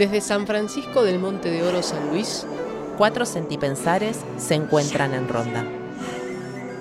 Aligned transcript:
Desde 0.00 0.22
San 0.22 0.46
Francisco 0.46 1.04
del 1.04 1.18
Monte 1.18 1.50
de 1.50 1.62
Oro 1.62 1.82
San 1.82 2.08
Luis, 2.08 2.46
cuatro 2.96 3.26
centipensares 3.26 4.18
se 4.38 4.54
encuentran 4.54 5.12
en 5.12 5.28
ronda. 5.28 5.62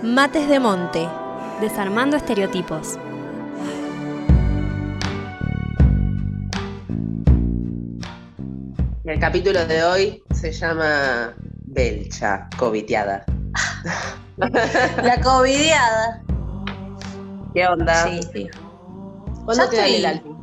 Mates 0.02 0.48
de 0.48 0.58
Monte, 0.62 1.06
desarmando 1.60 2.16
estereotipos. 2.16 2.98
El 9.04 9.20
capítulo 9.20 9.66
de 9.66 9.84
hoy 9.84 10.24
se 10.34 10.54
llama 10.54 11.34
Belcha, 11.66 12.48
coviteada. 12.58 13.26
La 15.04 15.20
covidiada. 15.22 16.24
¿Qué 17.54 17.68
onda? 17.68 18.08
Sí, 18.08 18.22
sí. 18.34 18.48
¿Cuándo 19.44 19.66
Ya 19.66 19.70
te 19.70 19.76
estoy- 19.76 19.96
el 19.96 20.06
alto? 20.06 20.38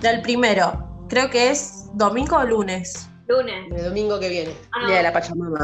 Del 0.00 0.22
primero. 0.22 0.91
Creo 1.12 1.28
que 1.28 1.50
es 1.50 1.90
domingo 1.92 2.38
o 2.38 2.42
lunes. 2.42 3.06
Lunes. 3.28 3.70
El 3.70 3.84
domingo 3.84 4.18
que 4.18 4.30
viene, 4.30 4.54
Ah. 4.72 4.86
día 4.86 4.96
de 4.96 5.02
la 5.02 5.12
Pachamama. 5.12 5.60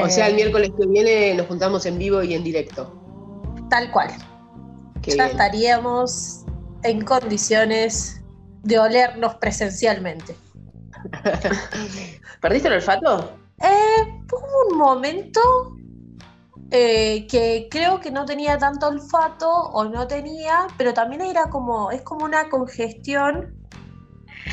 O 0.00 0.06
Eh, 0.06 0.10
sea, 0.10 0.28
el 0.28 0.36
miércoles 0.36 0.70
que 0.78 0.86
viene 0.86 1.34
nos 1.34 1.48
juntamos 1.48 1.84
en 1.86 1.98
vivo 1.98 2.22
y 2.22 2.34
en 2.34 2.44
directo. 2.44 2.94
Tal 3.68 3.90
cual. 3.90 4.10
Qué 5.02 5.10
ya 5.10 5.24
bien. 5.24 5.30
estaríamos 5.30 6.44
en 6.84 7.04
condiciones 7.04 8.22
de 8.62 8.78
olernos 8.78 9.34
presencialmente. 9.34 10.36
¿Perdiste 12.40 12.68
el 12.68 12.74
olfato? 12.74 13.32
Eh, 13.60 14.22
hubo 14.32 14.70
un 14.70 14.78
momento 14.78 15.40
eh, 16.70 17.26
que 17.28 17.66
creo 17.72 17.98
que 18.00 18.12
no 18.12 18.24
tenía 18.24 18.56
tanto 18.56 18.86
olfato 18.86 19.50
o 19.50 19.84
no 19.84 20.06
tenía, 20.06 20.68
pero 20.78 20.94
también 20.94 21.22
era 21.22 21.50
como, 21.50 21.90
es 21.90 22.02
como 22.02 22.24
una 22.24 22.48
congestión 22.48 23.65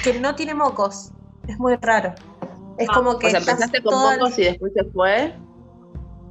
que 0.02 0.20
no 0.20 0.35
tiene 0.35 0.53
mocos. 0.53 1.11
Es 1.47 1.57
muy 1.59 1.75
raro. 1.77 2.13
Es 2.77 2.88
Ah, 2.89 2.94
como 2.95 3.19
que 3.19 3.27
o 3.27 3.30
sea, 3.30 3.39
empezaste 3.39 3.83
con 3.83 3.94
el- 3.94 4.19
mocos 4.19 4.39
y 4.39 4.44
después 4.44 4.73
se 4.73 4.83
fue. 4.86 5.36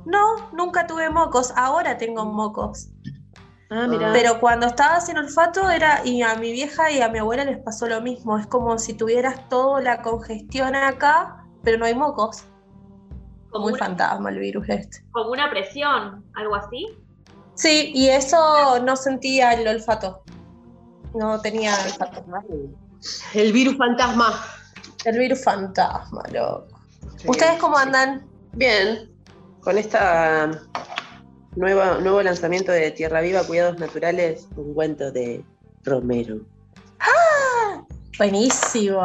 No, 0.05 0.51
nunca 0.53 0.87
tuve 0.87 1.09
mocos. 1.11 1.53
Ahora 1.57 1.97
tengo 1.99 2.25
mocos. 2.25 2.89
Ah, 3.71 3.87
mira. 3.89 4.11
Pero 4.13 4.41
cuando 4.41 4.67
estaba 4.67 5.01
sin 5.01 5.17
olfato 5.17 5.71
era, 5.71 6.05
y 6.05 6.23
a 6.23 6.35
mi 6.35 6.53
vieja 6.53 6.91
y 6.91 7.01
a 7.01 7.09
mi 7.09 7.19
abuela 7.21 7.45
les 7.45 7.59
pasó 7.63 7.87
lo 7.87 8.01
mismo. 8.03 8.37
Es 8.37 8.47
como 8.47 8.79
si 8.79 8.95
tuvieras 8.95 9.49
toda 9.49 9.81
la 9.81 10.03
congestión 10.03 10.75
acá, 10.75 11.47
pero 11.63 11.79
no 11.79 11.85
hay 11.87 11.95
mocos. 11.95 12.45
Como 13.51 13.65
Muy 13.67 13.75
una, 13.75 13.87
fantasma 13.87 14.31
el 14.31 14.39
virus 14.39 14.69
este. 14.69 15.05
como 15.13 15.31
una 15.31 15.49
presión, 15.51 16.25
algo 16.35 16.55
así. 16.57 16.87
Sí, 17.55 17.93
y 17.95 18.09
eso 18.09 18.81
no 18.83 18.97
sentía 18.97 19.53
el 19.53 19.69
olfato. 19.69 20.23
No 21.15 21.41
tenía 21.41 21.75
olfato. 21.85 22.25
El 23.35 23.53
virus 23.53 23.77
fantasma. 23.77 24.45
El 25.05 25.19
virus 25.19 25.43
fantasma, 25.45 26.23
loco. 26.33 26.67
Sí. 27.17 27.29
¿Ustedes 27.29 27.59
cómo 27.61 27.77
andan? 27.77 28.25
Bien, 28.53 29.11
con 29.61 29.79
esta 29.79 30.51
nueva, 31.57 31.99
nuevo 31.99 32.23
lanzamiento 32.23 32.71
de 32.73 32.91
Tierra 32.91 33.21
Viva, 33.21 33.43
Cuidados 33.45 33.79
Naturales, 33.79 34.47
un 34.57 34.75
cuento 34.75 35.11
de 35.11 35.45
Romero. 35.85 36.41
Buenísimo. 38.19 39.01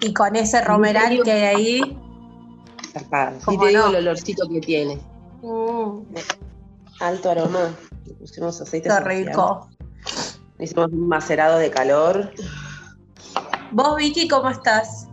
Y 0.00 0.12
con 0.12 0.34
ese 0.36 0.60
romeral 0.62 1.22
que 1.22 1.32
hay 1.32 1.42
ahí. 1.42 1.98
Y 2.94 3.44
¿Cómo 3.44 3.62
te 3.62 3.68
digo 3.68 3.82
no? 3.82 3.88
el 3.88 3.96
olorcito 3.96 4.48
que 4.48 4.60
tiene. 4.60 5.00
mm, 5.40 6.00
Alto 7.00 7.30
aroma. 7.30 7.74
Le 8.06 8.14
pusimos 8.14 8.60
aceite 8.60 8.88
qué 8.88 9.00
rico. 9.00 9.68
Hicimos 10.58 10.92
un 10.92 11.08
macerado 11.08 11.58
de 11.58 11.70
calor. 11.70 12.32
Vos, 13.72 13.96
Vicky, 13.96 14.28
¿cómo 14.28 14.50
estás? 14.50 15.08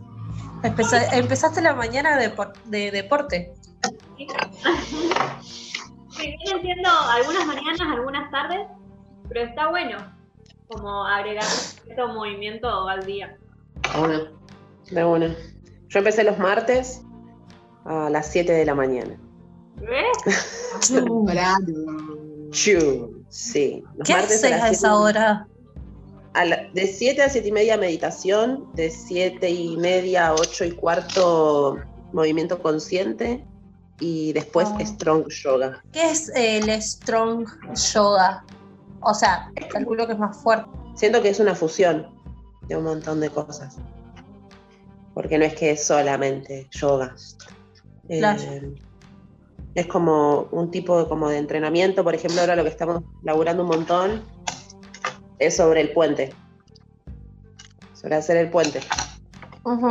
Empeza- 0.63 1.15
empezaste 1.17 1.61
la 1.61 1.73
mañana 1.73 2.17
de, 2.17 2.33
de 2.65 2.91
deporte. 2.91 3.53
Sí, 4.17 4.27
vienen 6.17 6.61
siendo 6.61 6.89
algunas 6.89 7.45
mañanas, 7.45 7.79
algunas 7.81 8.29
tardes, 8.31 8.67
pero 9.29 9.41
está 9.45 9.69
bueno 9.69 9.97
como 10.67 11.05
agregar 11.05 11.43
cierto 11.43 12.09
movimiento 12.09 12.87
al 12.89 13.05
día. 13.05 13.37
Una. 13.97 14.31
De 14.91 15.05
una. 15.05 15.35
Yo 15.87 15.99
empecé 15.99 16.23
los 16.23 16.37
martes 16.37 17.01
a 17.85 18.09
las 18.09 18.29
7 18.31 18.51
de 18.51 18.65
la 18.65 18.75
mañana. 18.75 19.15
¿Ves? 19.77 20.49
Chu, 22.51 23.23
sí. 23.29 23.83
Los 23.95 24.05
¿Qué 24.07 24.13
martes 24.13 24.43
haces 24.43 24.51
las 24.51 24.59
a 24.61 24.63
7 24.67 24.75
esa 24.75 24.95
hora? 24.95 25.47
A 26.33 26.45
la- 26.45 26.69
de 26.73 26.87
7 26.87 27.21
a 27.23 27.29
7 27.29 27.47
y 27.47 27.51
media 27.51 27.77
meditación, 27.77 28.69
de 28.75 28.89
7 28.91 29.49
y 29.49 29.77
media 29.77 30.27
a 30.27 30.33
8 30.35 30.65
y 30.65 30.71
cuarto 30.71 31.77
movimiento 32.13 32.61
consciente 32.61 33.45
y 33.99 34.33
después 34.33 34.67
Ah. 34.73 34.79
strong 34.85 35.27
yoga. 35.29 35.83
¿Qué 35.91 36.09
es 36.11 36.29
el 36.35 36.69
strong 36.81 37.45
yoga? 37.93 38.43
O 39.01 39.13
sea, 39.13 39.51
calculo 39.69 40.05
que 40.07 40.13
es 40.13 40.19
más 40.19 40.37
fuerte. 40.37 40.69
Siento 40.95 41.21
que 41.21 41.29
es 41.29 41.39
una 41.39 41.55
fusión 41.55 42.07
de 42.67 42.75
un 42.77 42.83
montón 42.83 43.19
de 43.19 43.29
cosas. 43.29 43.77
Porque 45.13 45.37
no 45.37 45.45
es 45.45 45.55
que 45.55 45.71
es 45.71 45.83
solamente 45.85 46.67
yoga. 46.71 47.15
Eh, 48.07 48.19
Claro. 48.19 48.41
es 49.75 49.87
como 49.87 50.47
un 50.51 50.71
tipo 50.71 50.97
de, 50.99 51.07
como 51.07 51.29
de 51.29 51.37
entrenamiento. 51.37 52.03
Por 52.03 52.15
ejemplo, 52.15 52.41
ahora 52.41 52.55
lo 52.55 52.63
que 52.63 52.69
estamos 52.69 53.03
laburando 53.23 53.63
un 53.63 53.69
montón 53.69 54.21
es 55.39 55.55
sobre 55.55 55.81
el 55.81 55.91
puente. 55.91 56.33
Sobre 57.93 58.15
hacer 58.15 58.37
el 58.37 58.49
puente. 58.49 58.81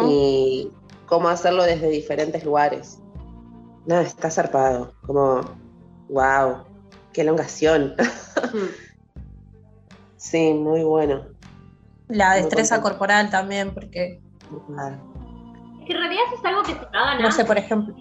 Y 0.07 0.71
cómo 1.07 1.29
hacerlo 1.29 1.65
desde 1.65 1.89
diferentes 1.89 2.45
lugares. 2.45 3.01
No, 3.87 4.01
está 4.01 4.31
zarpado. 4.31 4.95
Como, 5.07 5.41
wow, 6.09 6.65
qué 7.13 7.23
elongación. 7.23 7.95
sí, 10.17 10.53
muy 10.55 10.85
bueno. 10.85 11.27
La 12.09 12.35
destreza 12.35 12.81
corporal 12.81 13.31
también, 13.31 13.73
porque, 13.73 14.21
Es 15.81 15.87
que 15.87 15.93
en 15.93 15.99
realidad 15.99 16.23
es 16.35 16.45
algo 16.45 16.63
que 16.63 16.75
ganas. 16.93 17.21
no 17.21 17.33
sé, 17.33 17.45
por 17.45 17.59
ejemplo. 17.59 17.95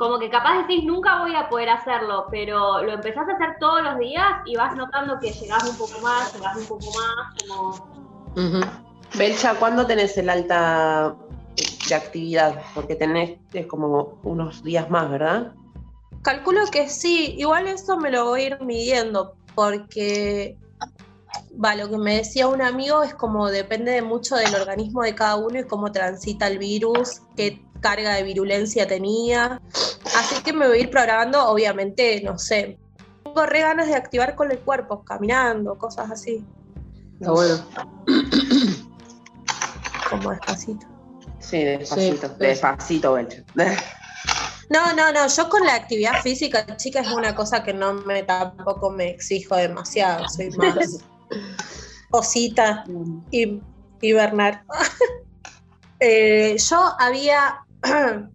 Como 0.00 0.18
que 0.18 0.30
capaz 0.30 0.66
decís, 0.66 0.82
nunca 0.82 1.18
voy 1.18 1.36
a 1.36 1.50
poder 1.50 1.68
hacerlo, 1.68 2.24
pero 2.30 2.82
lo 2.82 2.94
empezás 2.94 3.28
a 3.28 3.32
hacer 3.32 3.58
todos 3.60 3.82
los 3.82 3.98
días 3.98 4.24
y 4.46 4.56
vas 4.56 4.74
notando 4.74 5.20
que 5.20 5.30
llegás 5.30 5.62
un 5.68 5.76
poco 5.76 6.00
más, 6.00 6.32
llegás 6.32 6.56
un 6.56 6.64
poco 6.64 6.86
más, 6.86 7.34
como... 7.46 8.64
Belcha, 9.18 9.56
¿cuándo 9.56 9.86
tenés 9.86 10.16
el 10.16 10.30
alta 10.30 11.14
de 11.86 11.94
actividad? 11.94 12.62
Porque 12.74 12.94
tenés 12.94 13.38
eh, 13.52 13.66
como 13.66 14.18
unos 14.22 14.64
días 14.64 14.88
más, 14.88 15.10
¿verdad? 15.10 15.52
Calculo 16.22 16.62
que 16.72 16.88
sí, 16.88 17.34
igual 17.36 17.66
eso 17.66 17.98
me 17.98 18.10
lo 18.10 18.24
voy 18.24 18.40
a 18.40 18.46
ir 18.46 18.60
midiendo, 18.62 19.34
porque 19.54 20.56
va, 21.62 21.74
lo 21.74 21.90
que 21.90 21.98
me 21.98 22.16
decía 22.16 22.48
un 22.48 22.62
amigo 22.62 23.02
es 23.02 23.12
como 23.12 23.48
depende 23.48 23.92
de 23.92 24.00
mucho 24.00 24.36
del 24.36 24.54
organismo 24.54 25.02
de 25.02 25.14
cada 25.14 25.36
uno 25.36 25.58
y 25.58 25.64
cómo 25.64 25.92
transita 25.92 26.46
el 26.46 26.56
virus, 26.56 27.20
qué 27.36 27.62
carga 27.80 28.14
de 28.14 28.22
virulencia 28.22 28.86
tenía. 28.86 29.60
Así 30.16 30.42
que 30.42 30.52
me 30.52 30.68
voy 30.68 30.78
a 30.78 30.80
ir 30.82 30.90
programando, 30.90 31.48
obviamente, 31.48 32.20
no 32.22 32.38
sé. 32.38 32.78
Tengo 33.24 33.46
re 33.46 33.60
ganas 33.60 33.88
de 33.88 33.94
activar 33.94 34.34
con 34.34 34.50
el 34.50 34.58
cuerpo, 34.58 35.04
caminando, 35.04 35.76
cosas 35.78 36.10
así, 36.10 36.44
Está 37.20 37.32
bueno. 37.32 37.64
como 40.08 40.30
despacito. 40.30 40.86
Sí, 41.38 41.64
despacito. 41.64 42.28
Sí. 42.28 42.34
Despacito, 42.38 43.12
Belcha. 43.14 43.44
No, 44.70 44.92
no, 44.94 45.12
no, 45.12 45.26
yo 45.26 45.48
con 45.48 45.66
la 45.66 45.74
actividad 45.74 46.22
física, 46.22 46.64
chica, 46.76 47.00
es 47.00 47.10
una 47.10 47.34
cosa 47.34 47.64
que 47.64 47.74
no 47.74 47.92
me 47.92 48.22
tampoco 48.22 48.88
me 48.88 49.10
exijo 49.10 49.56
demasiado, 49.56 50.28
soy 50.28 50.50
más 50.50 51.00
osita 52.12 52.84
y, 53.32 53.60
y 54.00 54.12
Bernard. 54.12 54.60
Eh, 56.02 56.56
yo 56.56 56.94
había, 56.98 57.62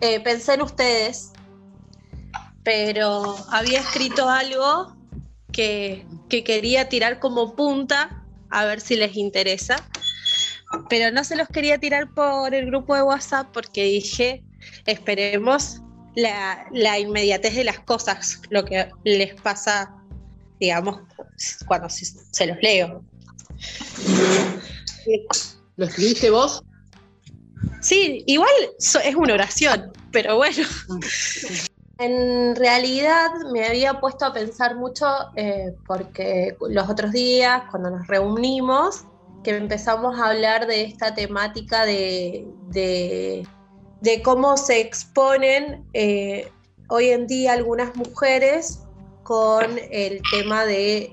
eh, 0.00 0.20
pensé 0.20 0.54
en 0.54 0.62
ustedes, 0.62 1.32
pero 2.64 3.36
había 3.50 3.80
escrito 3.80 4.28
algo 4.28 4.96
que, 5.52 6.06
que 6.28 6.44
quería 6.44 6.88
tirar 6.88 7.18
como 7.20 7.54
punta, 7.54 8.24
a 8.50 8.64
ver 8.64 8.80
si 8.80 8.96
les 8.96 9.16
interesa, 9.16 9.76
pero 10.88 11.10
no 11.10 11.24
se 11.24 11.36
los 11.36 11.48
quería 11.48 11.78
tirar 11.78 12.12
por 12.14 12.54
el 12.54 12.66
grupo 12.66 12.94
de 12.94 13.02
WhatsApp 13.02 13.48
porque 13.52 13.84
dije, 13.84 14.42
esperemos 14.86 15.80
la, 16.14 16.66
la 16.72 16.98
inmediatez 16.98 17.54
de 17.54 17.64
las 17.64 17.80
cosas, 17.80 18.40
lo 18.50 18.64
que 18.64 18.90
les 19.04 19.34
pasa, 19.40 19.94
digamos, 20.60 21.00
cuando 21.66 21.88
se, 21.88 22.46
los 22.46 22.56
leo. 22.62 23.04
¿Lo 25.76 25.86
escribiste 25.86 26.30
vos? 26.30 26.62
Sí, 27.80 28.22
igual 28.26 28.50
es 28.78 29.14
una 29.16 29.34
oración, 29.34 29.92
pero 30.10 30.36
bueno. 30.36 30.66
En 31.98 32.56
realidad 32.56 33.30
me 33.52 33.64
había 33.64 34.00
puesto 34.00 34.24
a 34.24 34.32
pensar 34.32 34.76
mucho 34.76 35.06
eh, 35.36 35.74
porque 35.86 36.56
los 36.68 36.88
otros 36.88 37.12
días, 37.12 37.62
cuando 37.70 37.90
nos 37.90 38.06
reunimos, 38.06 39.04
que 39.42 39.56
empezamos 39.56 40.18
a 40.18 40.30
hablar 40.30 40.66
de 40.66 40.82
esta 40.82 41.14
temática 41.14 41.84
de, 41.84 42.46
de, 42.70 44.22
cómo 44.22 44.56
se 44.56 44.80
exponen 44.80 45.84
eh, 45.92 46.50
hoy 46.88 47.10
en 47.10 47.26
día 47.26 47.52
algunas 47.52 47.94
mujeres 47.96 48.80
con 49.22 49.78
el 49.90 50.20
tema 50.32 50.64
de, 50.64 51.12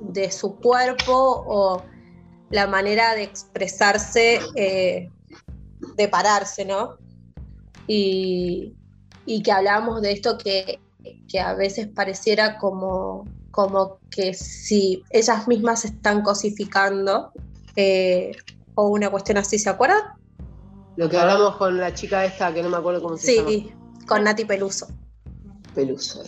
de 0.00 0.30
su 0.30 0.56
cuerpo 0.56 1.44
o 1.46 1.82
la 2.50 2.66
manera 2.66 3.14
de 3.14 3.22
expresarse, 3.22 4.40
eh, 4.56 5.10
de 5.96 6.08
pararse, 6.08 6.64
¿no? 6.64 6.96
Y, 7.86 8.74
y 9.26 9.42
que 9.42 9.52
hablamos 9.52 10.02
de 10.02 10.12
esto 10.12 10.38
que, 10.38 10.80
que 11.28 11.40
a 11.40 11.54
veces 11.54 11.88
pareciera 11.88 12.58
como, 12.58 13.24
como 13.50 13.98
que 14.10 14.34
si 14.34 15.02
ellas 15.10 15.48
mismas 15.48 15.80
se 15.80 15.88
están 15.88 16.22
cosificando 16.22 17.32
eh, 17.76 18.32
o 18.74 18.88
una 18.88 19.10
cuestión 19.10 19.38
así, 19.38 19.58
¿se 19.58 19.70
acuerdan? 19.70 20.00
Lo 20.96 21.08
que 21.08 21.16
hablamos 21.16 21.56
con 21.56 21.78
la 21.78 21.94
chica 21.94 22.24
esta, 22.24 22.52
que 22.52 22.62
no 22.62 22.68
me 22.68 22.76
acuerdo 22.76 23.02
cómo 23.02 23.16
se 23.16 23.36
llama. 23.36 23.48
Sí, 23.48 23.72
con 24.06 24.24
Nati 24.24 24.44
Peluso. 24.44 24.88
Peluso. 25.74 26.22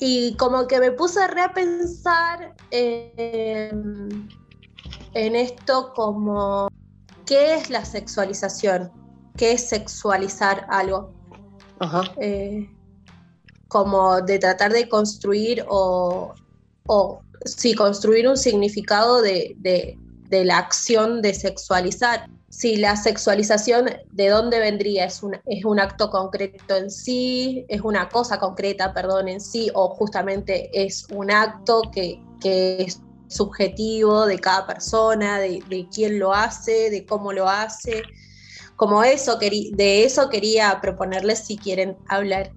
Y 0.00 0.34
como 0.36 0.66
que 0.66 0.80
me 0.80 0.92
puse 0.92 1.22
a 1.22 1.28
repensar 1.28 2.54
en 2.70 4.28
esto 5.12 5.92
como, 5.94 6.68
¿qué 7.28 7.54
es 7.54 7.68
la 7.68 7.84
sexualización? 7.84 8.90
¿Qué 9.36 9.52
es 9.52 9.68
sexualizar 9.68 10.66
algo? 10.70 11.12
Ajá. 11.78 12.02
Eh, 12.20 12.66
como 13.68 14.22
de 14.22 14.38
tratar 14.38 14.72
de 14.72 14.88
construir 14.88 15.62
o, 15.68 16.34
o 16.86 17.20
sí, 17.44 17.74
construir 17.74 18.26
un 18.26 18.38
significado 18.38 19.20
de, 19.20 19.54
de, 19.58 20.44
la 20.44 20.58
acción 20.58 21.20
de 21.20 21.34
sexualizar. 21.34 22.28
Si 22.48 22.76
la 22.76 22.96
sexualización, 22.96 23.90
¿de 24.10 24.28
dónde 24.28 24.58
vendría? 24.58 25.04
¿Es 25.04 25.22
un, 25.22 25.36
¿Es 25.44 25.64
un 25.66 25.78
acto 25.78 26.10
concreto 26.10 26.76
en 26.76 26.90
sí? 26.90 27.66
¿Es 27.68 27.82
una 27.82 28.08
cosa 28.08 28.38
concreta, 28.38 28.94
perdón, 28.94 29.28
en 29.28 29.40
sí? 29.40 29.70
¿O 29.74 29.90
justamente 29.90 30.70
es 30.72 31.06
un 31.12 31.30
acto 31.30 31.82
que, 31.92 32.22
que 32.40 32.82
es 32.82 33.02
subjetivo 33.28 34.26
de 34.26 34.38
cada 34.38 34.66
persona, 34.66 35.38
de, 35.38 35.62
de, 35.68 35.88
quién 35.92 36.18
lo 36.18 36.32
hace, 36.32 36.90
de 36.90 37.06
cómo 37.06 37.32
lo 37.32 37.48
hace? 37.48 38.02
Como 38.76 39.02
eso, 39.02 39.36
de 39.36 40.04
eso 40.04 40.28
quería 40.28 40.80
proponerles 40.80 41.46
si 41.46 41.56
quieren 41.56 41.96
hablar. 42.08 42.52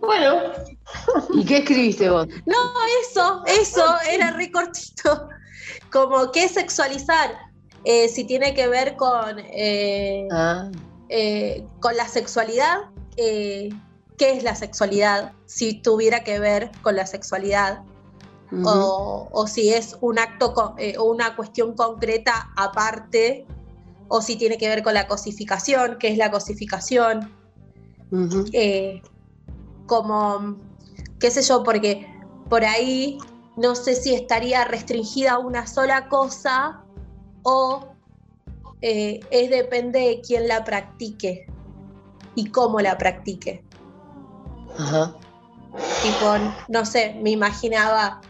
Bueno, 0.00 0.52
¿y 1.34 1.44
qué 1.44 1.58
escribiste 1.58 2.08
vos? 2.08 2.26
No, 2.46 2.72
eso, 3.02 3.42
eso, 3.46 3.84
era 4.10 4.30
re 4.32 4.50
cortito. 4.50 5.28
Como 5.92 6.32
qué 6.32 6.48
sexualizar, 6.48 7.30
eh, 7.84 8.08
si 8.08 8.24
tiene 8.24 8.54
que 8.54 8.68
ver 8.68 8.96
con, 8.96 9.38
eh, 9.38 10.26
ah. 10.30 10.70
eh, 11.08 11.66
con 11.80 11.96
la 11.96 12.08
sexualidad, 12.08 12.78
¿qué 13.16 13.70
es 14.18 14.42
la 14.42 14.54
sexualidad? 14.54 15.32
Si 15.46 15.74
tuviera 15.82 16.24
que 16.24 16.38
ver 16.38 16.70
con 16.82 16.96
la 16.96 17.06
sexualidad. 17.06 17.82
O, 18.64 19.28
o, 19.30 19.46
si 19.46 19.70
es 19.70 19.96
un 20.00 20.18
acto 20.18 20.52
o 20.98 21.04
una 21.04 21.36
cuestión 21.36 21.74
concreta 21.74 22.50
aparte, 22.56 23.46
o 24.08 24.20
si 24.20 24.36
tiene 24.36 24.58
que 24.58 24.68
ver 24.68 24.82
con 24.82 24.94
la 24.94 25.06
cosificación, 25.06 25.96
qué 25.98 26.08
es 26.08 26.18
la 26.18 26.30
cosificación, 26.32 27.32
eh, 28.52 29.02
como, 29.86 30.56
qué 31.20 31.30
sé 31.30 31.42
yo, 31.42 31.62
porque 31.62 32.12
por 32.48 32.64
ahí 32.64 33.18
no 33.56 33.76
sé 33.76 33.94
si 33.94 34.12
estaría 34.14 34.64
restringida 34.64 35.32
a 35.32 35.38
una 35.38 35.66
sola 35.66 36.08
cosa 36.08 36.82
o 37.44 37.94
eh, 38.82 39.20
es 39.30 39.50
depende 39.50 40.00
de 40.00 40.20
quién 40.22 40.48
la 40.48 40.64
practique 40.64 41.46
y 42.34 42.46
cómo 42.50 42.80
la 42.80 42.98
practique. 42.98 43.62
Ajá. 44.76 45.14
no 46.68 46.84
sé, 46.84 47.16
me 47.22 47.30
imaginaba 47.30 48.20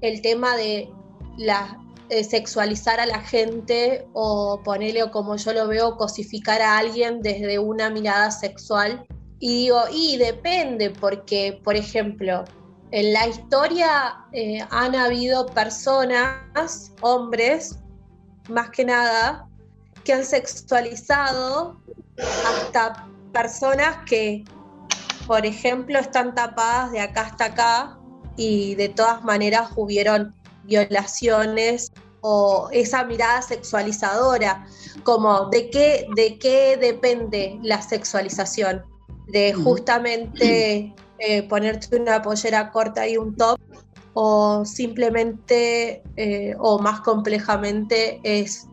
el 0.00 0.22
tema 0.22 0.56
de 0.56 0.90
la 1.36 1.78
eh, 2.10 2.24
sexualizar 2.24 3.00
a 3.00 3.06
la 3.06 3.20
gente 3.20 4.08
o 4.14 4.62
ponerle, 4.64 5.10
como 5.10 5.36
yo 5.36 5.52
lo 5.52 5.68
veo, 5.68 5.98
cosificar 5.98 6.62
a 6.62 6.78
alguien 6.78 7.20
desde 7.20 7.58
una 7.58 7.90
mirada 7.90 8.30
sexual. 8.30 9.06
Y 9.40 9.64
digo, 9.64 9.82
y 9.92 10.16
depende, 10.16 10.88
porque, 10.88 11.60
por 11.62 11.76
ejemplo, 11.76 12.44
en 12.92 13.12
la 13.12 13.26
historia 13.26 14.24
eh, 14.32 14.66
han 14.70 14.94
habido 14.94 15.44
personas, 15.46 16.92
hombres, 17.02 17.78
más 18.48 18.70
que 18.70 18.86
nada, 18.86 19.46
que 20.02 20.14
han 20.14 20.24
sexualizado 20.24 21.78
hasta 22.46 23.06
personas 23.34 23.98
que, 24.06 24.44
por 25.26 25.44
ejemplo, 25.44 25.98
están 25.98 26.34
tapadas 26.34 26.90
de 26.92 27.00
acá 27.00 27.20
hasta 27.20 27.44
acá 27.44 27.97
y 28.38 28.76
de 28.76 28.88
todas 28.88 29.22
maneras 29.24 29.72
hubieron 29.76 30.32
violaciones 30.62 31.92
o 32.20 32.68
esa 32.72 33.04
mirada 33.04 33.42
sexualizadora, 33.42 34.64
como 35.02 35.46
de 35.46 35.70
qué, 35.70 36.06
de 36.14 36.38
qué 36.38 36.76
depende 36.76 37.58
la 37.62 37.82
sexualización, 37.82 38.82
de 39.26 39.52
justamente 39.52 40.94
eh, 41.18 41.42
ponerte 41.48 41.96
una 41.96 42.22
pollera 42.22 42.70
corta 42.70 43.06
y 43.08 43.16
un 43.16 43.36
top, 43.36 43.58
o 44.14 44.64
simplemente, 44.64 46.02
eh, 46.16 46.54
o 46.58 46.78
más 46.78 47.00
complejamente, 47.00 48.20
es 48.22 48.68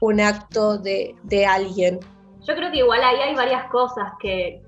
un 0.00 0.20
acto 0.20 0.78
de, 0.78 1.16
alguien. 1.48 1.98
Yo 2.46 2.54
creo 2.54 2.70
que 2.70 2.78
igual 2.78 3.02
ahí 3.02 3.16
hay 3.20 3.34
varias 3.34 3.68
cosas 3.70 4.12
que, 4.20 4.62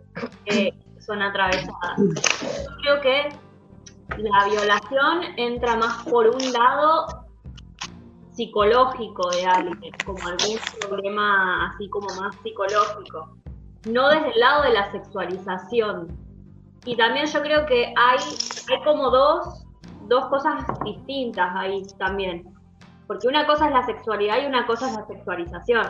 que 0.44 0.74
son 1.04 1.22
atravesadas. 1.22 1.96
Yo 1.98 3.00
creo 3.00 3.00
que 3.00 3.51
la 4.18 4.44
violación 4.46 5.22
entra 5.36 5.76
más 5.76 6.04
por 6.04 6.28
un 6.28 6.52
lado 6.52 7.26
psicológico 8.32 9.30
de 9.30 9.44
alguien, 9.44 9.92
como 10.04 10.18
algún 10.26 10.58
problema 10.80 11.66
así 11.68 11.88
como 11.88 12.08
más 12.20 12.34
psicológico, 12.42 13.36
no 13.90 14.08
desde 14.08 14.32
el 14.32 14.40
lado 14.40 14.62
de 14.62 14.72
la 14.72 14.90
sexualización. 14.90 16.08
Y 16.84 16.96
también 16.96 17.26
yo 17.26 17.42
creo 17.42 17.66
que 17.66 17.94
hay, 17.96 18.18
hay 18.70 18.84
como 18.84 19.10
dos, 19.10 19.64
dos 20.08 20.26
cosas 20.26 20.64
distintas 20.84 21.54
ahí 21.54 21.82
también, 21.98 22.52
porque 23.06 23.28
una 23.28 23.46
cosa 23.46 23.66
es 23.66 23.72
la 23.72 23.84
sexualidad 23.84 24.42
y 24.42 24.46
una 24.46 24.66
cosa 24.66 24.88
es 24.88 24.96
la 24.96 25.06
sexualización. 25.06 25.86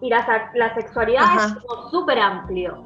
Y 0.00 0.08
la, 0.08 0.50
la 0.54 0.74
sexualidad 0.74 1.24
es 1.36 1.54
como 1.56 1.90
súper 1.90 2.18
amplio. 2.18 2.82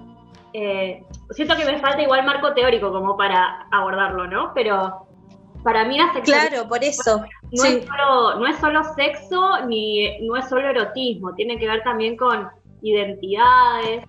Eh, 0.53 1.05
siento 1.31 1.57
que 1.57 1.65
me 1.65 1.79
falta 1.79 2.03
igual 2.03 2.25
marco 2.25 2.55
teórico 2.55 2.93
como 2.93 3.17
para 3.17 3.67
abordarlo, 3.71 4.27
¿no? 4.27 4.53
Pero 4.55 5.07
para 5.63 5.85
mí 5.85 5.99
la 5.99 6.13
sexualidad... 6.13 6.51
Claro, 6.51 6.69
por 6.69 6.85
eso. 6.85 7.25
No, 7.53 7.65
es 7.65 7.87
solo, 7.87 8.39
no 8.39 8.47
es 8.47 8.57
solo 8.59 8.85
sexo 8.95 9.67
ni 9.67 10.21
no 10.27 10.37
es 10.37 10.49
solo 10.49 10.69
erotismo, 10.69 11.35
tiene 11.35 11.59
que 11.59 11.67
ver 11.67 11.83
también 11.83 12.17
con 12.17 12.49
identidades 12.83 14.05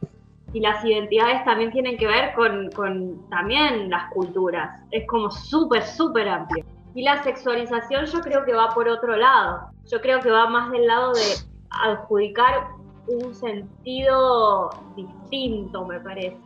y 0.53 0.59
las 0.59 0.83
identidades 0.83 1.43
también 1.45 1.71
tienen 1.71 1.97
que 1.97 2.07
ver 2.07 2.33
con, 2.33 2.69
con 2.71 3.29
también 3.29 3.89
las 3.89 4.11
culturas. 4.11 4.81
Es 4.91 5.05
como 5.07 5.29
súper, 5.29 5.83
súper 5.83 6.29
amplio. 6.29 6.65
Y 6.93 7.03
la 7.03 7.21
sexualización 7.23 8.05
yo 8.05 8.21
creo 8.21 8.45
que 8.45 8.53
va 8.53 8.69
por 8.69 8.87
otro 8.87 9.17
lado. 9.17 9.67
Yo 9.91 9.99
creo 9.99 10.21
que 10.21 10.31
va 10.31 10.47
más 10.47 10.71
del 10.71 10.87
lado 10.87 11.13
de 11.13 11.21
adjudicar 11.69 12.67
un 13.07 13.35
sentido 13.35 14.69
distinto, 14.95 15.85
me 15.85 15.99
parece. 15.99 16.37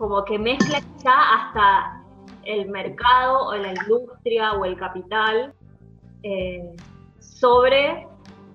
Como 0.00 0.24
que 0.24 0.38
mezcla 0.38 0.80
ya 1.04 1.34
hasta 1.34 2.02
el 2.44 2.70
mercado 2.70 3.48
o 3.48 3.54
la 3.54 3.74
industria 3.74 4.54
o 4.54 4.64
el 4.64 4.74
capital 4.78 5.52
eh, 6.22 6.74
sobre 7.18 8.08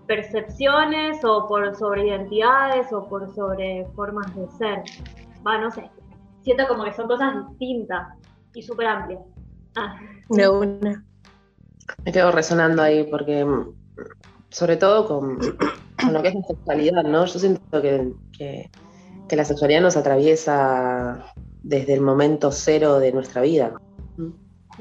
percepciones 0.08 1.24
o 1.24 1.48
por 1.48 1.76
sobre 1.76 2.08
identidades 2.08 2.92
o 2.92 3.08
por 3.08 3.32
sobre 3.36 3.86
formas 3.96 4.36
de 4.36 4.50
ser. 4.58 4.84
Va, 5.46 5.60
no 5.60 5.70
sé. 5.70 5.88
Siento 6.42 6.68
como 6.68 6.84
que 6.84 6.94
son 6.94 7.08
cosas 7.08 7.48
distintas 7.50 8.08
y 8.56 8.64
súper 8.64 8.88
amplias. 8.88 9.22
Ah. 9.76 10.00
De 10.30 10.50
una. 10.50 11.06
Me 12.04 12.12
quedo 12.12 12.32
resonando 12.32 12.82
ahí 12.82 13.04
porque, 13.04 13.46
sobre 14.50 14.78
todo 14.78 15.08
con 15.08 15.38
con 16.06 16.14
lo 16.14 16.22
que 16.22 16.30
es 16.30 16.36
la 16.36 16.42
sexualidad, 16.44 17.04
¿no? 17.04 17.26
Yo 17.26 17.40
siento 17.40 17.82
que, 17.82 18.70
la 19.32 19.46
sexualidad 19.46 19.82
nos 19.82 19.98
atraviesa 19.98 21.34
desde 21.64 21.94
el 21.94 22.02
momento 22.02 22.52
cero 22.52 23.00
de 23.00 23.12
nuestra 23.12 23.42
vida. 23.42 23.74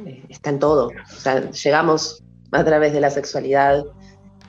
Eh, 0.04 0.24
está 0.28 0.50
en 0.50 0.58
todo. 0.58 0.88
O 0.88 1.20
sea, 1.20 1.50
llegamos 1.50 2.22
a 2.52 2.64
través 2.64 2.92
de 2.92 3.00
la 3.00 3.10
sexualidad, 3.10 3.84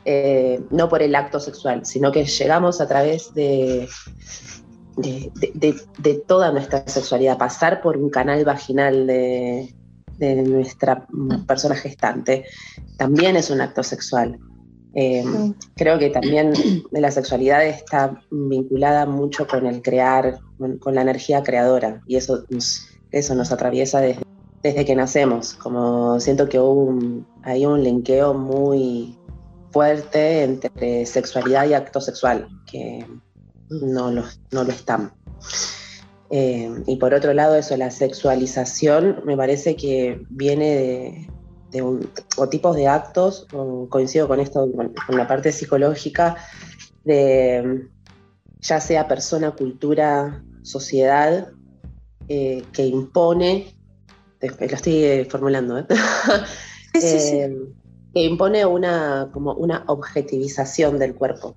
eh, 0.04 0.62
no 0.70 0.90
por 0.90 1.02
el 1.02 1.16
acto 1.16 1.40
sexual, 1.40 1.86
sino 1.86 2.12
que 2.12 2.26
llegamos 2.26 2.82
a 2.82 2.88
través 2.88 3.34
de, 3.34 3.88
de, 4.98 6.24
toda 6.28 6.52
nuestra 6.52 6.88
sexualidad, 6.88 7.38
pasar 7.38 7.82
por 7.82 7.98
un 7.98 8.10
canal 8.10 8.44
vaginal 8.44 9.08
de, 9.08 9.74
de 10.18 10.36
nuestra 10.44 11.08
persona 11.48 11.76
gestante, 11.76 12.46
también 12.98 13.36
es 13.36 13.50
un 13.50 13.62
acto 13.62 13.84
sexual. 13.84 14.40
Eh, 14.96 15.26
creo 15.76 16.00
que 16.00 16.10
también 16.10 16.54
la 16.92 17.12
sexualidad 17.12 17.66
está 17.66 18.22
vinculada 18.32 19.06
mucho 19.06 19.46
con 19.46 19.68
el 19.68 19.82
crear, 19.82 20.40
con, 20.80 20.96
la 20.96 21.02
energía 21.02 21.44
creadora, 21.44 22.02
y 22.08 22.16
eso 22.16 22.46
nos, 22.50 22.88
eso 23.12 23.36
nos 23.36 23.52
atraviesa 23.52 24.00
desde, 24.00 24.24
desde 24.64 24.86
que 24.86 24.96
nacemos. 24.96 25.54
Como 25.56 26.20
siento 26.20 26.48
que 26.48 26.60
hubo 26.60 26.98
hay 27.44 27.66
un 27.66 27.84
linkeo 27.84 28.34
muy 28.34 29.18
fuerte 29.72 30.44
entre 30.44 31.06
sexualidad 31.06 31.68
y 31.68 31.74
acto 31.74 32.00
sexual, 32.00 32.48
que 32.66 33.06
no 33.70 34.12
lo, 34.12 34.24
no 34.52 34.64
lo 34.64 34.72
están. 34.72 35.12
Eh, 36.30 36.72
y 36.88 36.96
por 36.96 37.14
otro 37.14 37.34
lado, 37.34 37.56
eso, 37.56 37.76
la 37.78 37.92
sexualización 37.92 39.22
me 39.26 39.36
parece 39.38 39.76
que 39.76 40.22
viene 40.30 40.76
de, 40.76 41.30
o 41.82 42.50
tipos 42.50 42.76
de 42.76 42.88
actos, 42.88 43.48
coincido 43.90 44.28
con 44.28 44.40
esto, 44.40 44.70
con, 44.72 45.18
la 45.18 45.28
parte 45.28 45.52
psicológica, 45.52 46.38
de 47.04 47.88
ya 48.60 48.80
sea 48.80 49.08
persona, 49.08 49.52
cultura, 49.52 50.44
sociedad, 50.64 51.50
eh, 52.28 52.64
que 52.74 52.86
impone, 52.88 53.76
lo 54.42 54.66
estoy 54.66 55.04
eh, 55.04 55.28
formulando, 55.30 55.78
¿eh? 56.94 57.56
que 58.14 58.24
impone 58.24 58.66
una, 58.66 59.30
como 59.32 59.54
una 59.54 59.84
objetivización 59.88 60.98
del 60.98 61.14
cuerpo 61.14 61.54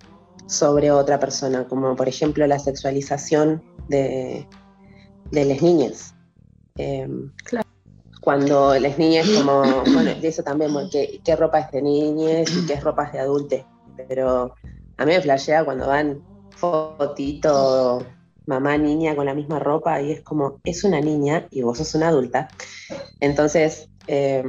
sobre 0.47 0.91
otra 0.91 1.19
persona, 1.19 1.67
como 1.67 1.95
por 1.97 2.09
ejemplo 2.09 2.47
la 2.47 2.59
sexualización 2.59 3.63
de, 3.89 4.47
de 5.31 5.45
las 5.45 5.63
niñas. 5.63 6.15
claro 7.45 7.68
cuando 8.28 8.78
las 8.78 8.99
niñas 8.99 9.26
como, 9.30 9.62
bueno, 9.94 10.11
eso 10.23 10.42
también, 10.42 10.70
qué, 10.92 11.18
qué 11.25 11.35
ropa 11.35 11.61
es 11.61 11.73
de 11.73 11.80
niñas 11.80 12.54
y 12.54 12.66
qué 12.66 12.75
es 12.75 12.85
ropa 12.85 13.11
de 13.11 13.20
adultos, 13.20 13.61
pero 14.06 14.54
a 14.99 15.06
mí 15.06 15.12
me 15.12 15.23
flashea 15.23 15.64
cuando 15.64 15.87
van 15.87 16.20
fotito 16.50 18.04
mamá 18.44 18.76
niña 18.76 19.16
con 19.16 19.25
la 19.25 19.32
misma 19.32 19.58
ropa 19.61 20.02
y 20.02 20.12
es 20.12 20.20
como, 20.20 20.61
es 20.64 20.85
una 20.85 21.00
niña 21.00 21.49
y 21.50 21.62
vos 21.62 21.78
sos 21.78 21.94
una 21.94 22.08
adulta. 22.08 22.49
Entonces, 23.20 23.88
eh, 24.08 24.44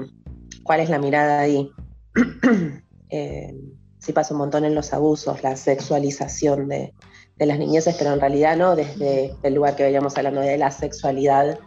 ¿cuál 0.64 0.82
es 0.82 0.90
la 0.90 1.00
mirada 1.00 1.40
ahí? 1.40 1.72
eh, 3.10 3.56
sí 3.98 4.12
pasa 4.12 4.34
un 4.34 4.40
montón 4.40 4.66
en 4.66 4.76
los 4.76 4.92
abusos, 4.92 5.42
la 5.42 5.56
sexualización 5.56 6.68
de, 6.68 6.94
de 7.38 7.46
las 7.46 7.58
niñeces, 7.58 7.96
pero 7.98 8.12
en 8.12 8.20
realidad 8.20 8.58
no 8.58 8.76
desde 8.76 9.38
el 9.42 9.54
lugar 9.54 9.78
que 9.78 9.84
veíamos 9.84 10.18
hablando 10.18 10.42
de 10.42 10.58
la 10.58 10.70
sexualidad 10.70 11.58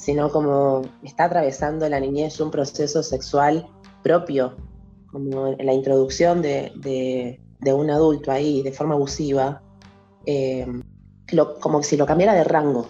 sino 0.00 0.30
como 0.30 0.80
está 1.02 1.24
atravesando 1.24 1.86
la 1.86 2.00
niñez 2.00 2.40
un 2.40 2.50
proceso 2.50 3.02
sexual 3.02 3.68
propio, 4.02 4.56
como 5.12 5.54
la 5.58 5.74
introducción 5.74 6.40
de, 6.40 7.38
un 7.66 7.90
adulto 7.90 8.32
ahí 8.32 8.62
de 8.62 8.72
forma 8.72 8.94
abusiva, 8.94 9.60
eh, 10.24 10.66
como 11.60 11.82
si 11.82 11.98
lo 11.98 12.06
cambiara 12.06 12.32
de 12.32 12.44
rango. 12.44 12.88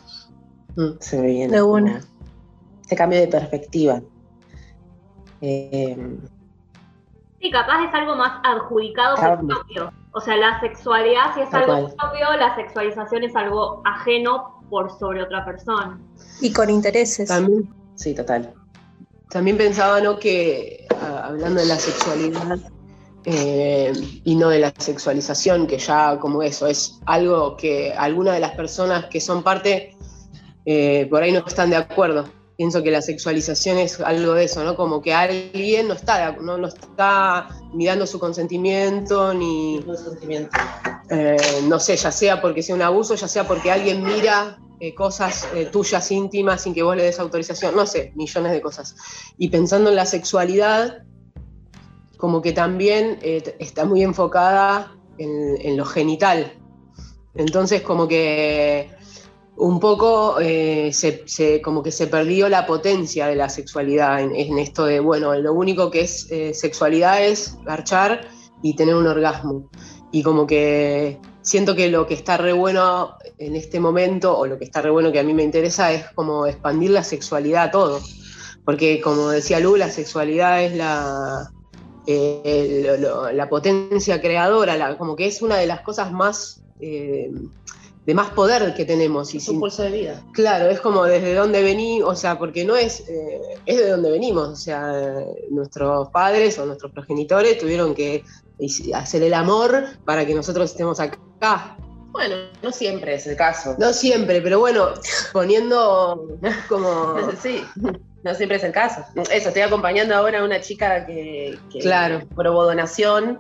Mm, 0.77 1.01
se 1.01 1.21
me 1.21 1.27
viene. 1.27 1.53
De 1.53 1.63
una. 1.63 2.01
Este 2.83 2.95
cambio 2.95 3.19
de 3.19 3.27
perspectiva. 3.27 4.01
Eh, 5.41 6.17
sí, 7.41 7.51
capaz 7.51 7.89
es 7.89 7.95
algo 7.95 8.15
más 8.15 8.41
adjudicado 8.45 9.17
por 9.17 9.47
propio. 9.49 9.90
O 10.13 10.21
sea, 10.21 10.37
la 10.37 10.61
sexualidad, 10.61 11.35
si 11.35 11.41
es 11.43 11.55
algo 11.55 11.95
propio, 11.97 12.33
la 12.39 12.55
sexualización 12.57 13.25
es 13.25 13.37
algo 13.37 13.83
ajeno 13.85 14.61
por 14.69 14.91
sobre 14.99 15.23
otra 15.23 15.45
persona. 15.45 16.01
Y 16.41 16.53
con 16.53 16.71
intereses. 16.71 17.29
También, 17.29 17.69
sí, 17.95 18.15
total. 18.15 18.53
También 19.31 19.57
pensaba, 19.57 20.01
¿no? 20.01 20.19
Que 20.19 20.87
hablando 21.23 21.61
de 21.61 21.67
la 21.67 21.77
sexualidad 21.77 22.59
eh, 23.25 23.93
y 24.25 24.35
no 24.35 24.49
de 24.49 24.61
la 24.61 24.73
sexualización, 24.77 25.67
que 25.67 25.79
ya 25.79 26.19
como 26.19 26.43
eso, 26.43 26.67
es 26.67 27.01
algo 27.07 27.57
que 27.57 27.93
algunas 27.93 28.35
de 28.35 28.41
las 28.41 28.53
personas 28.53 29.07
que 29.07 29.21
son 29.21 29.43
parte 29.43 29.97
eh, 30.65 31.07
por 31.11 31.23
ahí 31.23 31.33
no 31.33 31.45
están 31.47 31.71
de 31.71 31.77
acuerdo. 31.77 32.29
Pienso 32.61 32.83
que 32.83 32.91
la 32.91 33.01
sexualización 33.01 33.79
es 33.79 33.99
algo 34.01 34.35
de 34.35 34.45
eso, 34.45 34.63
¿no? 34.63 34.77
Como 34.77 35.01
que 35.01 35.15
alguien 35.15 35.89
no 35.89 35.95
está, 35.95 36.33
no, 36.33 36.59
no 36.59 36.69
está 36.69 37.49
mirando 37.73 38.07
su 38.07 38.19
consentimiento 38.19 39.33
ni... 39.33 39.81
Consentimiento. 39.83 40.51
Eh, 41.09 41.39
no 41.67 41.81
sé, 41.81 41.97
ya 41.97 42.13
sea 42.13 42.43
porque 42.43 42.63
sea 42.63 42.75
un 42.75 42.83
abuso, 42.83 43.15
ya 43.15 43.29
sea 43.29 43.49
porque 43.49 43.73
alguien 43.73 44.05
mira 44.05 44.59
eh, 44.79 44.95
cosas 44.95 45.49
eh, 45.55 45.71
tuyas 45.73 46.11
íntimas 46.11 46.61
sin 46.61 46.75
que 46.75 46.83
vos 46.83 46.95
le 46.95 47.05
des 47.05 47.19
autorización, 47.19 47.75
no 47.75 47.87
sé, 47.87 48.13
millones 48.15 48.53
de 48.53 48.61
cosas. 48.61 48.95
Y 49.39 49.49
pensando 49.49 49.89
en 49.89 49.97
la 49.97 50.05
sexualidad, 50.05 51.05
como 52.19 52.43
que 52.43 52.53
también 52.53 53.19
está 53.23 53.87
muy 53.87 54.03
enfocada 54.03 54.95
en, 55.17 55.79
lo 55.79 55.87
genital. 55.87 56.53
Entonces, 57.35 57.81
como 57.81 58.07
que 58.07 58.91
un 59.61 59.79
poco 59.79 60.39
se, 60.41 61.61
como 61.63 61.83
que 61.83 61.93
se 61.93 62.07
perdió 62.07 62.49
la 62.49 62.67
potencia 62.67 63.27
de 63.27 63.37
la 63.37 63.49
sexualidad 63.49 64.21
en, 64.21 64.35
en 64.35 64.59
esto 64.59 64.87
de, 64.87 65.01
bueno, 65.01 65.35
lo 65.35 65.53
único 65.53 65.91
que 65.91 66.01
es 66.01 66.29
sexualidad 66.53 67.25
es 67.25 67.57
garchar 67.65 68.29
y 68.63 68.75
tener 68.75 68.95
un 68.95 69.07
orgasmo 69.07 69.69
y 70.13 70.23
como 70.23 70.47
que 70.47 71.19
siento 71.43 71.75
que 71.75 71.89
lo 71.89 72.07
que 72.07 72.15
está 72.15 72.37
re 72.37 72.53
bueno 72.53 73.15
en 73.39 73.57
este 73.57 73.81
momento, 73.81 74.37
o 74.37 74.47
lo 74.47 74.59
que 74.59 74.65
está 74.65 74.83
re 74.83 74.91
bueno 74.91 75.13
que 75.13 75.21
a 75.21 75.23
mí 75.23 75.35
me 75.35 75.43
interesa, 75.43 75.93
es 75.93 76.05
como 76.15 76.47
expandir 76.47 76.91
la 76.91 77.05
sexualidad 77.05 77.65
a 77.65 77.71
todo. 77.71 78.01
Porque 78.65 79.01
como 79.01 79.29
decía 79.29 79.61
Lu, 79.61 79.77
la 79.77 79.91
sexualidad 79.91 80.63
es 80.63 80.77
la, 80.77 81.51
eh, 82.07 82.99
la 83.33 83.49
potencia 83.49 84.21
creadora, 84.21 84.97
como 84.99 85.17
que 85.17 85.27
es 85.27 85.43
una 85.43 85.57
de 85.57 85.67
las 85.67 85.81
cosas 85.81 86.13
más... 86.13 86.63
Eh, 86.81 87.31
de 88.07 88.15
más 88.15 88.31
poder 88.31 88.75
que 88.75 88.85
tenemos. 88.85 89.35
Y 89.35 89.39
es 89.39 89.49
un 89.49 89.61
pulso 89.61 89.83
de 89.83 89.91
vida. 89.91 90.23
Claro, 90.33 90.69
es 90.69 90.81
como 90.81 91.05
desde 91.05 91.35
dónde 91.35 91.63
venimos, 91.63 92.09
o 92.09 92.17
sea, 92.17 92.39
porque 92.39 92.65
no 92.65 92.77
es, 92.77 93.09
eh, 93.09 93.41
es 93.67 93.77
de 93.79 93.91
dónde 93.91 94.11
venimos, 94.11 94.49
o 94.49 94.57
sea, 94.57 94.93
nuestros 95.51 96.09
padres 96.11 96.59
o 96.59 96.67
nuestros 96.67 96.93
progenitores 96.93 97.59
tuvieron 97.59 97.95
que 97.95 98.25
hacer 98.95 99.23
el 99.23 99.35
amor 99.35 99.85
para 100.05 100.27
que 100.27 100.35
nosotros 100.35 100.71
estemos 100.71 101.01
acá. 101.01 101.77
Bueno, 102.13 102.35
no 102.63 102.73
siempre 102.73 103.15
es 103.15 103.27
el 103.27 103.37
caso. 103.37 103.77
No 103.79 103.93
siempre, 103.93 104.41
pero 104.41 104.59
bueno, 104.59 104.89
poniendo 105.33 106.39
como... 106.69 107.17
sí, 107.43 107.63
no 108.25 108.35
siempre 108.35 108.57
es 108.57 108.65
el 108.65 108.73
caso. 108.73 109.05
Eso, 109.15 109.49
estoy 109.49 109.63
acompañando 109.63 110.15
ahora 110.15 110.41
a 110.41 110.45
una 110.45 110.61
chica 110.61 111.07
que, 111.07 111.57
claro. 111.81 112.21
probó 112.35 112.65
donación. 112.65 113.39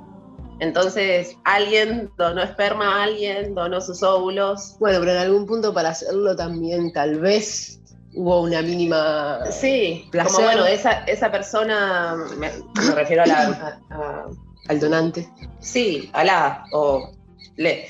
Entonces, 0.60 1.36
alguien 1.44 2.10
donó 2.16 2.42
esperma 2.42 3.00
a 3.00 3.04
alguien, 3.04 3.54
donó 3.54 3.80
sus 3.80 4.02
óvulos. 4.02 4.76
Bueno, 4.78 5.00
pero 5.00 5.12
en 5.12 5.18
algún 5.18 5.46
punto 5.46 5.72
para 5.72 5.90
hacerlo 5.90 6.36
también 6.36 6.92
tal 6.92 7.18
vez 7.18 7.80
hubo 8.12 8.42
una 8.42 8.60
mínima 8.60 9.40
sí 9.52 10.10
como 10.10 10.40
bueno 10.40 10.66
esa, 10.66 11.04
esa 11.04 11.30
persona 11.30 12.16
me, 12.38 12.50
refiero 12.92 13.22
a 13.22 13.26
la 13.26 13.78
al 14.68 14.80
donante. 14.80 15.28
Sí, 15.60 16.10
alá 16.12 16.64
o 16.72 17.10
le. 17.56 17.88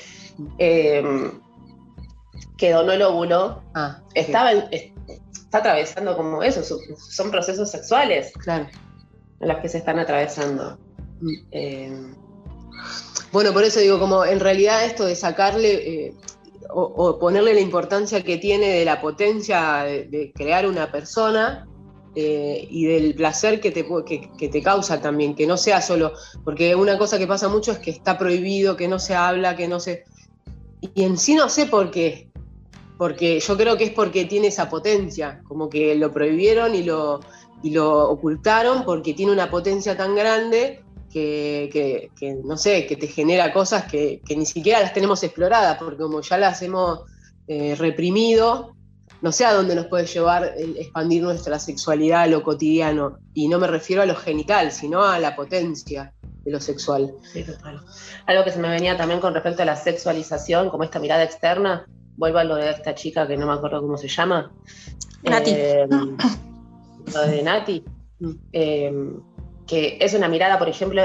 Em, 0.57 1.39
que 2.57 2.71
donó 2.71 2.91
el 2.91 3.01
óvulo. 3.01 3.61
Ah, 3.75 3.99
estaba 4.13 4.51
está 4.51 5.57
atravesando 5.57 6.15
como 6.15 6.41
eso, 6.43 6.63
son 6.63 7.31
procesos 7.31 7.69
sexuales. 7.69 8.31
Claro. 8.33 8.67
En 9.39 9.47
los 9.47 9.57
que 9.57 9.69
se 9.69 9.79
están 9.79 9.99
atravesando. 9.99 10.77
Mm. 11.19 12.13
Bueno, 13.31 13.53
por 13.53 13.63
eso 13.63 13.79
digo, 13.79 13.99
como 13.99 14.25
en 14.25 14.39
realidad 14.39 14.85
esto 14.85 15.05
de 15.05 15.15
sacarle 15.15 16.07
eh, 16.07 16.13
o, 16.69 17.17
ponerle 17.19 17.53
la 17.53 17.61
importancia 17.61 18.23
que 18.23 18.37
tiene 18.37 18.67
de 18.67 18.85
la 18.85 19.01
potencia 19.01 19.83
de 19.83 20.31
crear 20.35 20.67
una 20.67 20.91
persona, 20.91 21.67
eh, 22.13 22.67
y 22.69 22.87
del 22.87 23.15
placer 23.15 23.61
que 23.61 23.71
te, 23.71 23.85
que, 24.37 24.49
te 24.49 24.61
causa 24.61 24.99
también, 24.99 25.33
que 25.33 25.47
no 25.47 25.55
sea 25.55 25.81
solo, 25.81 26.11
porque 26.43 26.75
una 26.75 26.97
cosa 26.97 27.17
que 27.17 27.25
pasa 27.25 27.47
mucho 27.47 27.71
es 27.71 27.79
que 27.79 27.89
está 27.89 28.17
prohibido, 28.17 28.75
que 28.75 28.89
no 28.89 28.99
se 28.99 29.15
habla, 29.15 29.55
que 29.55 29.69
no 29.69 29.79
se... 29.79 30.03
Y 30.81 31.03
en 31.03 31.17
sí 31.17 31.35
no 31.35 31.47
sé 31.47 31.67
por 31.67 31.89
qué, 31.89 32.29
porque 32.97 33.39
yo 33.39 33.55
creo 33.55 33.77
que 33.77 33.85
es 33.85 33.91
porque 33.91 34.25
tiene 34.25 34.47
esa 34.47 34.69
potencia, 34.69 35.41
como 35.47 35.69
que 35.69 35.95
lo 35.95 36.11
prohibieron 36.11 36.75
y 36.75 36.83
lo, 36.83 37.21
y 37.63 37.69
lo 37.69 38.09
ocultaron 38.09 38.83
porque 38.83 39.13
tiene 39.13 39.31
una 39.31 39.49
potencia 39.49 39.95
tan 39.95 40.13
grande 40.13 40.83
que, 41.11 42.09
no 42.43 42.57
sé, 42.57 42.85
que 42.87 42.95
te 42.95 43.07
genera 43.07 43.51
cosas 43.53 43.85
que, 43.85 44.21
ni 44.35 44.45
siquiera 44.45 44.79
las 44.79 44.93
tenemos 44.93 45.23
exploradas, 45.23 45.77
porque 45.77 45.97
como 45.97 46.21
ya 46.21 46.37
las 46.37 46.61
hemos 46.61 47.01
eh, 47.47 47.75
reprimido, 47.75 48.75
no 49.21 49.31
sé 49.31 49.45
a 49.45 49.53
dónde 49.53 49.75
nos 49.75 49.85
puede 49.85 50.07
llevar 50.07 50.53
el 50.57 50.77
expandir 50.77 51.21
nuestra 51.21 51.59
sexualidad 51.59 52.21
a 52.21 52.27
lo 52.27 52.41
cotidiano. 52.41 53.19
Y 53.33 53.47
no 53.47 53.59
me 53.59 53.67
refiero 53.67 54.01
a 54.01 54.05
lo 54.05 54.15
genital, 54.15 54.71
sino 54.71 55.03
a 55.03 55.19
la 55.19 55.35
potencia 55.35 56.13
de 56.43 56.51
lo 56.51 56.59
sexual. 56.59 57.13
Sí, 57.31 57.43
total. 57.43 57.81
Algo 58.25 58.43
que 58.43 58.51
se 58.51 58.59
me 58.59 58.69
venía 58.69 58.97
también 58.97 59.19
con 59.19 59.33
respecto 59.33 59.61
a 59.61 59.65
la 59.65 59.75
sexualización, 59.75 60.69
como 60.69 60.83
esta 60.83 60.99
mirada 60.99 61.23
externa, 61.23 61.85
vuelvo 62.17 62.39
a 62.39 62.43
lo 62.43 62.55
de 62.55 62.71
esta 62.71 62.95
chica 62.95 63.27
que 63.27 63.37
no 63.37 63.45
me 63.45 63.53
acuerdo 63.53 63.81
cómo 63.81 63.97
se 63.97 64.07
llama. 64.07 64.51
Nati. 65.23 65.51
Eh, 65.51 65.87
lo 67.13 67.21
de 67.27 67.43
Nati, 67.43 67.83
eh, 68.53 68.91
que 69.71 69.97
es 70.01 70.13
una 70.13 70.27
mirada, 70.27 70.59
por 70.59 70.67
ejemplo, 70.67 71.01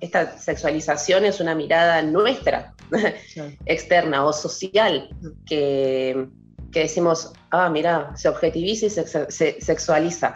esta 0.00 0.38
sexualización 0.38 1.24
es 1.24 1.40
una 1.40 1.54
mirada 1.54 2.02
nuestra, 2.02 2.74
externa 3.64 4.26
o 4.26 4.32
social, 4.34 5.08
que, 5.46 6.28
decimos, 6.70 7.32
ah, 7.50 7.70
mira, 7.70 8.14
se 8.14 8.28
objetiviza 8.28 8.84
y 8.84 8.90
se, 8.90 9.60
sexualiza. 9.62 10.34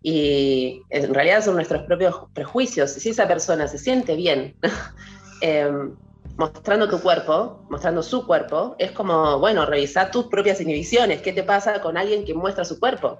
Y 0.00 0.82
en 0.90 1.12
realidad 1.12 1.44
son 1.44 1.56
nuestros 1.56 1.82
propios 1.82 2.14
prejuicios. 2.34 2.92
Si 2.92 3.08
esa 3.08 3.26
persona 3.26 3.66
se 3.66 3.78
siente 3.78 4.14
bien 4.14 4.54
em, 5.40 5.96
mostrando 6.36 6.88
tu 6.88 7.00
cuerpo, 7.00 7.66
mostrando 7.68 8.04
su 8.04 8.24
cuerpo, 8.24 8.76
es 8.78 8.92
como, 8.92 9.40
bueno, 9.40 9.66
revisar 9.66 10.12
tus 10.12 10.26
propias 10.26 10.60
inhibiciones. 10.60 11.20
¿Qué 11.20 11.32
te 11.32 11.42
pasa 11.42 11.80
con 11.80 11.96
alguien 11.96 12.24
que 12.24 12.32
muestra 12.32 12.64
su 12.64 12.78
cuerpo? 12.78 13.18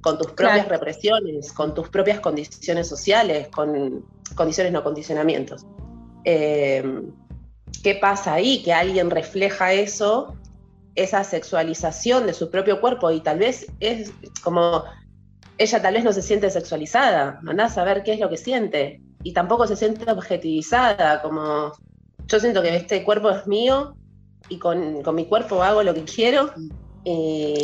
Con 0.00 0.16
tus 0.16 0.28
propias 0.28 0.68
represiones, 0.68 1.52
con 1.52 1.74
tus 1.74 1.88
propias 1.88 2.20
condiciones 2.20 2.88
sociales, 2.88 3.48
con 3.48 4.04
condiciones 4.36 4.72
no 4.72 4.84
condicionamientos. 4.84 5.66
Em, 6.24 7.12
¿Qué 7.82 7.94
pasa 7.96 8.34
ahí? 8.34 8.62
Que 8.62 8.72
alguien 8.72 9.10
refleja 9.10 9.72
eso 9.72 10.36
esa 10.94 11.22
sexualización 11.22 12.26
de 12.26 12.34
su 12.34 12.50
propio 12.50 12.80
cuerpo 12.80 13.10
y 13.10 13.20
tal 13.20 13.38
vez 13.38 13.66
es 13.78 14.12
como 14.42 14.84
ella 15.56 15.82
tal 15.82 15.94
vez 15.94 16.04
no 16.04 16.12
se 16.12 16.22
siente 16.22 16.50
sexualizada, 16.50 17.40
anda 17.46 17.66
a 17.66 17.68
saber 17.68 18.02
qué 18.02 18.14
es 18.14 18.20
lo 18.20 18.28
que 18.28 18.36
siente 18.36 19.00
y 19.22 19.32
tampoco 19.32 19.66
se 19.66 19.76
siente 19.76 20.10
objetivizada, 20.10 21.20
como 21.22 21.72
yo 22.26 22.40
siento 22.40 22.62
que 22.62 22.74
este 22.76 23.02
cuerpo 23.02 23.30
es 23.30 23.46
mío 23.46 23.96
y 24.48 24.58
con, 24.58 25.02
mi 25.14 25.26
cuerpo 25.26 25.62
hago 25.62 25.82
lo 25.82 25.94
que 25.94 26.04
quiero. 26.04 26.52
Y 27.04 27.54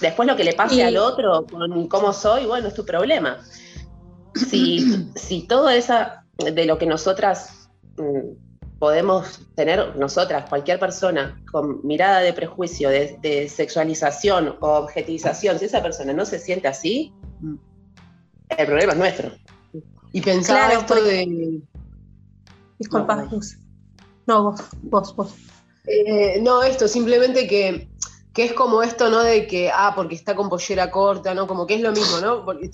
Después 0.00 0.28
lo 0.28 0.36
que 0.36 0.44
le 0.44 0.54
pase 0.54 0.82
al 0.82 0.96
otro 0.96 1.46
con 1.46 1.88
cómo 1.88 2.12
soy, 2.12 2.46
bueno, 2.46 2.68
es 2.68 2.74
tu 2.74 2.84
problema. 2.84 3.38
Si, 4.34 5.10
si 5.14 5.46
todo 5.46 5.68
eso 5.68 5.92
de 6.38 6.64
lo 6.64 6.78
que 6.78 6.86
nosotras 6.86 7.68
mm, 7.98 8.78
podemos 8.82 9.40
tener 9.54 9.94
nosotras, 9.94 10.48
cualquier 10.48 10.80
persona, 10.80 11.40
con 11.52 11.86
mirada 11.86 12.18
de 12.18 12.32
prejuicio, 12.32 12.88
de, 12.88 13.48
sexualización 13.48 14.56
o 14.58 14.66
objetivización, 14.70 15.58
si 15.60 15.66
esa 15.66 15.80
persona 15.80 16.12
no 16.12 16.24
se 16.24 16.40
siente 16.40 16.66
así, 16.66 17.12
el 18.48 18.66
problema 18.66 18.92
es 18.92 18.98
nuestro. 18.98 19.30
Y 20.12 20.20
pensaba 20.20 20.72
esto 20.72 20.96
de. 20.96 21.62
Disculpa, 22.78 23.28
no, 24.26 24.42
vos, 24.42 24.60
vos, 24.82 25.14
vos. 25.14 25.34
Eh, 25.86 26.40
no, 26.42 26.64
esto, 26.64 26.88
simplemente 26.88 27.46
que 27.46 27.88
que 28.32 28.44
es 28.44 28.52
como 28.54 28.82
esto, 28.82 29.10
¿no? 29.10 29.22
De 29.22 29.46
que, 29.46 29.70
ah, 29.70 29.92
porque 29.94 30.14
está 30.14 30.34
con 30.34 30.48
pollera 30.48 30.90
corta, 30.90 31.34
¿no? 31.34 31.46
Como 31.46 31.66
que 31.66 31.74
es 31.74 31.80
lo 31.80 31.92
mismo, 31.92 32.18
¿no? 32.20 32.44
Porque 32.44 32.70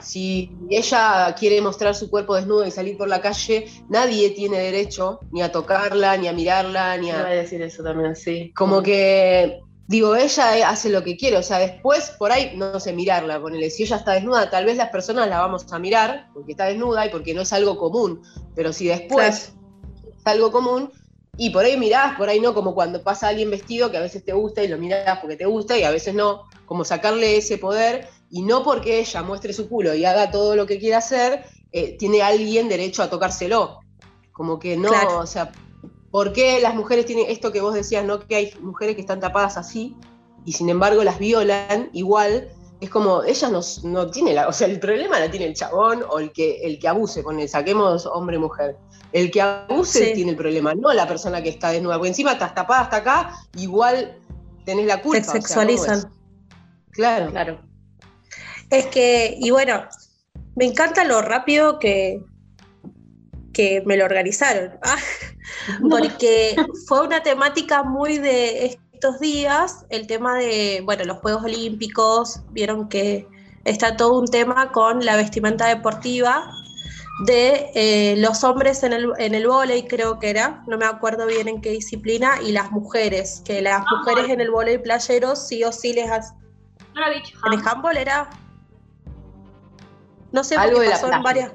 si, 0.00 0.50
ella 0.68 1.34
quiere 1.38 1.62
mostrar 1.62 1.94
su 1.94 2.10
cuerpo 2.10 2.34
desnudo 2.34 2.66
y 2.66 2.70
salir 2.70 2.98
por 2.98 3.08
la 3.08 3.22
calle, 3.22 3.66
nadie 3.88 4.30
tiene 4.30 4.58
derecho 4.58 5.20
ni 5.30 5.40
a 5.40 5.50
tocarla, 5.50 6.16
ni 6.18 6.28
a 6.28 6.32
mirarla, 6.32 6.98
ni 6.98 7.10
a... 7.10 7.22
Voy 7.22 7.32
a 7.32 7.34
decir 7.34 7.62
eso 7.62 7.82
también, 7.82 8.14
sí. 8.14 8.52
Como 8.54 8.82
que, 8.82 9.60
digo, 9.86 10.14
ella 10.14 10.68
hace 10.68 10.90
lo 10.90 11.02
que 11.02 11.16
quiere, 11.16 11.38
o 11.38 11.42
sea, 11.42 11.58
después 11.58 12.10
por 12.18 12.30
ahí, 12.30 12.52
no 12.56 12.78
sé, 12.78 12.92
mirarla, 12.92 13.40
ponele, 13.40 13.70
si 13.70 13.84
ella 13.84 13.96
está 13.96 14.12
desnuda, 14.12 14.50
tal 14.50 14.66
vez 14.66 14.76
las 14.76 14.90
personas 14.90 15.26
la 15.26 15.40
vamos 15.40 15.72
a 15.72 15.78
mirar 15.78 16.28
porque 16.34 16.52
está 16.52 16.66
desnuda 16.66 17.06
y 17.06 17.08
porque 17.08 17.32
no 17.32 17.42
es 17.42 17.52
algo 17.54 17.78
común, 17.78 18.22
pero 18.54 18.74
si 18.74 18.88
después 18.88 19.54
es 20.04 20.26
algo 20.26 20.52
común, 20.52 20.90
y 21.38 21.48
por 21.48 21.64
ahí 21.64 21.78
mirás, 21.78 22.16
por 22.18 22.28
ahí 22.28 22.40
no, 22.40 22.52
como 22.52 22.74
cuando 22.74 23.02
pasa 23.02 23.28
alguien 23.28 23.50
vestido 23.50 23.90
que 23.90 23.96
a 23.96 24.02
veces 24.02 24.22
te 24.22 24.34
gusta 24.34 24.62
y 24.62 24.68
lo 24.68 24.76
mirás 24.76 25.18
porque 25.20 25.36
te 25.36 25.46
gusta 25.46 25.78
y 25.78 25.82
a 25.82 25.90
veces 25.90 26.14
no, 26.14 26.42
como 26.66 26.84
sacarle 26.84 27.38
ese 27.38 27.56
poder 27.56 28.08
y 28.28 28.42
no 28.42 28.62
porque 28.62 29.00
ella 29.00 29.22
muestre 29.22 29.54
su 29.54 29.68
culo 29.68 29.94
y 29.94 30.04
haga 30.04 30.30
todo 30.30 30.56
lo 30.56 30.66
que 30.66 30.78
quiera 30.78 30.98
hacer, 30.98 31.44
eh, 31.72 31.96
tiene 31.96 32.22
alguien 32.22 32.68
derecho 32.68 33.02
a 33.02 33.08
tocárselo. 33.08 33.80
Como 34.32 34.58
que 34.58 34.76
no, 34.76 34.90
o 35.18 35.26
sea, 35.26 35.52
¿por 36.10 36.34
qué 36.34 36.60
las 36.60 36.74
mujeres 36.74 37.06
tienen 37.06 37.26
esto 37.28 37.50
que 37.50 37.62
vos 37.62 37.74
decías, 37.74 38.04
no? 38.04 38.20
Que 38.26 38.36
hay 38.36 38.54
mujeres 38.60 38.94
que 38.94 39.00
están 39.00 39.20
tapadas 39.20 39.56
así 39.56 39.96
y 40.44 40.52
sin 40.52 40.68
embargo 40.68 41.02
las 41.02 41.18
violan 41.18 41.88
igual 41.94 42.50
es 42.82 42.90
como, 42.90 43.22
ella 43.22 43.48
no, 43.48 43.60
no 43.84 44.10
tiene 44.10 44.34
la, 44.34 44.48
o 44.48 44.52
sea, 44.52 44.66
el 44.66 44.80
problema 44.80 45.20
la 45.20 45.30
tiene 45.30 45.46
el 45.46 45.54
chabón 45.54 46.02
o 46.10 46.18
el 46.18 46.32
que, 46.32 46.62
el 46.64 46.80
que 46.80 46.88
abuse, 46.88 47.22
con 47.22 47.38
el 47.38 47.48
saquemos 47.48 48.06
hombre-mujer. 48.06 48.76
El 49.12 49.30
que 49.30 49.42
abuse 49.42 50.12
tiene 50.12 50.30
el 50.30 50.36
problema, 50.36 50.74
no 50.74 50.92
la 50.92 51.06
persona 51.06 51.42
que 51.42 51.50
está 51.50 51.70
desnuda, 51.70 51.96
porque 51.96 52.08
encima 52.08 52.32
estás 52.32 52.54
tapada 52.54 52.82
hasta 52.82 52.96
acá, 52.98 53.34
igual 53.56 54.18
tenés 54.64 54.86
la 54.86 55.02
culpa. 55.02 55.22
Se 55.22 55.32
sexualizan. 55.32 56.10
claro. 56.90 57.30
Claro. 57.30 57.60
Es 58.70 58.86
que, 58.86 59.36
y 59.38 59.50
bueno, 59.50 59.84
me 60.56 60.64
encanta 60.64 61.04
lo 61.04 61.20
rápido 61.20 61.78
que, 61.78 62.24
que 63.52 63.82
me 63.84 63.98
lo 63.98 64.06
organizaron, 64.06 64.72
porque 65.90 66.56
fue 66.86 67.06
una 67.06 67.22
temática 67.22 67.82
muy 67.82 68.16
de 68.16 68.78
días 69.20 69.84
el 69.90 70.06
tema 70.06 70.38
de, 70.38 70.80
bueno, 70.84 71.04
los 71.04 71.18
Juegos 71.18 71.44
Olímpicos, 71.44 72.40
vieron 72.50 72.88
que 72.88 73.26
está 73.64 73.96
todo 73.96 74.18
un 74.20 74.26
tema 74.26 74.70
con 74.72 75.04
la 75.04 75.16
vestimenta 75.16 75.66
deportiva 75.66 76.50
de 77.20 77.70
eh, 77.74 78.16
los 78.16 78.42
hombres 78.42 78.82
en 78.82 78.92
el, 78.92 79.12
en 79.18 79.34
el 79.34 79.46
vóley, 79.46 79.86
creo 79.86 80.18
que 80.18 80.30
era, 80.30 80.62
no 80.66 80.78
me 80.78 80.86
acuerdo 80.86 81.26
bien 81.26 81.48
en 81.48 81.60
qué 81.60 81.70
disciplina, 81.70 82.40
y 82.42 82.52
las 82.52 82.70
mujeres, 82.70 83.42
que 83.44 83.60
las 83.60 83.82
ah, 83.82 83.96
mujeres 83.96 84.30
en 84.30 84.40
el 84.40 84.50
vóley 84.50 84.78
playero 84.78 85.36
sí 85.36 85.62
o 85.64 85.72
sí 85.72 85.92
les 85.92 86.10
hacen... 86.10 86.36
¿En 87.46 87.52
el 87.52 87.66
handball 87.66 87.96
era? 87.96 88.28
No 90.32 90.42
sé, 90.42 90.56
Algo 90.56 90.80
pasó 90.84 91.12
en 91.12 91.22
varias... 91.22 91.52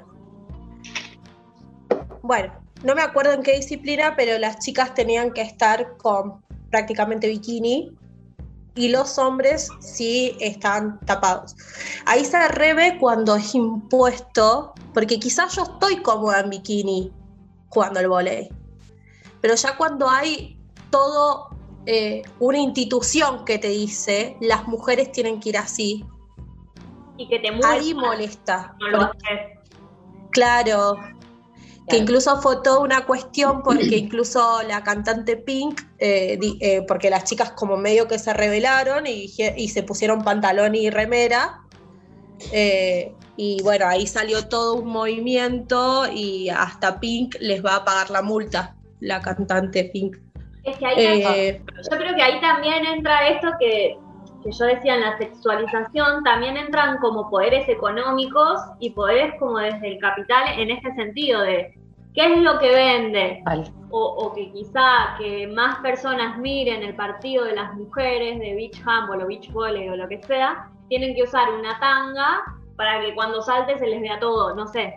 Bueno, 2.22 2.54
no 2.84 2.96
me 2.96 3.02
acuerdo 3.02 3.34
en 3.34 3.42
qué 3.42 3.54
disciplina, 3.54 4.16
pero 4.16 4.38
las 4.38 4.60
chicas 4.60 4.94
tenían 4.94 5.32
que 5.32 5.42
estar 5.42 5.98
con 5.98 6.44
prácticamente 6.70 7.28
bikini 7.28 7.98
y 8.78 8.90
los 8.90 9.18
hombres 9.18 9.70
sí 9.80 10.38
están 10.40 11.00
tapados. 11.02 11.56
Ahí 12.06 12.24
se 12.24 12.48
reve 12.48 12.98
cuando 13.00 13.36
es 13.36 13.56
impuesto, 13.56 14.74
porque 14.94 15.20
quizás 15.20 15.56
yo 15.56 15.64
estoy 15.64 15.98
cómoda 15.98 16.42
en 16.42 16.52
bikini 16.52 17.12
jugando 17.70 18.00
al 18.00 18.08
volei, 18.08 18.50
pero 19.42 19.56
ya 19.56 19.76
cuando 19.76 20.10
hay 20.10 20.58
todo 20.92 21.50
eh, 21.86 22.22
una 22.40 22.60
institución 22.60 23.44
que 23.46 23.58
te 23.58 23.70
dice 23.70 24.38
las 24.40 24.68
mujeres 24.68 25.12
tienen 25.12 25.40
que 25.40 25.50
ir 25.50 25.58
así, 25.58 26.06
y 27.18 27.28
que 27.28 27.40
te 27.40 27.50
ahí 27.66 27.94
molesta. 27.94 28.76
claro, 30.32 30.98
que 31.88 31.98
incluso 31.98 32.42
fue 32.42 32.58
toda 32.64 32.80
una 32.80 33.06
cuestión 33.06 33.64
porque 33.64 33.96
incluso 33.98 34.62
la 34.64 34.84
cantante 34.84 35.38
Pink, 35.38 35.82
eh, 36.00 36.38
eh, 36.60 36.82
porque 36.88 37.10
las 37.10 37.24
chicas 37.24 37.52
como 37.52 37.78
medio 37.78 38.08
que 38.08 38.20
se 38.20 38.34
rebelaron 38.34 39.08
y, 39.08 39.28
se 39.30 39.84
pusieron 39.84 40.24
pantalón 40.24 40.76
y 40.76 40.90
remera, 40.90 41.62
eh, 42.52 43.14
y 43.36 43.62
bueno, 43.64 43.88
ahí 43.88 44.06
salió 44.06 44.48
todo 44.48 44.76
un 44.76 44.90
movimiento 44.90 46.06
y 46.12 46.50
hasta 46.50 47.00
Pink 47.00 47.36
les 47.40 47.64
va 47.64 47.78
a 47.78 47.86
pagar 47.86 48.10
la 48.10 48.22
multa, 48.22 48.76
la 49.00 49.22
cantante 49.22 49.86
Pink. 49.86 50.18
Es 50.64 50.78
que 50.78 50.86
ahí 50.86 51.62
yo 51.90 51.98
creo 51.98 52.16
que 52.16 52.22
ahí 52.22 52.42
también 52.42 52.86
entra 52.86 53.30
esto 53.30 53.48
que, 53.58 53.98
que 54.44 54.52
yo 54.52 54.66
decía 54.66 54.96
en 54.96 55.02
la 55.02 55.18
sexualización, 55.18 56.24
también 56.26 56.58
entran 56.58 56.98
como 56.98 57.30
poderes 57.30 57.70
económicos 57.70 58.60
y 58.80 58.90
poderes 58.90 59.34
como 59.40 59.60
desde 59.60 59.94
el 59.94 60.00
capital 60.00 60.60
en 60.60 60.72
este 60.72 60.94
sentido 60.96 61.42
de 61.42 61.77
qué 62.14 62.34
es 62.34 62.42
lo 62.42 62.60
que 62.60 62.70
vende. 62.70 63.44
O, 63.90 64.34
que 64.36 64.52
quizá 64.52 65.16
que 65.18 65.48
más 65.48 65.78
personas 65.80 66.38
miren 66.38 66.84
el 66.84 66.96
partido 66.96 67.46
de 67.46 67.56
las 67.56 67.74
mujeres 67.76 68.40
de 68.40 68.54
beach 68.56 68.82
handball 68.86 69.22
o 69.22 69.28
beach 69.28 69.52
volley 69.52 69.88
o 69.90 69.96
lo 69.96 70.08
que 70.08 70.22
sea, 70.24 70.70
tienen 70.90 71.16
que 71.16 71.24
usar 71.24 71.50
una 71.54 71.80
tanga 71.80 72.44
para 72.76 73.02
que 73.02 73.16
cuando 73.16 73.42
salte 73.42 73.78
se 73.78 73.88
les 73.88 74.02
vea 74.02 74.20
todo, 74.20 74.56
no 74.56 74.68
sé, 74.68 74.94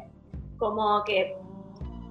como 0.59 1.03
que 1.05 1.37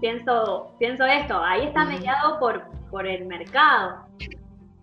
pienso, 0.02 0.74
pienso 0.80 1.06
esto, 1.06 1.40
ahí 1.42 1.68
está 1.68 1.86
mediado 1.86 2.40
por, 2.40 2.64
por 2.90 3.06
el 3.06 3.26
mercado, 3.26 4.06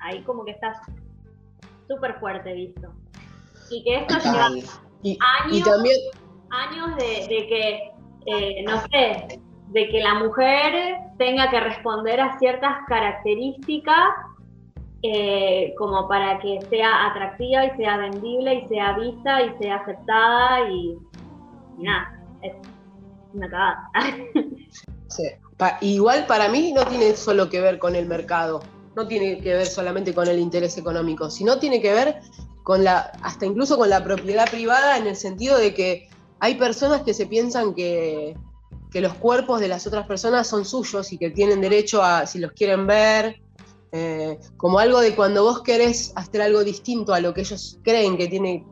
ahí 0.01 0.23
como 0.23 0.45
que 0.45 0.53
está 0.53 0.81
súper 1.89 2.19
fuerte 2.21 2.53
visto. 2.53 2.93
Y 3.71 3.83
que 3.83 3.97
esto 3.97 4.19
lleva 4.19 4.47
años, 4.47 5.69
años 6.51 6.97
de, 6.97 7.27
que, 7.29 7.91
eh, 8.27 8.63
no 8.65 8.81
sé, 8.83 9.41
de 9.69 9.89
que 9.89 10.01
la 10.01 10.15
mujer 10.15 10.99
tenga 11.19 11.51
que 11.51 11.61
responder 11.61 12.21
a 12.21 12.39
ciertas 12.39 12.77
características 12.87 14.09
eh, 15.03 15.75
como 15.77 16.09
para 16.09 16.39
que 16.41 16.59
sea 16.69 17.07
atractiva 17.07 17.67
y 17.67 17.77
sea 17.77 17.97
vendible 17.99 18.55
y 18.55 18.69
sea 18.69 18.97
vista 18.99 19.43
y 19.43 19.59
sea 19.59 19.77
aceptada 19.77 20.71
y, 20.71 20.97
nada, 21.79 22.21
es 22.43 22.55
una 23.33 23.49
cagada. 23.49 23.91
sí. 25.09 25.23
igual 25.83 26.27
para 26.27 26.49
mí 26.49 26.73
no 26.73 26.85
tiene 26.87 27.15
solo 27.15 27.49
que 27.51 27.61
ver 27.61 27.79
con 27.79 27.95
el 27.95 28.07
mercado, 28.07 28.63
no 28.95 29.07
tiene 29.07 29.39
que 29.41 29.55
ver 29.55 29.67
solamente 29.67 30.15
con 30.15 30.29
el 30.29 30.39
interés 30.39 30.79
económico, 30.79 31.31
sino 31.31 31.59
tiene 31.59 31.81
que 31.81 31.93
ver 31.93 32.21
con 32.63 32.83
la, 32.83 33.13
hasta 33.23 33.47
incluso 33.47 33.77
con 33.77 33.91
la 33.91 34.03
propiedad 34.03 34.49
privada 34.51 34.97
en 34.97 35.07
el 35.07 35.17
sentido 35.17 35.59
de 35.59 35.75
que 35.75 36.09
hay 36.41 36.55
personas 36.55 37.03
que 37.03 37.15
se 37.15 37.27
piensan 37.27 37.75
que, 37.75 38.35
que 38.91 39.01
los 39.01 39.15
cuerpos 39.15 39.61
de 39.61 39.69
las 39.69 39.87
otras 39.87 40.07
personas 40.07 40.47
son 40.47 40.65
suyos 40.65 41.13
y 41.13 41.19
que 41.19 41.31
tienen 41.31 41.61
derecho 41.61 42.03
a, 42.03 42.27
si 42.27 42.39
los 42.39 42.53
quieren 42.53 42.87
ver, 42.87 43.41
eh, 43.93 44.39
como 44.57 44.79
algo 44.79 45.01
de 45.01 45.15
cuando 45.15 45.45
vos 45.45 45.63
querés 45.63 46.13
hacer 46.17 46.43
algo 46.43 46.65
distinto 46.65 47.15
a 47.15 47.21
lo 47.21 47.33
que 47.33 47.43
ellos 47.43 47.79
creen 47.83 48.17
que 48.17 48.29
tiene 48.29 48.65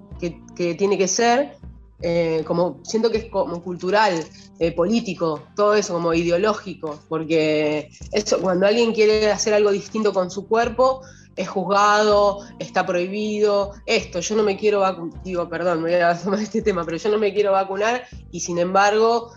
que, 0.54 0.74
tiene 0.74 0.96
que 0.96 1.08
ser, 1.08 1.56
eh, 2.00 2.42
como 2.46 2.80
siento 2.82 3.10
que 3.10 3.18
es 3.18 3.24
como 3.30 3.62
cultural, 3.62 4.24
eh, 4.58 4.72
político, 4.72 5.42
todo 5.56 5.74
eso 5.74 5.94
como 5.94 6.14
ideológico, 6.14 7.00
porque 7.08 7.90
eso, 8.12 8.40
cuando 8.40 8.66
alguien 8.66 8.92
quiere 8.92 9.30
hacer 9.30 9.54
algo 9.54 9.70
distinto 9.70 10.12
con 10.12 10.30
su 10.30 10.46
cuerpo, 10.46 11.02
es 11.36 11.48
juzgado, 11.48 12.40
está 12.58 12.86
prohibido, 12.86 13.72
esto, 13.86 14.20
yo 14.20 14.36
no 14.36 14.42
me 14.44 14.56
quiero 14.56 14.80
vacunar, 14.80 15.22
digo, 15.24 15.48
perdón, 15.48 15.82
me 15.82 15.90
voy 15.90 16.00
a 16.00 16.16
tomar 16.22 16.40
este 16.40 16.62
tema, 16.62 16.84
pero 16.84 16.96
yo 16.96 17.10
no 17.10 17.18
me 17.18 17.32
quiero 17.34 17.52
vacunar 17.52 18.06
y 18.30 18.40
sin 18.40 18.58
embargo, 18.58 19.32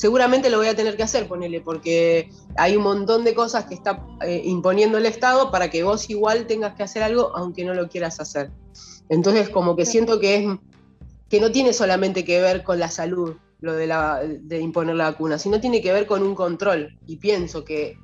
seguramente 0.00 0.48
lo 0.48 0.56
voy 0.56 0.68
a 0.68 0.74
tener 0.74 0.96
que 0.96 1.02
hacer, 1.02 1.28
ponele, 1.28 1.60
porque 1.60 2.30
hay 2.56 2.74
un 2.74 2.84
montón 2.84 3.22
de 3.22 3.34
cosas 3.34 3.66
que 3.66 3.74
está 3.74 4.02
eh, 4.22 4.40
imponiendo 4.46 4.96
el 4.96 5.04
Estado 5.04 5.50
para 5.50 5.68
que 5.68 5.82
vos 5.82 6.08
igual 6.08 6.46
tengas 6.46 6.74
que 6.74 6.82
hacer 6.82 7.02
algo 7.02 7.36
aunque 7.36 7.66
no 7.66 7.74
lo 7.74 7.86
quieras 7.90 8.18
hacer. 8.18 8.50
Entonces, 9.10 9.50
como 9.50 9.76
que 9.76 9.84
siento 9.84 10.18
que 10.18 10.36
es 10.36 10.58
que 11.28 11.38
no 11.38 11.52
tiene 11.52 11.74
solamente 11.74 12.24
que 12.24 12.40
ver 12.40 12.64
con 12.64 12.78
la 12.78 12.88
salud, 12.88 13.36
lo 13.60 13.74
de, 13.74 13.86
la, 13.86 14.22
de 14.24 14.58
imponer 14.58 14.96
la 14.96 15.10
vacuna, 15.10 15.38
sino 15.38 15.60
tiene 15.60 15.82
que 15.82 15.92
ver 15.92 16.06
con 16.06 16.22
un 16.22 16.34
control. 16.34 16.98
Y 17.06 17.16
pienso 17.16 17.62
que 17.62 17.98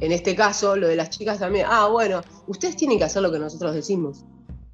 en 0.00 0.12
este 0.12 0.36
caso, 0.36 0.76
lo 0.76 0.86
de 0.86 0.96
las 0.96 1.08
chicas 1.08 1.38
también, 1.38 1.64
ah, 1.66 1.88
bueno, 1.88 2.20
ustedes 2.46 2.76
tienen 2.76 2.98
que 2.98 3.04
hacer 3.04 3.22
lo 3.22 3.32
que 3.32 3.38
nosotros 3.38 3.72
decimos. 3.72 4.26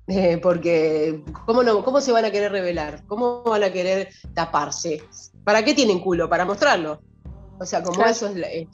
Eh, 0.08 0.38
porque, 0.42 1.22
¿cómo, 1.46 1.62
no, 1.62 1.84
¿cómo 1.84 2.00
se 2.00 2.10
van 2.10 2.24
a 2.24 2.32
querer 2.32 2.50
revelar? 2.50 3.04
¿Cómo 3.06 3.44
van 3.44 3.62
a 3.62 3.72
querer 3.72 4.08
taparse? 4.34 5.02
¿Para 5.44 5.64
qué 5.64 5.74
tienen 5.74 6.00
culo? 6.00 6.28
Para 6.28 6.44
mostrarlo. 6.44 7.00
O 7.58 7.64
sea, 7.64 7.82
como 7.82 8.04
eso 8.04 8.28
es, 8.28 8.68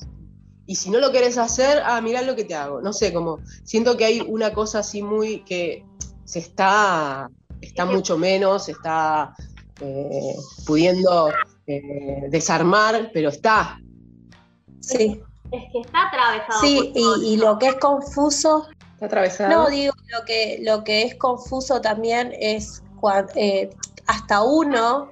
Y 0.66 0.76
si 0.76 0.90
no 0.90 0.98
lo 1.00 1.12
querés 1.12 1.36
hacer, 1.36 1.82
ah, 1.84 2.00
mirá 2.00 2.22
lo 2.22 2.36
que 2.36 2.44
te 2.44 2.54
hago. 2.54 2.80
No 2.80 2.92
sé, 2.92 3.12
como 3.12 3.38
siento 3.64 3.96
que 3.96 4.04
hay 4.04 4.20
una 4.20 4.52
cosa 4.52 4.78
así 4.80 5.02
muy 5.02 5.44
que 5.44 5.84
se 6.24 6.38
está, 6.38 7.30
está 7.60 7.84
mucho 7.84 8.16
menos, 8.16 8.64
se 8.66 8.72
está 8.72 9.34
eh, 9.80 10.36
pudiendo 10.66 11.30
eh, 11.66 12.28
desarmar, 12.30 13.10
pero 13.12 13.28
está. 13.28 13.78
Sí 14.80 15.20
es 15.52 15.72
que 15.72 15.80
está 15.80 16.08
atravesado. 16.08 16.60
Sí, 16.60 16.92
y, 16.94 17.36
lo 17.36 17.58
que 17.58 17.68
es 17.68 17.74
confuso. 17.76 18.68
Está 18.94 19.06
atravesado. 19.06 19.50
No, 19.50 19.70
digo, 19.70 19.92
lo 20.12 20.24
que, 20.24 20.58
lo 20.62 20.84
que 20.84 21.02
es 21.02 21.14
confuso 21.16 21.80
también 21.80 22.32
es 22.38 22.82
cuando, 23.00 23.32
eh, 23.34 23.70
hasta 24.06 24.42
uno, 24.42 25.10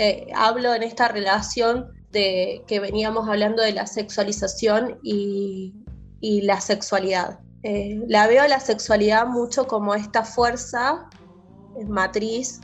eh, 0.00 0.26
hablo 0.34 0.74
en 0.74 0.82
esta 0.82 1.08
relación 1.08 1.92
de 2.10 2.62
que 2.66 2.80
veníamos 2.80 3.28
hablando 3.28 3.62
de 3.62 3.72
la 3.72 3.86
sexualización 3.86 4.98
y, 5.02 5.74
la 6.22 6.60
sexualidad. 6.60 7.40
Eh, 7.62 8.02
la 8.08 8.26
veo 8.26 8.46
la 8.48 8.60
sexualidad 8.60 9.26
mucho 9.26 9.66
como 9.66 9.94
esta 9.94 10.24
fuerza 10.24 11.08
matriz 11.88 12.60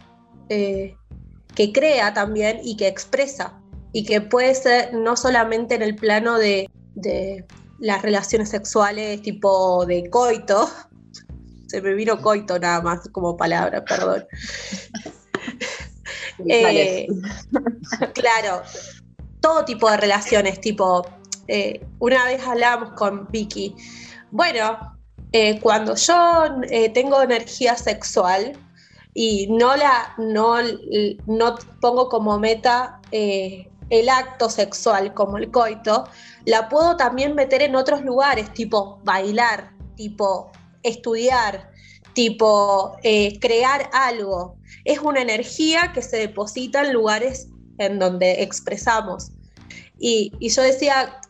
que 0.48 1.72
crea 1.72 2.12
también 2.12 2.60
y 2.62 2.76
que 2.76 2.86
expresa 2.86 3.58
y 3.92 4.04
que 4.04 4.20
puede 4.20 4.54
ser 4.54 4.92
no 4.94 5.16
solamente 5.16 5.74
en 5.74 5.82
el 5.82 5.96
plano 5.96 6.38
de 6.38 6.68
de 6.96 7.44
las 7.78 8.02
relaciones 8.02 8.48
sexuales 8.48 9.22
tipo 9.22 9.86
de 9.86 10.10
coito. 10.10 10.68
Se 11.68 11.80
me 11.80 11.94
vino 11.94 12.20
coito 12.20 12.58
nada 12.58 12.80
más 12.80 13.08
como 13.12 13.36
palabra, 13.36 13.84
perdón. 13.84 14.24
Eh, 16.48 17.06
claro, 18.14 18.62
todo 19.40 19.64
tipo 19.64 19.90
de 19.90 19.96
relaciones, 19.96 20.60
tipo, 20.60 21.06
eh, 21.48 21.84
una 21.98 22.24
vez 22.24 22.44
hablamos 22.46 22.90
con 22.92 23.26
Vicky, 23.30 23.74
bueno, 24.30 24.96
eh, 25.32 25.58
cuando 25.60 25.94
yo 25.94 26.44
tengo 26.94 27.22
energía 27.22 27.76
sexual 27.76 28.52
y 29.14 29.46
no 29.48 29.76
la 29.76 30.14
no, 30.18 30.56
no 31.26 31.54
pongo 31.80 32.08
como 32.08 32.38
meta 32.38 33.00
el 33.10 34.08
acto 34.08 34.50
sexual 34.50 35.14
como 35.14 35.38
el 35.38 35.50
coito, 35.50 36.04
la 36.44 36.68
puedo 36.68 36.96
también 36.96 37.34
meter 37.34 37.62
en 37.62 37.76
otros 37.76 38.02
lugares, 38.02 38.52
tipo 38.52 39.00
bailar, 39.04 39.72
tipo 39.96 40.52
estudiar, 40.82 41.70
tipo 42.14 42.96
crear 43.40 43.88
algo. 43.92 44.56
Es 44.86 45.00
una 45.00 45.20
energía 45.20 45.92
que 45.92 46.00
se 46.00 46.16
deposita 46.16 46.80
en 46.82 46.94
lugares 46.94 47.48
en 47.78 47.98
donde 47.98 48.42
expresamos. 48.42 49.32
Y, 49.98 50.32
y 50.38 50.48
yo 50.48 50.62
decía, 50.62 51.20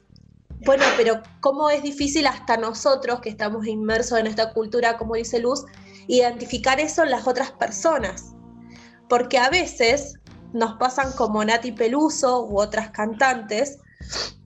bueno, 0.65 0.85
pero 0.97 1.23
cómo 1.41 1.71
es 1.71 1.83
difícil 1.83 2.27
hasta 2.27 2.57
nosotros 2.57 3.21
que 3.21 3.29
estamos 3.29 3.67
inmersos 3.67 4.19
en 4.19 4.27
esta 4.27 4.53
cultura, 4.53 4.97
como 4.99 5.15
dice 5.15 5.41
Luz, 5.41 5.65
identificar 6.07 6.81
eso 6.81 7.03
en 7.03 7.11
las 7.11 7.27
otras 7.27 7.51
personas. 7.53 8.35
Porque 9.09 9.39
a 9.39 9.51
veces 9.51 10.15
nos 10.53 10.75
pasan 10.75 11.13
como 11.13 11.45
Nati 11.45 11.73
Peluso 11.73 12.47
u 12.47 12.61
otras 12.61 12.91
cantantes, 12.91 13.79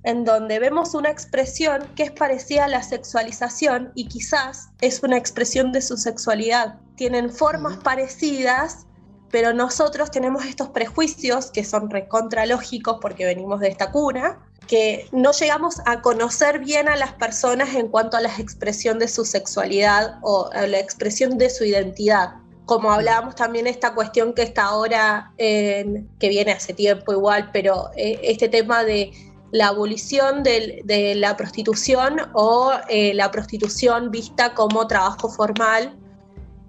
en 0.03 0.25
donde 0.25 0.59
vemos 0.59 0.95
una 0.95 1.11
expresión 1.11 1.87
que 1.95 2.05
es 2.05 2.11
parecida 2.13 2.65
a 2.65 2.69
la 2.69 2.83
sexualización 2.83 3.93
y 3.95 4.09
quizás 4.09 4.69
es 4.81 5.03
una 5.03 5.17
expresión 5.17 5.73
de 5.73 5.83
su 5.83 5.97
sexualidad. 5.97 6.79
Tienen 6.97 7.31
formas 7.31 7.77
parecidas, 7.79 8.87
pero 9.31 9.53
nosotros 9.53 10.11
tenemos 10.11 10.45
estos 10.45 10.69
prejuicios 10.69 11.51
que 11.51 11.65
son 11.65 11.91
recontralógicos 11.91 12.99
porque 13.01 13.25
venimos 13.25 13.61
de 13.61 13.69
esta 13.69 13.91
cuna, 13.93 14.39
que 14.67 15.09
no 15.13 15.33
llegamos 15.33 15.81
a 15.87 16.01
conocer 16.01 16.61
bien 16.61 16.89
a 16.89 16.97
las 16.97 17.13
personas 17.15 17.75
en 17.75 17.89
cuanto 17.89 18.17
a 18.17 18.21
la 18.21 18.35
expresión 18.39 18.99
de 18.99 19.09
su 19.09 19.25
sexualidad 19.25 20.19
o 20.23 20.51
a 20.53 20.67
la 20.67 20.79
expresión 20.79 21.39
de 21.39 21.51
su 21.51 21.65
identidad. 21.65 22.35
Como 22.67 22.93
hablábamos 22.93 23.35
también 23.35 23.67
esta 23.67 23.95
cuestión 23.95 24.33
que 24.33 24.43
está 24.43 24.65
ahora, 24.65 25.33
que 25.37 26.29
viene 26.29 26.53
hace 26.53 26.73
tiempo 26.73 27.13
igual, 27.13 27.51
pero 27.53 27.91
eh, 27.97 28.21
este 28.23 28.49
tema 28.49 28.85
de 28.85 29.11
la 29.51 29.69
abolición 29.69 30.45
de, 30.45 30.83
la 31.17 31.37
prostitución 31.37 32.31
o 32.35 32.73
eh, 32.89 33.13
la 33.15 33.31
prostitución 33.33 34.13
vista 34.13 34.55
como 34.55 34.87
trabajo 34.87 35.29
formal 35.29 36.00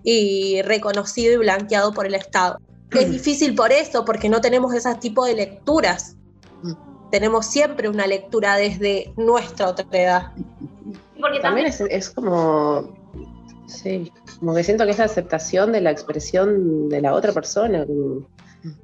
y 0.04 0.62
reconocido 0.64 1.34
y 1.34 1.38
blanqueado 1.38 1.94
por 1.94 2.06
el 2.06 2.16
Estado. 2.16 2.60
Es 2.92 3.08
mm. 3.08 3.12
difícil 3.12 3.56
por 3.56 3.72
eso, 3.72 4.06
porque 4.06 4.30
no 4.30 4.42
tenemos 4.42 4.74
ese 4.74 4.94
tipo 4.96 5.26
de 5.26 5.36
lecturas. 5.36 6.18
Mm. 6.64 6.74
Tenemos 7.12 7.46
siempre 7.46 7.90
una 7.90 8.08
lectura 8.08 8.56
desde 8.56 9.14
nuestra 9.18 9.70
otra 9.70 9.86
edad. 9.92 10.32
Porque 11.20 11.40
también 11.40 11.68
es 11.68 12.10
como 12.10 13.02
Sí, 13.72 14.12
como 14.40 14.54
que 14.54 14.64
siento 14.64 14.86
que 14.86 14.92
es 14.92 14.98
la 14.98 15.06
aceptación 15.06 15.72
de 15.72 15.82
la 15.82 15.92
expresión 15.92 16.90
de 16.90 17.02
la 17.02 17.14
otra 17.14 17.32
persona, 17.32 17.86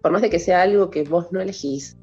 por 0.02 0.12
más 0.12 0.22
de 0.22 0.30
que 0.30 0.40
sea 0.40 0.62
algo 0.62 0.90
que 0.90 1.04
vos 1.04 1.32
no 1.32 1.42
elegís, 1.42 1.98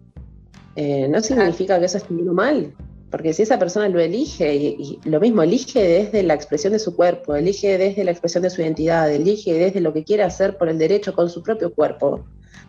eh, 0.76 1.08
no 1.08 1.20
significa 1.20 1.78
que 1.78 1.86
eso 1.86 1.96
esté 1.96 2.12
bien 2.12 2.28
o 2.28 2.34
mal, 2.34 2.74
porque 3.14 3.32
si 3.32 3.42
esa 3.42 3.60
persona 3.60 3.88
lo 3.88 4.00
elige, 4.00 4.56
y, 4.56 4.98
lo 5.04 5.20
mismo, 5.20 5.44
elige 5.44 5.80
desde 5.80 6.24
la 6.24 6.34
expresión 6.34 6.72
de 6.72 6.80
su 6.80 6.96
cuerpo, 6.96 7.36
elige 7.36 7.78
desde 7.78 8.02
la 8.02 8.10
expresión 8.10 8.42
de 8.42 8.50
su 8.50 8.60
identidad, 8.60 9.08
elige 9.08 9.54
desde 9.54 9.80
lo 9.80 9.92
que 9.92 10.02
quiera 10.02 10.26
hacer 10.26 10.58
por 10.58 10.68
el 10.68 10.78
derecho 10.78 11.14
con 11.14 11.30
su 11.30 11.40
propio 11.40 11.72
cuerpo, 11.72 12.24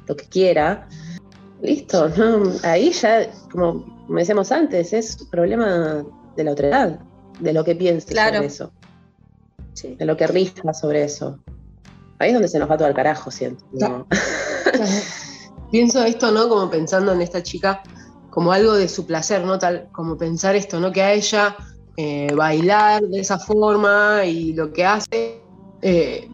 lo 0.05 0.15
que 0.15 0.25
quiera, 0.25 0.87
listo, 1.63 2.11
ahí 2.61 2.91
ya, 2.91 3.27
como 3.51 4.05
decíamos 4.07 4.51
antes, 4.51 4.93
es 4.93 5.17
problema 5.31 6.05
de 6.35 6.43
la 6.43 6.51
otra 6.51 6.67
edad, 6.67 6.99
de 7.39 7.51
lo 7.51 7.63
que 7.63 7.73
piense 7.73 8.13
sobre 8.13 8.45
eso. 8.45 8.71
De 9.97 10.05
lo 10.05 10.15
que 10.15 10.27
rija 10.27 10.75
sobre 10.75 11.05
eso. 11.05 11.39
Ahí 12.19 12.29
es 12.29 12.33
donde 12.35 12.49
se 12.49 12.59
nos 12.59 12.69
va 12.69 12.77
todo 12.77 12.87
al 12.87 12.93
carajo, 12.93 13.31
siento. 13.31 13.65
Pienso 15.71 16.03
esto, 16.03 16.31
¿no? 16.31 16.47
Como 16.47 16.69
pensando 16.69 17.13
en 17.13 17.23
esta 17.23 17.41
chica 17.41 17.81
como 18.35 18.51
algo 18.51 18.73
de 18.73 18.87
su 18.87 19.07
placer, 19.07 19.43
¿no? 19.43 19.57
Tal, 19.57 19.87
como 19.91 20.17
pensar 20.17 20.55
esto, 20.55 20.79
¿no? 20.79 20.91
Que 20.91 21.01
a 21.01 21.13
ella 21.13 21.55
eh, 21.97 22.27
bailar 22.35 23.01
de 23.01 23.21
esa 23.21 23.39
forma 23.39 24.25
y 24.25 24.53
lo 24.53 24.71
que 24.71 24.85
hace. 24.85 25.41
Eh, 25.81 26.29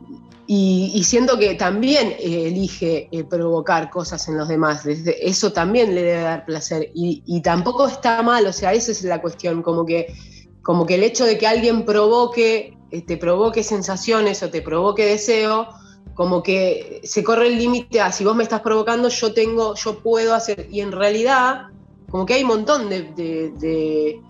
y, 0.47 1.01
siento 1.05 1.39
que 1.39 1.53
también 1.53 2.09
eh, 2.19 2.47
elige 2.47 3.09
provocar 3.29 3.89
cosas 3.89 4.27
en 4.27 4.37
los 4.37 4.49
demás. 4.49 4.83
Desde 4.83 5.25
eso 5.25 5.53
también 5.53 5.95
le 5.95 6.01
debe 6.01 6.21
dar 6.23 6.45
placer. 6.45 6.91
Y, 6.93 7.23
y, 7.25 7.41
tampoco 7.41 7.87
está 7.87 8.21
mal, 8.21 8.45
o 8.45 8.51
sea, 8.51 8.73
esa 8.73 8.91
es 8.91 9.01
la 9.03 9.21
cuestión, 9.21 9.61
como 9.61 9.85
que, 9.85 10.13
como 10.61 10.85
que 10.85 10.95
el 10.95 11.03
hecho 11.03 11.23
de 11.23 11.37
que 11.37 11.47
alguien 11.47 11.85
provoque 11.85 12.77
eh, 12.91 13.01
te 13.01 13.15
provoque 13.15 13.63
sensaciones 13.63 14.43
o 14.43 14.49
te 14.49 14.61
provoque 14.61 15.05
deseo, 15.05 15.69
como 16.13 16.43
que 16.43 16.99
se 17.05 17.23
corre 17.23 17.47
el 17.47 17.57
límite 17.57 18.01
a 18.01 18.11
si 18.11 18.25
vos 18.25 18.35
me 18.35 18.43
estás 18.43 18.59
provocando, 18.59 19.07
yo 19.07 19.33
tengo, 19.33 19.75
yo 19.75 19.99
puedo 19.99 20.35
hacer. 20.35 20.67
Y 20.69 20.81
en 20.81 20.91
realidad, 20.91 21.67
como 22.11 22.25
que 22.25 22.33
hay 22.33 22.41
un 22.41 22.49
montón 22.49 22.89
de, 22.89 24.21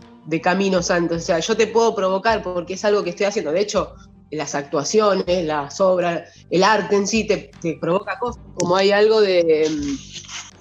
caminos 0.41 0.91
antes. 0.91 1.24
O 1.24 1.26
sea, 1.26 1.39
yo 1.39 1.58
te 1.58 1.67
puedo 1.67 1.96
provocar 1.96 2.44
porque 2.44 2.76
es 2.76 2.86
algo 2.86 3.04
que 3.04 3.10
estoy 3.10 3.26
haciendo. 3.26 3.52
De 3.52 3.62
hecho, 3.62 3.96
las 4.30 4.56
actuaciones, 4.56 5.46
las 5.46 5.82
obras, 5.82 6.30
el 6.50 6.63
arte 6.63 6.96
en 6.96 7.08
sí 7.08 7.26
te, 7.26 7.52
provoca 7.80 8.20
cosas. 8.20 8.44
Como 8.56 8.76
hay 8.76 8.91
algo 8.91 9.20
de, 9.20 9.67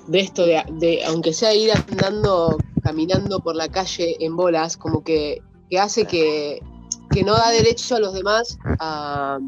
de 0.07 0.21
esto, 0.21 0.47
de, 0.47 1.05
aunque 1.07 1.35
sea 1.35 1.55
ir 1.55 1.71
andando, 1.73 2.57
caminando 2.83 3.41
por 3.41 3.55
la 3.55 3.69
calle 3.69 4.17
en 4.19 4.35
bolas, 4.35 4.77
como 4.77 5.05
que, 5.05 5.43
hace 5.79 6.07
que, 6.07 6.61
que 7.11 7.23
no 7.23 7.35
da 7.35 7.51
derecho 7.51 7.97
a 7.97 8.01
los 8.01 8.15
demás 8.15 8.59
a, 8.81 9.39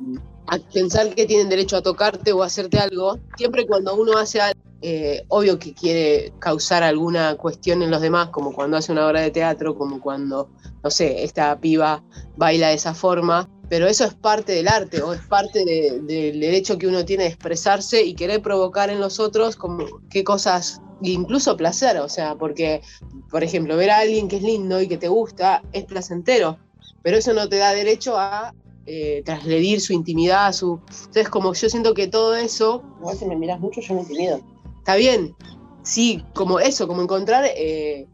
a 0.46 0.58
pensar 0.72 1.14
que 1.14 1.26
tienen 1.26 1.48
derecho 1.48 1.78
a 1.78 1.82
tocarte 1.82 2.32
o 2.32 2.42
a 2.42 2.46
hacerte 2.46 2.78
algo, 2.78 3.18
siempre 3.36 3.66
cuando 3.66 3.94
uno 3.96 4.18
hace 4.18 4.40
algo, 4.40 4.60
eh, 4.84 5.24
obvio 5.28 5.60
que 5.60 5.74
quiere 5.74 6.32
causar 6.40 6.82
alguna 6.82 7.36
cuestión 7.36 7.82
en 7.82 7.90
los 7.92 8.00
demás, 8.00 8.30
como 8.30 8.52
cuando 8.52 8.76
hace 8.76 8.90
una 8.90 9.06
obra 9.06 9.20
de 9.20 9.30
teatro, 9.30 9.76
como 9.76 10.00
cuando, 10.00 10.50
no 10.82 10.90
sé, 10.90 11.22
esta 11.22 11.58
piba 11.60 12.02
baila 12.36 12.68
de 12.68 12.74
esa 12.74 12.92
forma, 12.92 13.48
pero 13.68 13.86
eso 13.86 14.04
es 14.04 14.14
parte 14.14 14.52
del 14.52 14.66
arte 14.66 15.00
o 15.00 15.12
es 15.12 15.20
parte 15.20 15.64
del 15.64 16.40
derecho 16.40 16.78
que 16.78 16.88
uno 16.88 17.04
tiene 17.04 17.22
de 17.22 17.28
expresarse 17.30 18.02
y 18.02 18.14
querer 18.14 18.42
provocar 18.42 18.90
en 18.90 18.98
los 18.98 19.20
otros 19.20 19.54
como 19.54 19.86
qué 20.10 20.24
cosas, 20.24 20.82
incluso 21.00 21.56
placer, 21.56 21.98
o 21.98 22.08
sea, 22.08 22.34
porque, 22.34 22.82
por 23.30 23.44
ejemplo, 23.44 23.76
ver 23.76 23.90
a 23.90 23.98
alguien 23.98 24.26
que 24.26 24.36
es 24.36 24.42
lindo 24.42 24.82
y 24.82 24.88
que 24.88 24.98
te 24.98 25.06
gusta 25.06 25.62
es 25.72 25.84
placentero, 25.84 26.58
pero 27.02 27.18
eso 27.18 27.32
no 27.34 27.48
te 27.48 27.58
da 27.58 27.72
derecho 27.72 28.18
a 28.18 28.52
eh, 28.84 29.22
trasledir 29.24 29.80
su 29.80 29.92
intimidad, 29.92 30.52
su... 30.52 30.80
Entonces, 30.88 31.28
como 31.28 31.54
yo 31.54 31.70
siento 31.70 31.94
que 31.94 32.08
todo 32.08 32.34
eso... 32.34 32.82
Igual 32.98 33.16
si 33.16 33.26
me 33.26 33.36
miras 33.36 33.60
mucho, 33.60 33.80
yo 33.80 33.94
me 33.94 34.00
intimido. 34.00 34.40
Está 34.82 34.96
bien, 34.96 35.36
sí, 35.84 36.24
como 36.34 36.58
eso, 36.58 36.88
como 36.88 37.02
encontrar 37.02 37.44
eh, 37.56 38.08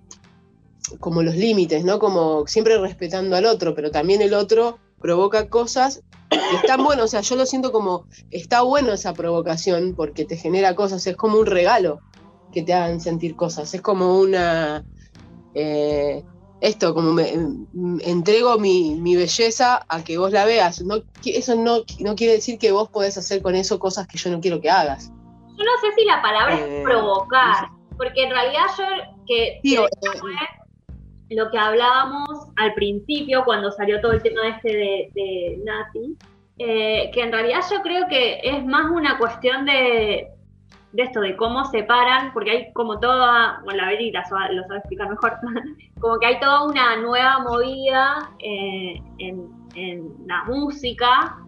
como 1.01 1.23
los 1.23 1.35
límites, 1.35 1.83
¿no? 1.83 1.99
Como 1.99 2.47
siempre 2.47 2.77
respetando 2.77 3.37
al 3.37 3.47
otro, 3.47 3.75
pero 3.75 3.91
también 3.91 4.21
el 4.21 4.35
otro 4.35 4.79
provoca 5.01 5.49
cosas 5.49 6.03
y 6.31 6.57
están 6.57 6.85
buenos, 6.85 7.07
o 7.07 7.09
sea, 7.09 7.23
yo 7.23 7.37
lo 7.37 7.47
siento 7.47 7.73
como, 7.73 8.05
está 8.31 8.61
bueno 8.61 8.93
esa 8.93 9.15
provocación 9.15 9.95
porque 9.97 10.27
te 10.27 10.37
genera 10.37 10.75
cosas, 10.75 11.07
es 11.07 11.17
como 11.17 11.39
un 11.39 11.47
regalo 11.47 12.01
que 12.53 12.63
te 12.63 12.75
hagan 12.75 13.01
sentir 13.01 13.35
cosas, 13.35 13.73
es 13.73 13.81
como 13.81 14.19
una... 14.21 14.85
Eh, 15.55 16.23
esto, 16.61 16.93
como 16.93 17.15
me, 17.15 17.33
entrego 18.03 18.59
mi, 18.59 19.17
belleza 19.17 19.87
a 19.89 20.05
que 20.05 20.19
vos 20.19 20.33
la 20.33 20.45
veas. 20.45 20.83
No, 20.83 21.03
eso 21.25 21.55
no, 21.55 21.85
no, 22.01 22.15
quiere 22.15 22.35
decir 22.35 22.59
que 22.59 22.73
vos 22.73 22.91
podés 22.91 23.17
hacer 23.17 23.41
con 23.41 23.55
eso 23.55 23.79
cosas 23.79 24.07
que 24.07 24.19
yo 24.19 24.29
no 24.31 24.41
quiero 24.43 24.61
que 24.61 24.69
hagas. 24.69 25.11
No 25.69 25.81
sé 25.81 25.95
si 25.97 26.05
la 26.05 26.23
palabra 26.23 26.55
es 26.55 26.61
eh, 26.61 26.83
provocar, 26.85 27.69
porque 27.97 28.25
en 28.25 28.31
realidad 28.31 28.67
yo 28.79 28.85
que, 29.27 29.61
eh, 29.63 29.77
lo 31.31 31.51
que 31.51 31.59
hablábamos 31.59 32.31
al 32.57 32.73
principio 32.75 33.45
cuando 33.45 33.71
salió 33.73 34.01
todo 34.01 34.13
el 34.13 34.23
tema 34.23 34.49
este 34.49 34.69
de, 34.69 35.11
de 35.15 35.61
Nati, 35.65 36.17
eh, 36.59 37.11
que 37.13 37.21
en 37.21 37.33
realidad 37.33 37.61
yo 37.71 37.83
creo 37.83 38.09
que 38.09 38.41
es 38.43 38.65
más 38.65 38.91
una 38.91 39.19
cuestión 39.19 39.67
de, 39.67 40.29
de 40.93 41.03
esto, 41.03 41.21
de 41.21 41.37
cómo 41.37 41.65
separan, 41.67 42.33
porque 42.33 42.51
hay 42.51 42.73
como 42.73 42.99
toda, 42.99 43.61
bueno, 43.65 43.83
la 43.83 43.89
Beri 43.89 44.11
lo 44.11 44.23
sabe 44.25 44.79
explicar 44.79 45.09
mejor, 45.11 45.35
como 46.01 46.19
que 46.19 46.27
hay 46.27 46.41
toda 46.41 46.65
una 46.65 46.97
nueva 46.97 47.41
movida 47.41 48.31
eh, 48.39 49.01
en, 49.19 49.57
la 50.27 50.43
música, 50.45 51.39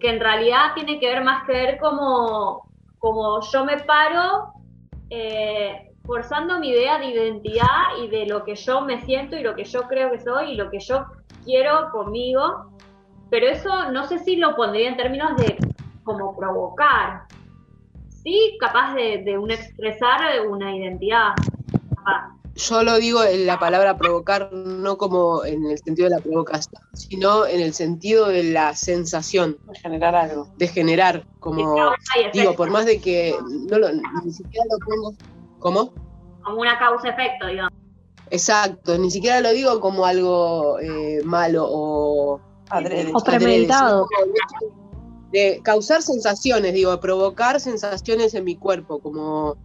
que 0.00 0.10
en 0.10 0.18
realidad 0.18 0.74
tiene 0.74 0.98
que 0.98 1.06
ver 1.06 1.22
más 1.22 1.44
que 1.44 1.52
ver 1.52 1.78
como, 1.78 2.65
como 3.06 3.40
yo 3.40 3.64
me 3.64 3.78
paro 3.84 4.52
eh, 5.10 5.92
forzando 6.04 6.58
mi 6.58 6.70
idea 6.70 6.98
de 6.98 7.06
identidad 7.06 8.02
y 8.02 8.08
de 8.08 8.26
lo 8.26 8.42
que 8.42 8.56
yo 8.56 8.80
me 8.80 9.00
siento 9.02 9.36
y 9.36 9.44
lo 9.44 9.54
que 9.54 9.62
yo 9.62 9.82
creo 9.82 10.10
que 10.10 10.18
soy 10.18 10.50
y 10.50 10.56
lo 10.56 10.68
que 10.72 10.80
yo 10.80 11.06
quiero 11.44 11.92
conmigo, 11.92 12.72
pero 13.30 13.46
eso 13.46 13.92
no 13.92 14.08
sé 14.08 14.18
si 14.18 14.34
lo 14.34 14.56
pondría 14.56 14.88
en 14.88 14.96
términos 14.96 15.36
de 15.36 15.56
como 16.02 16.36
provocar, 16.36 17.22
sí, 18.08 18.56
capaz 18.58 18.94
de, 18.94 19.22
de 19.24 19.38
un 19.38 19.52
expresar 19.52 20.44
una 20.48 20.74
identidad. 20.74 21.28
Yo 22.56 22.82
lo 22.82 22.96
digo 22.96 23.22
en 23.22 23.44
la 23.44 23.58
palabra 23.58 23.98
provocar, 23.98 24.50
no 24.50 24.96
como 24.96 25.44
en 25.44 25.66
el 25.66 25.78
sentido 25.78 26.08
de 26.08 26.16
la 26.16 26.22
provocación, 26.22 26.80
sino 26.94 27.46
en 27.46 27.60
el 27.60 27.74
sentido 27.74 28.28
de 28.28 28.44
la 28.44 28.74
sensación. 28.74 29.58
De 29.66 29.78
generar 29.78 30.14
algo. 30.14 30.48
De 30.56 30.66
generar, 30.66 31.26
como, 31.38 31.92
digo, 32.32 32.54
por 32.54 32.70
más 32.70 32.86
de 32.86 32.98
que 32.98 33.34
no 33.70 33.78
lo, 33.78 33.88
ni 33.92 34.32
siquiera 34.32 34.64
lo 34.70 34.78
pongo, 34.86 35.14
¿cómo? 35.58 35.92
Como 36.42 36.60
una 36.62 36.78
causa-efecto, 36.78 37.46
digamos. 37.46 37.72
Exacto, 38.30 38.96
ni 38.96 39.10
siquiera 39.10 39.40
lo 39.42 39.50
digo 39.50 39.78
como 39.80 40.06
algo 40.06 40.78
eh, 40.80 41.20
malo 41.24 41.66
o... 41.68 42.40
o 42.40 43.20
premeditado 43.24 44.08
de 45.30 45.60
causar 45.62 46.00
sensaciones, 46.02 46.72
digo, 46.72 46.98
provocar 47.00 47.60
sensaciones 47.60 48.32
en 48.34 48.44
mi 48.44 48.56
cuerpo, 48.56 49.00
como 49.00 49.56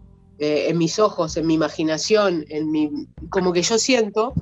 eh, 0.42 0.70
en 0.70 0.78
mis 0.78 1.00
ojos, 1.00 1.38
en 1.38 1.48
mi 1.48 1.54
imaginación, 1.54 2.46
en 2.50 2.70
mi, 2.70 3.08
como 3.30 3.54
que 3.54 3.62
yo 3.62 3.78
siento 3.78 4.34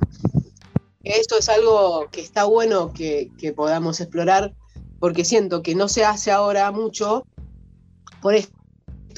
esto 1.02 1.38
es 1.38 1.48
algo 1.48 2.08
que 2.10 2.20
está 2.20 2.44
bueno 2.44 2.92
que, 2.92 3.30
podamos 3.56 4.00
explorar, 4.00 4.54
porque 4.98 5.24
siento 5.24 5.62
que 5.62 5.74
no 5.74 5.88
se 5.88 6.04
hace 6.04 6.30
ahora 6.30 6.70
mucho 6.72 7.26
por 8.20 8.34
esto, 8.34 8.52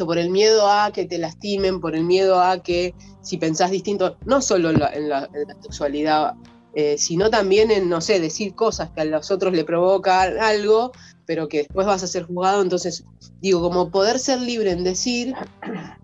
por 0.07 0.17
el 0.19 0.31
miedo 0.31 0.71
a 0.71 0.93
que 0.93 1.07
te 1.07 1.19
lastimen, 1.19 1.81
por 1.81 1.97
el 1.97 2.05
miedo 2.05 2.41
a 2.41 2.63
que 2.63 2.95
si 3.21 3.37
pensás 3.37 3.73
distinto, 3.73 4.17
no 4.25 4.41
solo 4.41 4.71
en 4.71 5.09
la, 5.09 5.29
sexualidad, 5.61 6.35
eh, 6.75 6.97
sino 6.99 7.31
también 7.31 7.73
en, 7.73 7.89
no 7.89 8.01
sé, 8.01 8.21
decir 8.21 8.55
cosas 8.55 8.91
que 8.91 9.01
a 9.01 9.05
los 9.05 9.31
otros 9.33 9.53
le 9.53 9.65
provocan 9.65 10.39
algo 10.39 10.93
pero 11.33 11.49
que 11.49 11.59
después 11.59 11.87
vas 11.87 12.03
a 12.03 12.07
ser 12.07 12.25
juzgado. 12.25 12.61
Entonces, 12.61 13.07
digo, 13.41 13.63
como 13.63 13.91
poder 13.91 14.19
ser 14.19 14.39
libre 14.39 14.71
en 14.71 14.85
decir 14.85 15.35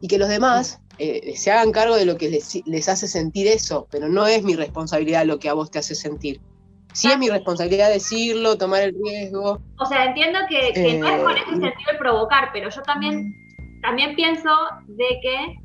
y 0.01 0.09
que 0.09 0.17
los 0.17 0.31
demás 0.31 0.81
eh, 0.99 1.37
se 1.37 1.51
hagan 1.51 1.71
cargo 1.71 1.97
de 1.97 2.07
lo 2.07 2.17
que 2.17 2.31
les, 2.31 2.88
hace 2.88 3.07
sentir 3.07 3.47
eso, 3.47 3.87
pero 3.91 4.09
no 4.09 4.27
es 4.27 4.43
mi 4.43 4.57
responsabilidad 4.57 5.27
lo 5.27 5.38
que 5.38 5.51
a 5.51 5.53
vos 5.53 5.71
te 5.71 5.81
hace 5.81 5.95
sentir. 5.95 6.41
Sí 6.95 7.09
es 7.09 7.19
mi 7.19 7.29
responsabilidad 7.29 7.91
decirlo, 7.91 8.57
tomar 8.57 8.85
el 8.85 8.95
riesgo. 9.05 9.61
O 9.79 9.85
sea, 9.85 10.07
entiendo 10.07 10.38
que, 10.49 10.99
no 10.99 11.07
es 11.07 11.23
con 11.23 11.33
ese 11.33 11.43
eh, 11.43 11.61
sentido 11.61 11.91
el 11.93 11.99
provocar, 11.99 12.49
pero 12.55 12.71
yo 12.71 12.81
también, 12.81 13.35
también 13.83 14.17
pienso 14.17 14.49
de 14.87 15.09
que 15.21 15.57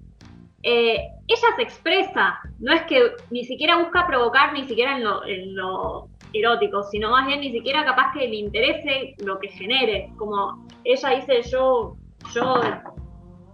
eh, 0.64 0.98
ella 1.28 1.48
se 1.56 1.62
expresa, 1.62 2.38
no 2.60 2.74
es 2.74 2.82
que 2.82 3.00
ni 3.32 3.46
siquiera 3.46 3.78
busca 3.78 4.06
provocar, 4.08 4.52
ni 4.52 4.68
siquiera 4.68 4.98
en 4.98 5.56
lo 5.56 6.10
erótico, 6.34 6.84
sino 6.84 7.12
más 7.12 7.28
bien 7.28 7.42
ni 7.42 7.52
siquiera 7.52 7.86
capaz 7.86 8.12
que 8.14 8.28
le 8.28 8.36
interese 8.36 9.16
lo 9.20 9.40
que 9.40 9.50
genere. 9.50 10.12
Como 10.18 10.66
ella 10.84 11.10
dice, 11.10 11.50
yo, 11.50 11.96
yo 12.34 12.62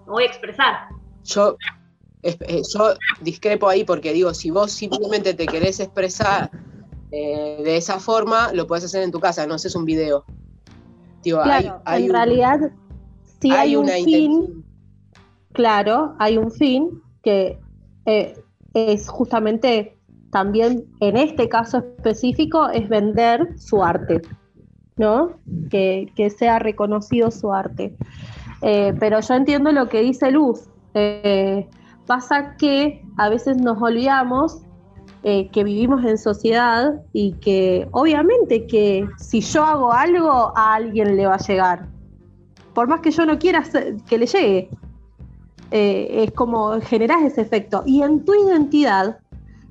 voy 0.05 0.23
a 0.23 0.27
expresar. 0.27 0.89
Yo, 1.23 1.57
eh, 2.23 2.61
yo 2.73 2.93
discrepo 3.21 3.67
ahí 3.67 3.83
porque 3.83 4.13
digo, 4.13 4.33
si 4.33 4.49
vos 4.49 4.71
simplemente 4.71 5.33
te 5.33 5.45
querés 5.45 5.79
expresar 5.79 6.49
eh, 7.11 7.61
de 7.63 7.77
esa 7.77 7.99
forma, 7.99 8.51
lo 8.53 8.67
puedes 8.67 8.85
hacer 8.85 9.03
en 9.03 9.11
tu 9.11 9.19
casa, 9.19 9.45
no 9.47 9.55
haces 9.55 9.75
un 9.75 9.85
video. 9.85 10.25
claro, 11.23 11.81
en 11.87 12.09
realidad, 12.11 12.71
si 13.41 13.51
hay, 13.51 13.75
un 13.75 13.87
fin, 13.87 14.63
claro, 15.53 16.15
hay 16.19 16.37
un 16.37 16.51
fin 16.51 17.01
que 17.23 17.59
eh, 18.05 18.37
es 18.73 19.09
justamente 19.09 19.98
también 20.31 20.85
en 20.99 21.17
este 21.17 21.49
caso 21.49 21.79
específico 21.79 22.69
es 22.69 22.87
vender 22.87 23.57
su 23.57 23.83
arte, 23.83 24.21
¿no? 24.95 25.31
Que, 25.69 26.11
sea 26.37 26.59
reconocido 26.59 27.31
su 27.31 27.51
arte. 27.51 27.95
Eh, 28.61 28.93
pero 28.99 29.19
yo 29.21 29.33
entiendo 29.33 29.71
lo 29.71 29.89
que 29.89 30.01
dice 30.01 30.31
Luz. 30.31 30.65
Eh, 30.93 31.67
pasa 32.05 32.55
que 32.57 33.03
a 33.17 33.29
veces 33.29 33.57
nos 33.57 33.81
olvidamos 33.81 34.61
eh, 35.23 35.49
que 35.49 35.63
vivimos 35.63 36.03
en 36.05 36.17
sociedad 36.17 37.01
y 37.13 37.33
que 37.33 37.87
obviamente 37.91 38.67
que 38.67 39.07
si 39.17 39.41
yo 39.41 39.63
hago 39.63 39.91
algo 39.91 40.53
a 40.55 40.75
alguien 40.75 41.15
le 41.15 41.25
va 41.25 41.35
a 41.35 41.39
llegar. 41.39 41.87
Por 42.73 42.87
más 42.87 43.01
que 43.01 43.11
yo 43.11 43.25
no 43.25 43.39
quiera 43.39 43.63
que 44.07 44.17
le 44.17 44.25
llegue. 44.27 44.69
es 45.71 46.31
como 46.31 46.79
generas 46.81 47.23
ese 47.23 47.41
efecto. 47.41 47.83
Y 47.85 48.01
en 48.01 48.23
tu 48.25 48.33
identidad 48.33 49.18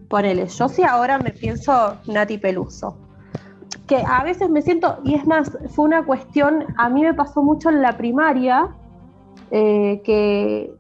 ponele, 0.09 0.47
yo 0.47 0.69
sí 0.69 0.83
ahora 0.83 1.19
me 1.19 1.31
pienso 1.31 1.97
Nati 2.07 2.39
Peluso, 2.39 2.97
que 3.87 4.03
a 4.07 4.25
veces 4.25 4.49
me 4.51 4.63
siento, 4.63 4.99
y 5.05 5.15
es 5.15 5.27
más, 5.27 5.57
fue 5.71 5.85
una 5.85 6.05
cuestión, 6.05 6.65
a 6.77 6.89
mí 6.89 7.03
me 7.03 7.15
pasó 7.15 7.43
mucho 7.43 7.69
en 7.69 7.83
la 7.83 7.97
primaria, 7.97 8.69
eh, 9.51 10.01
que, 10.05 10.75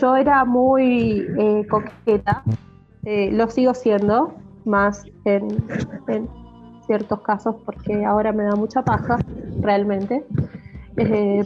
yo 0.00 0.16
era 0.16 0.44
muy 0.44 1.24
eh, 1.38 1.64
coqueta, 1.70 2.42
eh, 3.04 3.30
lo 3.30 3.48
sigo 3.48 3.74
siendo, 3.74 4.34
más 4.64 5.04
en, 5.24 5.46
ciertos 6.84 7.20
casos, 7.20 7.54
porque 7.64 8.04
ahora 8.04 8.32
me 8.32 8.42
da 8.42 8.56
mucha 8.56 8.82
paja, 8.82 9.18
realmente, 9.60 10.24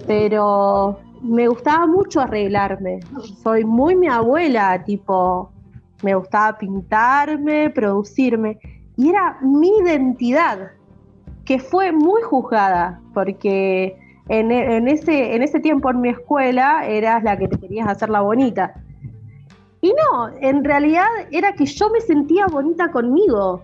pero 0.07 0.99
me 1.21 1.47
gustaba 1.47 1.87
mucho 1.87 2.23
arreglarme, 2.23 3.01
soy 3.43 3.65
muy 3.65 3.97
mi 3.97 4.09
abuela, 4.09 4.83
tipo 4.83 5.51
me 6.03 6.15
gustaba 6.15 6.59
pintarme, 6.59 7.71
producirme, 7.71 8.59
y 8.97 9.11
era 9.11 9.39
mi 9.43 9.69
identidad. 9.79 10.73
que 11.45 11.61
fue 11.61 11.93
muy 11.93 12.23
juzgada, 12.23 13.01
porque 13.15 13.97
en, 14.29 14.51
ese, 14.89 15.37
en 15.37 15.43
ese 15.43 15.61
tiempo 15.61 15.91
en 15.91 16.01
mi 16.01 16.09
escuela 16.09 16.85
eras 16.85 17.23
la 17.23 17.37
que 17.37 17.47
te 17.47 17.57
querías 17.57 17.87
hacer 17.87 18.11
la 18.11 18.21
bonita. 18.21 18.75
Y 19.81 19.93
no, 19.93 20.29
en 20.41 20.65
realidad 20.65 21.07
era 21.31 21.53
que 21.53 21.67
yo 21.67 21.89
me 21.91 22.01
sentía 22.01 22.49
bonita 22.49 22.91
conmigo. 22.91 23.63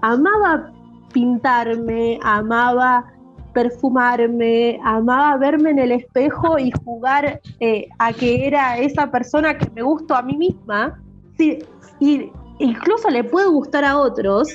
Amaba 0.00 0.72
pintarme, 1.12 2.18
amaba 2.22 3.04
perfumarme, 3.52 4.78
amaba 4.82 5.36
verme 5.36 5.70
en 5.70 5.78
el 5.78 5.92
espejo 5.92 6.58
y 6.58 6.72
jugar 6.84 7.40
eh, 7.60 7.88
a 7.98 8.12
que 8.12 8.46
era 8.46 8.76
esa 8.78 9.10
persona 9.10 9.56
que 9.56 9.70
me 9.70 9.82
gustó 9.82 10.14
a 10.14 10.22
mí 10.22 10.36
misma. 10.36 11.00
Sí, 11.36 11.58
y 12.00 12.30
incluso 12.58 13.10
le 13.10 13.24
puede 13.24 13.48
gustar 13.48 13.84
a 13.84 13.98
otros, 13.98 14.52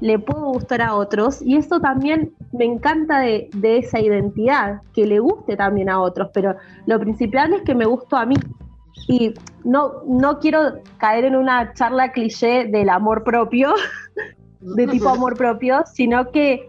le 0.00 0.18
puedo 0.18 0.52
gustar 0.52 0.82
a 0.82 0.94
otros, 0.94 1.42
y 1.42 1.56
eso 1.56 1.80
también 1.80 2.32
me 2.52 2.64
encanta 2.64 3.20
de, 3.20 3.48
de 3.54 3.78
esa 3.78 4.00
identidad, 4.00 4.82
que 4.94 5.06
le 5.06 5.18
guste 5.18 5.56
también 5.56 5.88
a 5.90 6.00
otros, 6.00 6.30
pero 6.32 6.56
lo 6.86 6.98
principal 6.98 7.52
es 7.52 7.62
que 7.62 7.74
me 7.74 7.84
gustó 7.84 8.16
a 8.16 8.26
mí. 8.26 8.36
Y 9.06 9.32
no, 9.64 10.02
no 10.06 10.38
quiero 10.40 10.80
caer 10.98 11.24
en 11.24 11.36
una 11.36 11.72
charla 11.72 12.12
cliché 12.12 12.66
del 12.66 12.88
amor 12.88 13.22
propio, 13.22 13.74
de 14.60 14.86
tipo 14.86 15.08
amor 15.08 15.36
propio, 15.36 15.84
sino 15.86 16.30
que 16.30 16.68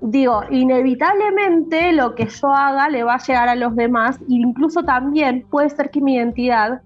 digo, 0.00 0.42
inevitablemente 0.50 1.92
lo 1.92 2.14
que 2.14 2.26
yo 2.26 2.48
haga 2.48 2.88
le 2.88 3.04
va 3.04 3.14
a 3.14 3.22
llegar 3.22 3.48
a 3.48 3.54
los 3.54 3.76
demás 3.76 4.18
e 4.22 4.24
incluso 4.28 4.82
también 4.82 5.46
puede 5.50 5.70
ser 5.70 5.90
que 5.90 6.00
mi 6.00 6.14
identidad 6.14 6.80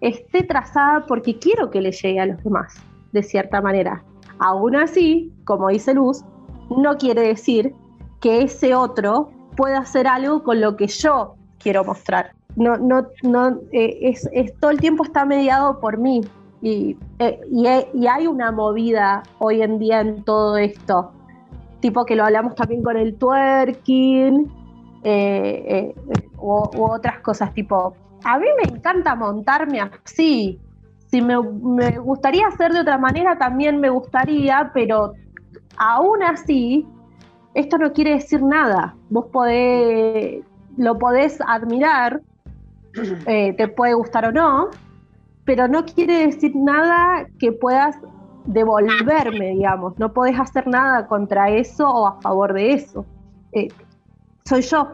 esté 0.00 0.42
trazada 0.42 1.06
porque 1.06 1.38
quiero 1.38 1.70
que 1.70 1.80
le 1.80 1.92
llegue 1.92 2.20
a 2.20 2.26
los 2.26 2.42
demás, 2.42 2.74
de 3.12 3.22
cierta 3.22 3.60
manera. 3.60 4.04
Aún 4.38 4.76
así, 4.76 5.32
como 5.44 5.68
dice 5.68 5.94
Luz, 5.94 6.24
no 6.70 6.96
quiere 6.96 7.22
decir 7.22 7.74
que 8.20 8.42
ese 8.42 8.74
otro 8.74 9.30
pueda 9.56 9.78
hacer 9.78 10.06
algo 10.06 10.42
con 10.42 10.60
lo 10.60 10.76
que 10.76 10.86
yo 10.86 11.34
quiero 11.58 11.84
mostrar. 11.84 12.32
No, 12.56 12.76
no, 12.76 13.06
no, 13.22 13.60
eh, 13.72 14.14
es, 14.32 14.54
todo 14.60 14.70
el 14.70 14.80
tiempo 14.80 15.04
está 15.04 15.24
mediado 15.24 15.80
por 15.80 15.98
mí. 15.98 16.22
Y, 16.60 16.96
eh, 17.20 17.40
y, 17.52 18.06
hay 18.06 18.26
una 18.26 18.50
movida 18.50 19.22
hoy 19.38 19.62
en 19.62 19.78
día 19.78 20.00
en 20.00 20.24
todo 20.24 20.56
esto, 20.56 21.12
tipo 21.80 22.04
que 22.04 22.16
lo 22.16 22.24
hablamos 22.24 22.56
también 22.56 22.82
con 22.82 22.96
el 22.96 23.14
twerking 23.14 24.50
eh, 25.04 25.94
u, 26.40 26.64
otras 26.82 27.20
cosas, 27.20 27.54
tipo, 27.54 27.94
a 28.24 28.38
mí 28.38 28.46
me 28.62 28.76
encanta 28.76 29.14
montarme 29.14 29.80
así, 29.80 30.60
si 31.10 31.22
me, 31.22 31.40
me 31.40 31.98
gustaría 31.98 32.46
hacer 32.46 32.72
de 32.72 32.80
otra 32.80 32.98
manera 32.98 33.38
también 33.38 33.80
me 33.80 33.88
gustaría, 33.88 34.70
pero 34.74 35.14
aún 35.76 36.22
así, 36.22 36.86
esto 37.54 37.78
no 37.78 37.92
quiere 37.92 38.12
decir 38.12 38.42
nada. 38.42 38.94
Vos 39.08 39.26
podés, 39.32 40.44
lo 40.76 40.98
podés 40.98 41.38
admirar, 41.46 42.20
eh, 43.26 43.54
te 43.54 43.68
puede 43.68 43.94
gustar 43.94 44.26
o 44.26 44.32
no, 44.32 44.68
pero 45.44 45.66
no 45.66 45.84
quiere 45.86 46.26
decir 46.26 46.54
nada 46.54 47.26
que 47.38 47.52
puedas 47.52 47.96
devolverme, 48.44 49.50
digamos. 49.50 49.98
No 49.98 50.12
podés 50.12 50.38
hacer 50.38 50.66
nada 50.66 51.06
contra 51.06 51.50
eso 51.50 51.88
o 51.88 52.06
a 52.06 52.20
favor 52.20 52.52
de 52.52 52.72
eso. 52.72 53.06
Eh, 53.52 53.68
soy 54.44 54.62
yo. 54.62 54.88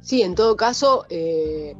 Sí, 0.00 0.22
en 0.22 0.34
todo 0.34 0.56
caso, 0.56 1.04
eh, 1.10 1.76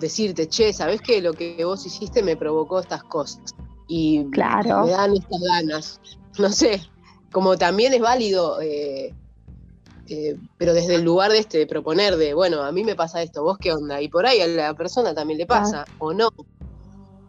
decirte, 0.00 0.48
che, 0.48 0.72
¿sabes 0.72 1.00
que 1.00 1.20
lo 1.20 1.32
que 1.32 1.64
vos 1.64 1.86
hiciste 1.86 2.22
me 2.22 2.36
provocó 2.36 2.80
estas 2.80 3.04
cosas? 3.04 3.54
Y 3.86 4.24
claro. 4.30 4.84
me 4.84 4.90
dan 4.90 5.14
estas 5.14 5.40
ganas. 5.40 6.00
No 6.38 6.50
sé, 6.50 6.80
como 7.30 7.56
también 7.56 7.92
es 7.92 8.00
válido, 8.00 8.60
eh, 8.60 9.14
eh, 10.08 10.36
pero 10.58 10.74
desde 10.74 10.96
el 10.96 11.02
lugar 11.02 11.30
de 11.30 11.38
este, 11.38 11.58
de 11.58 11.66
proponer, 11.66 12.16
de, 12.16 12.34
bueno, 12.34 12.62
a 12.62 12.72
mí 12.72 12.82
me 12.82 12.96
pasa 12.96 13.22
esto, 13.22 13.42
vos 13.42 13.58
qué 13.58 13.72
onda, 13.72 14.00
y 14.00 14.08
por 14.08 14.26
ahí 14.26 14.40
a 14.40 14.46
la 14.48 14.74
persona 14.74 15.14
también 15.14 15.38
le 15.38 15.46
pasa, 15.46 15.84
o 15.98 16.12
no. 16.12 16.30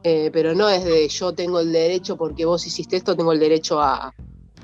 Eh, 0.03 0.31
pero 0.33 0.55
no 0.55 0.67
es 0.67 0.83
de 0.83 1.07
yo 1.09 1.31
tengo 1.33 1.59
el 1.59 1.71
derecho 1.71 2.17
porque 2.17 2.45
vos 2.45 2.65
hiciste 2.65 2.95
esto, 2.95 3.15
tengo 3.15 3.33
el 3.33 3.39
derecho 3.39 3.79
a, 3.79 4.11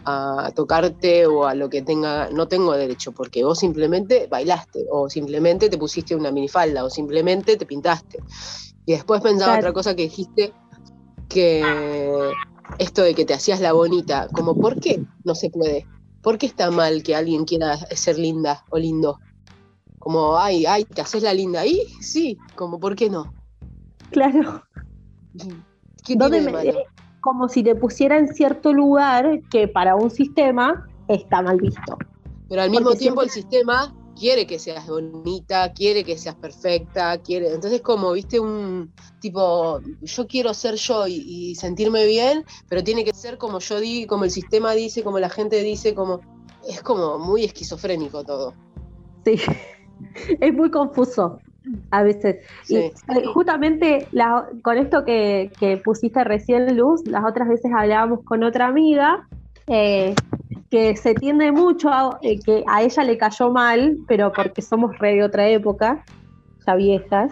a 0.09 0.51
tocarte 0.55 1.25
o 1.27 1.45
a 1.45 1.53
lo 1.53 1.69
que 1.69 1.81
tenga, 1.81 2.29
no 2.29 2.47
tengo 2.47 2.73
derecho, 2.73 3.11
porque 3.11 3.43
vos 3.43 3.59
simplemente 3.59 4.27
bailaste, 4.27 4.85
o 4.89 5.09
simplemente 5.09 5.69
te 5.69 5.77
pusiste 5.77 6.15
una 6.15 6.31
minifalda, 6.31 6.85
o 6.85 6.89
simplemente 6.89 7.57
te 7.57 7.65
pintaste. 7.65 8.19
Y 8.85 8.93
después 8.93 9.21
pensaba 9.21 9.57
otra 9.57 9.73
cosa 9.73 9.95
que 9.95 10.03
dijiste, 10.03 10.53
que 11.27 11.61
esto 12.79 13.01
de 13.01 13.13
que 13.15 13.25
te 13.25 13.33
hacías 13.33 13.59
la 13.59 13.73
bonita, 13.73 14.29
como 14.31 14.55
¿por 14.55 14.79
qué 14.79 15.03
no 15.25 15.35
se 15.35 15.49
puede? 15.49 15.85
¿Por 16.21 16.37
qué 16.37 16.45
está 16.45 16.71
mal 16.71 17.03
que 17.03 17.13
alguien 17.13 17.43
quiera 17.43 17.75
ser 17.77 18.17
linda 18.17 18.63
o 18.69 18.77
lindo? 18.77 19.19
Como, 19.99 20.37
ay, 20.37 20.65
ay, 20.65 20.85
¿te 20.85 21.01
haces 21.01 21.23
la 21.23 21.33
linda 21.33 21.61
ahí? 21.61 21.81
Sí, 21.99 22.37
como 22.55 22.79
¿por 22.79 22.95
qué 22.95 23.09
no? 23.09 23.33
Claro. 24.11 24.63
¿Qué 26.05 26.15
tiene 26.15 26.41
de 26.41 26.51
malo? 26.51 26.79
Como 27.21 27.49
si 27.49 27.63
te 27.63 27.75
pusiera 27.75 28.17
en 28.17 28.33
cierto 28.33 28.73
lugar 28.73 29.41
que 29.49 29.67
para 29.67 29.95
un 29.95 30.09
sistema 30.09 30.87
está 31.07 31.41
mal 31.41 31.57
visto. 31.57 31.97
Pero 32.49 32.61
al 32.61 32.69
mismo 32.69 32.93
tiempo 32.95 33.21
el 33.21 33.29
sistema 33.29 33.93
quiere 34.17 34.47
que 34.47 34.59
seas 34.59 34.87
bonita, 34.87 35.73
quiere 35.73 36.03
que 36.03 36.17
seas 36.17 36.35
perfecta, 36.35 37.17
quiere. 37.19 37.53
Entonces, 37.53 37.81
como, 37.81 38.13
viste, 38.13 38.39
un 38.39 38.91
tipo, 39.19 39.81
yo 40.01 40.27
quiero 40.27 40.53
ser 40.53 40.75
yo 40.75 41.07
y, 41.07 41.55
sentirme 41.55 42.05
bien, 42.05 42.45
pero 42.67 42.83
tiene 42.83 43.03
que 43.03 43.13
ser 43.13 43.37
como 43.37 43.59
yo 43.59 43.79
digo, 43.79 44.07
como 44.07 44.23
el 44.23 44.31
sistema 44.31 44.71
dice, 44.73 45.03
como 45.03 45.19
la 45.19 45.29
gente 45.29 45.61
dice, 45.61 45.93
como. 45.93 46.19
Es 46.67 46.81
como 46.81 47.17
muy 47.17 47.45
esquizofrénico 47.45 48.25
todo. 48.25 48.53
Sí, 49.23 49.39
es 50.41 50.53
muy 50.53 50.69
confuso 50.69 51.39
a 51.91 52.03
veces. 52.03 52.37
Y 52.67 52.77
eh, 52.77 52.93
justamente 53.33 54.07
con 54.61 54.77
esto 54.77 55.05
que, 55.05 55.81
pusiste 55.83 56.23
recién, 56.23 56.75
Luz, 56.77 57.05
las 57.07 57.23
otras 57.25 57.47
veces 57.47 57.71
hablábamos 57.75 58.23
con 58.23 58.43
otra 58.43 58.67
amiga, 58.67 59.27
eh, 59.67 60.15
que 60.69 60.95
se 60.95 61.13
tiende 61.13 61.51
mucho 61.51 61.89
a, 61.89 62.19
eh, 62.21 62.39
que 62.39 62.63
a 62.67 62.81
ella 62.81 63.03
le 63.03 63.17
cayó 63.17 63.51
mal, 63.51 63.97
pero 64.07 64.31
porque 64.31 64.61
somos 64.61 64.97
re 64.99 65.15
de 65.15 65.23
otra 65.23 65.47
época, 65.47 66.03
ya 66.65 66.75
viejas, 66.75 67.31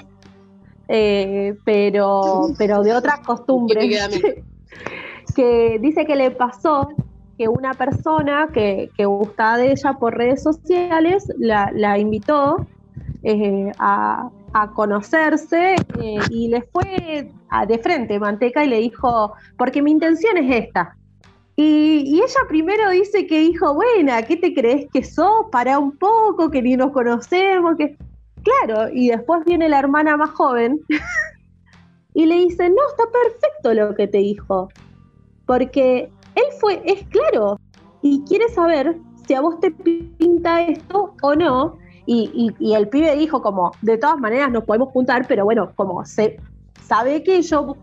pero, 0.87 2.47
pero 2.57 2.83
de 2.83 2.93
otras 2.93 3.19
costumbres. 3.25 4.09
que 5.35 5.79
dice 5.81 6.05
que 6.05 6.15
le 6.15 6.31
pasó 6.31 6.87
que 7.37 7.49
una 7.49 7.73
persona 7.73 8.47
que, 8.53 8.89
que 8.95 9.05
gustaba 9.05 9.57
de 9.57 9.71
ella 9.71 9.93
por 9.99 10.15
redes 10.15 10.41
sociales 10.41 11.27
la, 11.37 11.69
la 11.73 11.97
invitó 11.97 12.65
eh, 13.27 13.71
a, 13.79 14.29
conocerse 14.73 15.75
eh, 15.99 16.17
y 16.29 16.47
le 16.47 16.61
fue 16.61 17.29
de 17.67 17.79
frente 17.79 18.19
Manteca 18.19 18.63
y 18.63 18.69
le 18.69 18.77
dijo, 18.77 19.33
porque 19.57 19.81
mi 19.81 19.91
intención 19.91 20.37
es 20.37 20.65
esta. 20.65 20.95
Y, 21.57 22.21
ella 22.21 22.39
primero 22.47 22.89
dice 22.91 23.25
que 23.27 23.39
dijo, 23.39 23.73
buena, 23.73 24.21
¿qué 24.23 24.37
te 24.37 24.53
crees 24.53 24.87
que 24.93 25.03
sos? 25.03 25.47
Para 25.51 25.79
un 25.79 25.97
poco, 25.97 26.51
que 26.51 26.61
ni 26.61 26.75
nos 26.75 26.91
conocemos, 26.91 27.75
que... 27.77 27.97
Claro, 28.43 28.89
y 28.93 29.09
después 29.09 29.43
viene 29.43 29.67
la 29.67 29.79
hermana 29.79 30.17
más 30.17 30.29
joven 30.29 30.79
y 32.13 32.27
le 32.27 32.35
dice, 32.35 32.69
no, 32.69 32.75
está 32.89 33.03
perfecto 33.11 33.73
lo 33.73 33.95
que 33.95 34.07
te 34.07 34.19
dijo, 34.19 34.69
porque 35.47 36.11
él 36.35 36.45
fue, 36.59 36.81
es 36.85 37.03
claro, 37.07 37.59
y 38.03 38.23
quiere 38.27 38.47
saber 38.49 38.95
si 39.25 39.33
a 39.33 39.41
vos 39.41 39.59
te 39.59 39.71
pinta 39.71 40.61
esto 40.61 41.15
o 41.23 41.35
no, 41.35 41.77
y, 42.05 42.53
el 42.75 42.87
pibe 42.87 43.15
dijo 43.15 43.41
como, 43.41 43.71
de 43.81 43.97
todas 43.97 44.17
maneras 44.17 44.51
nos 44.51 44.63
podemos 44.63 44.89
juntar, 44.89 45.25
pero 45.27 45.45
bueno, 45.45 45.71
como 45.75 46.05
se 46.05 46.39
sabe 46.87 47.23
que 47.23 47.41
yo 47.41 47.75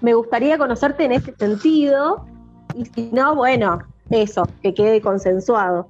me 0.00 0.14
gustaría 0.14 0.58
conocerte 0.58 1.04
en 1.04 1.12
este 1.12 1.34
sentido, 1.36 2.24
y 2.74 2.84
si 2.86 3.10
no, 3.12 3.34
bueno, 3.34 3.78
eso, 4.10 4.46
que 4.62 4.74
quede 4.74 5.00
consensuado. 5.00 5.88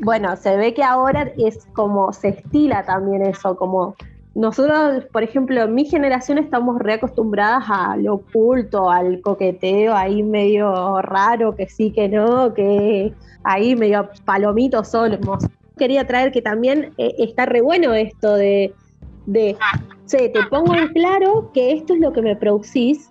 Bueno, 0.00 0.34
se 0.36 0.56
ve 0.56 0.74
que 0.74 0.82
ahora 0.82 1.30
es 1.36 1.66
como 1.74 2.12
se 2.12 2.28
estila 2.28 2.84
también 2.84 3.22
eso, 3.22 3.56
como 3.56 3.94
nosotros, 4.34 5.04
por 5.12 5.22
ejemplo, 5.22 5.62
en 5.62 5.74
mi 5.74 5.84
generación 5.84 6.38
estamos 6.38 6.80
reacostumbradas 6.80 7.64
a 7.68 7.96
lo 7.96 8.14
oculto, 8.14 8.90
al 8.90 9.20
coqueteo 9.20 9.94
ahí 9.94 10.24
medio 10.24 11.00
raro, 11.02 11.54
que 11.54 11.68
sí, 11.68 11.92
que 11.92 12.08
no, 12.08 12.52
que 12.52 13.14
ahí 13.44 13.76
medio 13.76 14.08
palomitos 14.24 14.88
somos 14.88 15.46
quería 15.76 16.06
traer 16.06 16.32
que 16.32 16.42
también 16.42 16.94
eh, 16.98 17.14
está 17.18 17.46
re 17.46 17.60
bueno 17.60 17.94
esto 17.94 18.34
de, 18.34 18.72
de 19.26 19.56
te 20.06 20.42
pongo 20.50 20.74
en 20.74 20.88
claro 20.88 21.50
que 21.52 21.72
esto 21.72 21.94
es 21.94 22.00
lo 22.00 22.12
que 22.12 22.22
me 22.22 22.36
producís, 22.36 23.10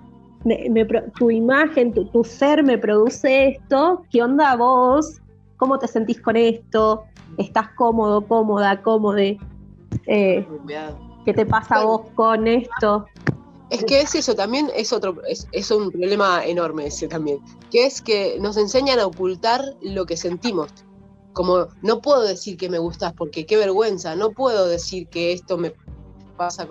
tu 1.17 1.31
imagen, 1.31 1.93
tu, 1.93 2.23
ser 2.23 2.63
me 2.63 2.77
produce 2.77 3.49
esto, 3.49 4.03
¿qué 4.11 4.21
onda 4.21 4.55
vos? 4.55 5.21
¿Cómo 5.57 5.79
te 5.79 5.87
sentís 5.87 6.21
con 6.21 6.35
esto? 6.35 7.03
¿Estás 7.37 7.69
cómodo, 7.75 8.25
cómoda, 8.27 8.81
cómodo? 8.81 9.17
Eh, 9.17 9.39
¿Qué 11.25 11.33
te 11.33 11.45
pasa 11.45 11.75
a 11.75 11.85
vos 11.85 12.01
con 12.15 12.47
esto? 12.47 13.05
Es 13.69 13.83
que 13.85 14.01
es 14.01 14.13
eso, 14.13 14.35
también 14.35 14.69
es 14.75 14.93
otro, 14.93 15.15
es, 15.27 15.47
es, 15.51 15.71
un 15.71 15.89
problema 15.89 16.45
enorme 16.45 16.87
ese 16.87 17.07
también, 17.07 17.39
que 17.71 17.85
es 17.85 18.01
que 18.01 18.37
nos 18.39 18.55
enseñan 18.57 18.99
a 18.99 19.07
ocultar 19.07 19.61
lo 19.81 20.05
que 20.05 20.15
sentimos 20.15 20.69
como 21.33 21.67
no 21.81 22.01
puedo 22.01 22.21
decir 22.21 22.57
que 22.57 22.69
me 22.69 22.79
gustas 22.79 23.13
porque 23.13 23.45
qué 23.45 23.57
vergüenza, 23.57 24.15
no 24.15 24.31
puedo 24.31 24.67
decir 24.67 25.07
que 25.07 25.33
esto 25.33 25.57
me 25.57 25.73
pasa, 26.37 26.67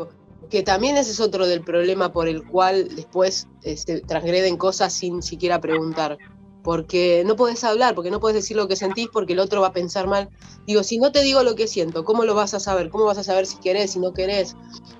que 0.49 0.63
también 0.63 0.97
ese 0.97 1.11
es 1.11 1.21
otro 1.21 1.47
del 1.47 1.63
problema 1.63 2.13
por 2.13 2.29
el 2.29 2.45
cual 2.45 2.95
después 2.95 3.49
se 3.61 3.73
este, 3.73 4.01
transgreden 4.01 4.57
cosas 4.57 4.93
sin 4.93 5.23
siquiera 5.23 5.61
preguntar 5.61 6.19
porque 6.63 7.23
no 7.27 7.37
puedes 7.37 7.65
hablar, 7.65 7.95
porque 7.95 8.11
no 8.11 8.21
puedes 8.21 8.37
decir 8.37 8.57
lo 8.57 8.69
que 8.69 8.77
sentís, 8.77 9.09
porque 9.13 9.33
el 9.33 9.41
otro 9.41 9.61
va 9.61 9.69
a 9.69 9.73
pensar 9.73 10.07
mal. 10.07 10.29
Digo, 10.67 10.83
si 10.83 10.99
no 10.99 11.13
te 11.13 11.23
digo 11.23 11.43
lo 11.43 11.55
que 11.55 11.67
siento, 11.67 12.05
¿cómo 12.05 12.25
lo 12.25 12.35
vas 12.35 12.55
a 12.55 12.61
saber? 12.61 12.91
¿Cómo 12.91 13.05
vas 13.05 13.19
a 13.19 13.25
saber 13.25 13.47
si 13.47 13.57
querés, 13.59 13.93
si 13.93 13.99
no 13.99 14.13
querés? 14.13 14.57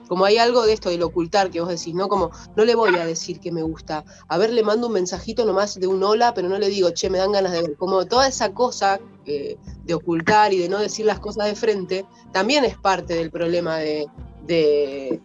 Como 0.09 0.25
hay 0.25 0.39
algo 0.39 0.67
de 0.67 0.73
esto, 0.73 0.91
del 0.91 1.03
ocultar, 1.03 1.51
que 1.51 1.61
vos 1.61 1.69
decís, 1.69 1.95
¿no? 1.95 2.09
Como, 2.09 2.31
no 2.57 2.65
le 2.65 2.75
voy 2.75 2.97
a 2.97 3.07
decir 3.07 3.41
que 3.41 3.53
me 3.53 3.63
gusta. 3.63 4.05
A 4.29 4.39
ver, 4.39 4.53
le 4.53 4.63
mando 4.63 4.89
un 4.89 4.93
mensajito 4.93 5.45
nomás 5.45 5.79
de 5.79 5.87
un 5.87 6.03
hola, 6.03 6.35
pero 6.35 6.49
no 6.49 6.59
le 6.59 6.69
digo, 6.69 6.91
che, 6.91 7.09
me 7.11 7.19
dan 7.19 7.33
ganas 7.33 7.53
de 7.53 7.63
ver. 7.63 7.77
Como 7.77 8.05
toda 8.07 8.27
esa 8.27 8.53
cosa 8.53 9.01
eh, 9.25 9.57
de 9.85 9.95
ocultar 9.95 10.53
y 10.53 10.59
de 10.59 10.69
no 10.69 10.79
decir 10.79 11.07
las 11.07 11.21
cosas 11.21 11.47
de 11.47 11.55
frente, 11.55 12.05
también 12.33 12.65
es 12.65 12.77
parte 12.77 13.15
del 13.15 13.31
problema 13.31 13.79
de 13.79 14.07
de 14.47 15.21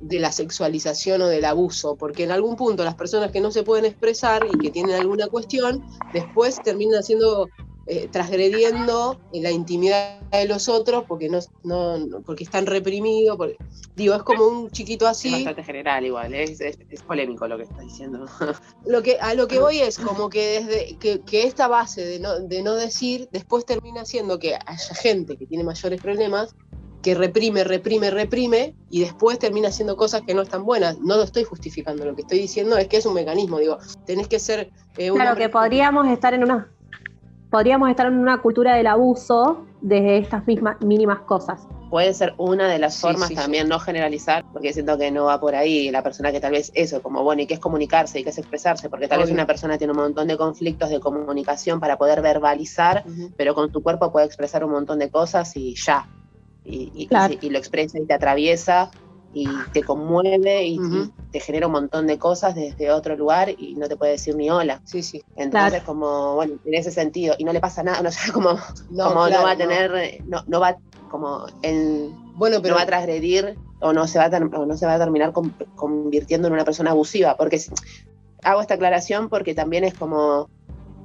la 0.00 0.32
sexualización 0.32 1.22
o 1.22 1.26
del 1.26 1.44
abuso, 1.44 1.96
porque 1.96 2.24
en 2.24 2.30
algún 2.30 2.56
punto 2.56 2.84
las 2.84 2.94
personas 2.94 3.30
que 3.30 3.40
no 3.40 3.50
se 3.50 3.62
pueden 3.62 3.84
expresar 3.84 4.46
y 4.52 4.58
que 4.58 4.70
tienen 4.70 4.94
alguna 4.96 5.28
cuestión, 5.28 5.84
después 6.12 6.62
terminan 6.62 7.00
haciendo, 7.00 7.48
eh, 7.86 8.08
transgrediendo 8.10 9.18
la 9.32 9.50
intimidad 9.50 10.20
de 10.30 10.46
los 10.46 10.68
otros 10.68 11.04
porque 11.08 11.28
no, 11.28 11.38
no 11.62 12.20
porque 12.24 12.44
están 12.44 12.66
reprimidos, 12.66 13.38
digo, 13.94 14.14
es 14.14 14.22
como 14.22 14.46
un 14.46 14.70
chiquito 14.70 15.06
así. 15.06 15.28
Es 15.28 15.34
bastante 15.34 15.64
general 15.64 16.04
igual, 16.04 16.34
es, 16.34 16.58
polémico 17.06 17.48
lo 17.48 17.56
que 17.56 17.64
está 17.64 17.80
diciendo. 17.80 18.26
Lo 18.86 19.02
que, 19.02 19.18
a 19.20 19.34
lo 19.34 19.48
que 19.48 19.58
voy 19.58 19.78
es 19.78 19.98
como 19.98 20.28
que 20.28 20.60
desde 20.60 20.96
que, 20.98 21.20
que 21.20 21.44
esta 21.44 21.66
base 21.66 22.04
de 22.04 22.20
no, 22.20 22.38
de 22.38 22.62
no 22.62 22.74
decir, 22.74 23.28
después 23.32 23.64
termina 23.64 24.02
haciendo 24.02 24.38
que 24.38 24.54
haya 24.54 24.94
gente 24.94 25.36
que 25.36 25.46
tiene 25.46 25.64
mayores 25.64 26.00
problemas 26.00 26.54
que 27.06 27.14
reprime, 27.14 27.62
reprime, 27.62 28.10
reprime 28.10 28.74
y 28.90 28.98
después 28.98 29.38
termina 29.38 29.68
haciendo 29.68 29.96
cosas 29.96 30.22
que 30.22 30.34
no 30.34 30.42
están 30.42 30.64
buenas. 30.64 30.98
No 30.98 31.16
lo 31.16 31.22
estoy 31.22 31.44
justificando, 31.44 32.04
lo 32.04 32.16
que 32.16 32.22
estoy 32.22 32.40
diciendo 32.40 32.76
es 32.76 32.88
que 32.88 32.96
es 32.96 33.06
un 33.06 33.14
mecanismo, 33.14 33.60
digo, 33.60 33.78
tenés 34.04 34.26
que 34.26 34.40
ser... 34.40 34.72
Eh, 34.98 35.12
claro, 35.12 35.36
que 35.36 35.48
podríamos 35.48 36.08
estar 36.08 36.34
en 36.34 36.42
una... 36.42 36.68
Podríamos 37.48 37.90
estar 37.90 38.08
en 38.08 38.14
una 38.14 38.42
cultura 38.42 38.74
del 38.74 38.88
abuso 38.88 39.64
desde 39.80 40.18
estas 40.18 40.44
mismas 40.48 40.80
mínimas 40.80 41.20
cosas. 41.20 41.68
Puede 41.90 42.12
ser 42.12 42.34
una 42.38 42.68
de 42.68 42.80
las 42.80 43.00
formas 43.00 43.32
también, 43.32 43.68
no 43.68 43.78
generalizar, 43.78 44.44
porque 44.52 44.72
siento 44.72 44.98
que 44.98 45.12
no 45.12 45.26
va 45.26 45.38
por 45.38 45.54
ahí 45.54 45.88
la 45.92 46.02
persona 46.02 46.32
que 46.32 46.40
tal 46.40 46.50
vez 46.50 46.72
eso, 46.74 47.02
como 47.02 47.22
bueno, 47.22 47.42
y 47.42 47.46
que 47.46 47.54
es 47.54 47.60
comunicarse 47.60 48.18
y 48.18 48.24
que 48.24 48.30
es 48.30 48.38
expresarse, 48.38 48.90
porque 48.90 49.06
tal 49.06 49.20
vez 49.20 49.30
una 49.30 49.46
persona 49.46 49.78
tiene 49.78 49.92
un 49.92 50.00
montón 50.00 50.26
de 50.26 50.36
conflictos 50.36 50.90
de 50.90 50.98
comunicación 50.98 51.78
para 51.78 51.96
poder 51.98 52.20
verbalizar, 52.20 53.04
pero 53.36 53.54
con 53.54 53.70
su 53.70 53.80
cuerpo 53.80 54.10
puede 54.10 54.26
expresar 54.26 54.64
un 54.64 54.72
montón 54.72 54.98
de 54.98 55.08
cosas 55.08 55.56
y 55.56 55.76
ya, 55.76 56.08
y, 56.66 57.08
lo 57.50 57.58
expresa 57.58 57.98
y 57.98 58.06
te 58.06 58.14
atraviesa 58.14 58.90
y 59.32 59.46
te 59.72 59.82
conmueve 59.82 60.64
y, 60.64 60.78
te 61.30 61.40
genera 61.40 61.66
un 61.66 61.72
montón 61.72 62.06
de 62.06 62.18
cosas 62.18 62.54
desde 62.54 62.90
otro 62.90 63.16
lugar 63.16 63.50
y 63.50 63.74
no 63.74 63.88
te 63.88 63.96
puede 63.96 64.12
decir 64.12 64.34
ni 64.36 64.48
hola. 64.48 64.80
Sí, 64.84 65.02
sí. 65.02 65.22
Entonces, 65.36 65.82
como, 65.82 66.36
bueno, 66.36 66.54
en 66.64 66.74
ese 66.74 66.90
sentido, 66.90 67.34
y 67.36 67.44
no 67.44 67.52
le 67.52 67.60
pasa 67.60 67.82
nada, 67.82 68.00
no, 68.02 68.10
sé 68.10 68.32
como, 68.32 68.52
no, 68.90 69.08
como 69.08 69.28
no 69.28 69.42
va 69.42 69.50
a 69.50 69.56
tener, 69.56 70.22
no, 70.26 70.42
no 70.46 70.60
va 70.60 70.76
como 71.10 71.46
el, 71.62 72.10
bueno, 72.34 72.62
pero 72.62 72.74
no 72.74 72.78
va 72.78 72.82
a 72.82 72.86
transgredir 72.86 73.58
o 73.80 73.92
no 73.92 74.06
se 74.06 74.18
va 74.18 74.24
a, 74.24 74.40
no 74.40 74.76
se 74.76 74.86
va 74.86 74.94
a 74.94 74.98
terminar 74.98 75.32
convirtiendo 75.74 76.48
en 76.48 76.54
una 76.54 76.64
persona 76.64 76.92
abusiva, 76.92 77.36
porque 77.36 77.60
hago 78.42 78.60
esta 78.60 78.74
aclaración 78.74 79.28
porque 79.28 79.54
también 79.54 79.84
es 79.84 79.94
como 79.94 80.48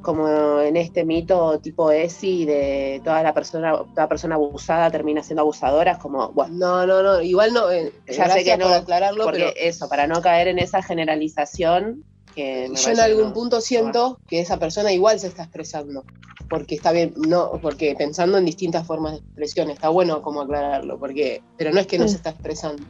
como 0.01 0.59
en 0.59 0.77
este 0.77 1.05
mito 1.05 1.59
tipo 1.59 1.91
ESI 1.91 2.45
de 2.45 3.01
toda 3.03 3.23
la 3.23 3.33
persona, 3.33 3.77
toda 3.93 4.07
persona 4.07 4.35
abusada 4.35 4.91
termina 4.91 5.23
siendo 5.23 5.41
abusadora, 5.41 5.93
es 5.93 5.97
como, 5.97 6.29
bueno. 6.29 6.55
No, 6.55 6.85
no, 6.87 7.03
no, 7.03 7.21
igual 7.21 7.53
no, 7.53 7.71
eh, 7.71 7.93
ya 8.07 8.29
sé 8.29 8.43
que 8.43 8.57
no, 8.57 8.67
aclararlo, 8.67 9.23
porque 9.23 9.53
eso, 9.55 9.87
para 9.87 10.07
no 10.07 10.21
caer 10.21 10.47
en 10.47 10.59
esa 10.59 10.81
generalización 10.81 12.03
que 12.35 12.69
yo 12.73 12.91
en 12.91 12.99
algún 12.99 13.33
punto 13.33 13.59
siento 13.59 14.19
que 14.27 14.39
esa 14.39 14.57
persona 14.57 14.91
igual 14.93 15.19
se 15.19 15.27
está 15.27 15.43
expresando, 15.43 16.03
porque 16.49 16.75
está 16.75 16.91
bien, 16.91 17.13
no, 17.15 17.59
porque 17.61 17.93
pensando 17.97 18.37
en 18.37 18.45
distintas 18.45 18.87
formas 18.87 19.13
de 19.13 19.19
expresión, 19.19 19.69
está 19.69 19.89
bueno 19.89 20.21
como 20.21 20.41
aclararlo, 20.41 20.97
porque, 20.97 21.43
pero 21.57 21.71
no 21.71 21.79
es 21.79 21.87
que 21.87 21.99
no 21.99 22.07
se 22.07 22.15
está 22.15 22.31
expresando 22.31 22.83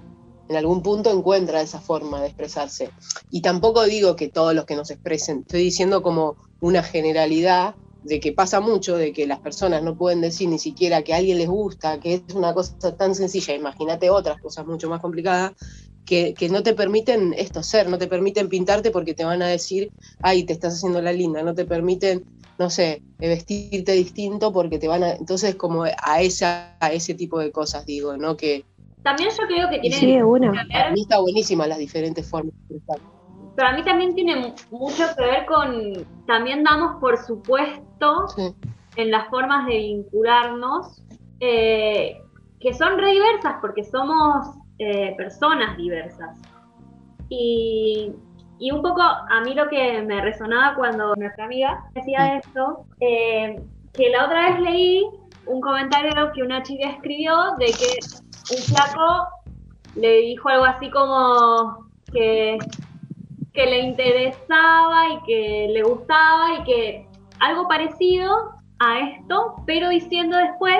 en 0.51 0.57
algún 0.57 0.83
punto 0.83 1.09
encuentra 1.11 1.61
esa 1.61 1.79
forma 1.79 2.19
de 2.19 2.27
expresarse. 2.27 2.89
Y 3.29 3.41
tampoco 3.41 3.85
digo 3.85 4.17
que 4.17 4.27
todos 4.27 4.53
los 4.53 4.65
que 4.65 4.75
nos 4.75 4.91
expresen, 4.91 5.39
estoy 5.41 5.63
diciendo 5.63 6.03
como 6.03 6.35
una 6.61 6.83
generalidad 6.83 7.75
de 8.03 8.19
que 8.19 8.31
pasa 8.31 8.59
mucho, 8.61 8.97
de 8.97 9.13
que 9.13 9.27
las 9.27 9.39
personas 9.39 9.83
no 9.83 9.95
pueden 9.95 10.21
decir 10.21 10.49
ni 10.49 10.57
siquiera 10.57 11.03
que 11.03 11.13
a 11.13 11.17
alguien 11.17 11.37
les 11.37 11.49
gusta, 11.49 11.99
que 11.99 12.15
es 12.15 12.33
una 12.33 12.53
cosa 12.53 12.95
tan 12.95 13.13
sencilla, 13.13 13.53
imagínate 13.53 14.09
otras 14.09 14.41
cosas 14.41 14.65
mucho 14.65 14.89
más 14.89 15.01
complicadas, 15.01 15.53
que, 16.05 16.35
no 16.51 16.61
te 16.63 16.73
permiten 16.73 17.33
esto 17.37 17.63
ser, 17.63 17.87
no 17.89 17.97
te 17.97 18.07
permiten 18.07 18.49
pintarte 18.49 18.91
porque 18.91 19.13
te 19.13 19.23
van 19.23 19.41
a 19.41 19.47
decir, 19.47 19.91
ay, 20.21 20.43
te 20.43 20.53
estás 20.53 20.73
haciendo 20.73 21.01
la 21.01 21.13
linda, 21.13 21.41
no 21.41 21.53
te 21.53 21.63
permiten, 21.63 22.25
no 22.57 22.69
sé, 22.69 23.01
vestirte 23.17 23.93
distinto 23.93 24.51
porque 24.51 24.77
te 24.77 24.89
van 24.89 25.03
a... 25.03 25.11
Entonces, 25.11 25.55
como 25.55 25.83
a, 25.83 26.21
esa, 26.21 26.75
a 26.81 26.91
ese 26.91 27.13
tipo 27.13 27.39
de 27.39 27.51
cosas, 27.51 27.85
digo, 27.85 28.17
¿no? 28.17 28.35
Que, 28.35 28.65
también 29.03 29.29
yo 29.29 29.47
creo 29.47 29.69
que 29.69 29.79
tiene 29.79 29.95
sí, 29.95 30.21
una. 30.21 30.67
Para 30.71 30.91
mí 30.91 31.01
está 31.01 31.19
buenísima 31.19 31.65
las 31.65 31.77
diferentes 31.77 32.27
formas 32.27 32.53
de 32.67 32.75
expresar. 32.75 33.20
Pero 33.55 33.67
a 33.67 33.73
mí 33.73 33.83
también 33.83 34.15
tiene 34.15 34.53
mucho 34.71 35.03
que 35.17 35.23
ver 35.23 35.45
con, 35.45 36.05
también 36.25 36.63
damos 36.63 36.99
por 37.01 37.17
supuesto 37.17 38.27
en 38.95 39.11
las 39.11 39.27
formas 39.29 39.65
de 39.67 39.77
vincularnos, 39.77 41.03
eh, 41.39 42.17
que 42.59 42.73
son 42.73 42.97
re 42.97 43.11
diversas 43.11 43.55
porque 43.61 43.83
somos 43.83 44.55
eh, 44.79 45.15
personas 45.17 45.75
diversas. 45.77 46.39
Y, 47.29 48.13
y, 48.59 48.71
un 48.71 48.81
poco 48.81 49.01
a 49.01 49.41
mí 49.43 49.53
lo 49.53 49.67
que 49.69 50.01
me 50.01 50.21
resonaba 50.21 50.75
cuando 50.75 51.15
nuestra 51.15 51.45
amiga 51.45 51.83
decía 51.93 52.37
esto, 52.37 52.85
eh, 52.99 53.61
que 53.93 54.09
la 54.09 54.25
otra 54.25 54.51
vez 54.51 54.59
leí 54.61 55.03
un 55.45 55.61
comentario 55.61 56.31
que 56.33 56.43
una 56.43 56.61
chica 56.63 56.89
escribió 56.89 57.55
de 57.57 57.65
que 57.67 57.99
un 58.51 58.57
flaco 58.57 59.27
le 59.95 60.17
dijo 60.21 60.49
algo 60.49 60.65
así 60.65 60.89
como 60.89 61.89
que, 62.11 62.57
que 63.53 63.65
le 63.65 63.79
interesaba 63.79 65.09
y 65.09 65.23
que 65.23 65.67
le 65.71 65.83
gustaba 65.83 66.59
y 66.59 66.63
que 66.63 67.07
algo 67.39 67.67
parecido 67.67 68.51
a 68.79 68.99
esto, 68.99 69.55
pero 69.65 69.89
diciendo 69.89 70.37
después, 70.37 70.77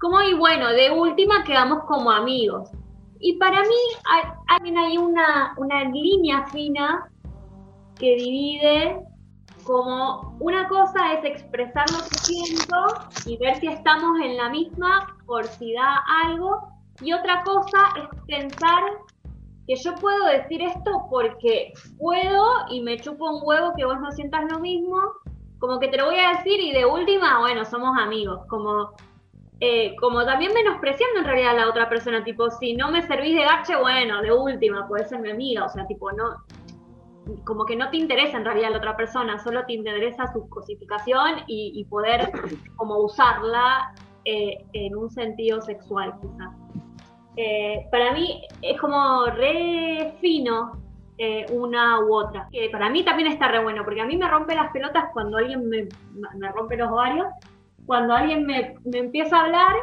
como, 0.00 0.20
y 0.22 0.34
bueno, 0.34 0.68
de 0.72 0.90
última 0.90 1.44
quedamos 1.44 1.84
como 1.84 2.10
amigos. 2.10 2.70
Y 3.18 3.36
para 3.38 3.62
mí 3.62 3.76
hay, 4.10 4.72
hay 4.76 4.98
una, 4.98 5.54
una 5.56 5.84
línea 5.84 6.46
fina 6.48 7.08
que 7.98 8.14
divide 8.16 9.00
como 9.64 10.36
una 10.38 10.68
cosa 10.68 11.14
es 11.14 11.24
expresar 11.24 11.90
lo 11.90 11.98
que 11.98 12.18
siento 12.18 12.76
y 13.26 13.36
ver 13.38 13.56
si 13.56 13.66
estamos 13.66 14.20
en 14.22 14.36
la 14.36 14.48
misma 14.48 15.16
por 15.26 15.44
si 15.46 15.72
da 15.72 16.04
algo, 16.24 16.68
y 17.00 17.12
otra 17.12 17.42
cosa 17.42 17.78
es 17.98 18.20
pensar 18.26 18.82
que 19.66 19.76
yo 19.76 19.94
puedo 19.96 20.26
decir 20.26 20.62
esto 20.62 21.06
porque 21.10 21.72
puedo 21.98 22.44
y 22.70 22.80
me 22.82 22.98
chupo 22.98 23.30
un 23.30 23.40
huevo 23.42 23.72
que 23.76 23.84
vos 23.84 24.00
no 24.00 24.12
sientas 24.12 24.44
lo 24.50 24.60
mismo, 24.60 24.98
como 25.58 25.80
que 25.80 25.88
te 25.88 25.96
lo 25.96 26.06
voy 26.06 26.18
a 26.18 26.36
decir 26.36 26.60
y 26.60 26.72
de 26.72 26.86
última, 26.86 27.40
bueno, 27.40 27.64
somos 27.64 27.98
amigos, 27.98 28.40
como, 28.48 28.92
eh, 29.60 29.96
como 29.96 30.24
también 30.24 30.52
menospreciando 30.52 31.20
en 31.20 31.24
realidad 31.24 31.50
a 31.50 31.64
la 31.64 31.68
otra 31.68 31.88
persona, 31.88 32.22
tipo, 32.22 32.50
si 32.50 32.74
no 32.74 32.90
me 32.90 33.02
servís 33.02 33.34
de 33.34 33.42
gache, 33.42 33.74
bueno, 33.76 34.22
de 34.22 34.32
última, 34.32 34.86
puede 34.86 35.04
ser 35.06 35.20
mi 35.20 35.30
amiga, 35.30 35.64
o 35.64 35.68
sea, 35.68 35.86
tipo, 35.86 36.12
no, 36.12 36.44
como 37.44 37.64
que 37.64 37.74
no 37.74 37.90
te 37.90 37.96
interesa 37.96 38.36
en 38.36 38.44
realidad 38.44 38.70
la 38.70 38.78
otra 38.78 38.96
persona, 38.96 39.38
solo 39.38 39.64
te 39.66 39.72
interesa 39.72 40.32
su 40.32 40.48
cosificación 40.48 41.42
y, 41.46 41.84
poder 41.86 42.30
como 42.76 42.98
usarla 42.98 43.94
eh, 44.24 44.64
en 44.72 44.96
un 44.96 45.10
sentido 45.10 45.60
sexual 45.60 46.14
quizás. 46.20 46.65
Eh, 47.36 47.86
para 47.90 48.12
mí 48.12 48.42
es 48.62 48.80
como 48.80 49.26
re 49.26 50.14
fino 50.20 50.72
eh, 51.18 51.46
una 51.50 52.00
u 52.00 52.14
otra. 52.14 52.48
Que 52.50 52.68
para 52.70 52.90
mí 52.90 53.04
también 53.04 53.30
está 53.30 53.48
re 53.48 53.62
bueno, 53.62 53.84
porque 53.84 54.00
a 54.00 54.06
mí 54.06 54.16
me 54.16 54.28
rompe 54.28 54.54
las 54.54 54.70
pelotas 54.72 55.04
cuando 55.12 55.38
alguien 55.38 55.68
me, 55.68 55.88
me 56.34 56.52
rompe 56.52 56.76
los 56.76 56.90
ovarios, 56.90 57.26
cuando 57.86 58.14
alguien 58.14 58.44
me, 58.44 58.74
empieza 58.92 59.36
a 59.36 59.44
hablar 59.44 59.74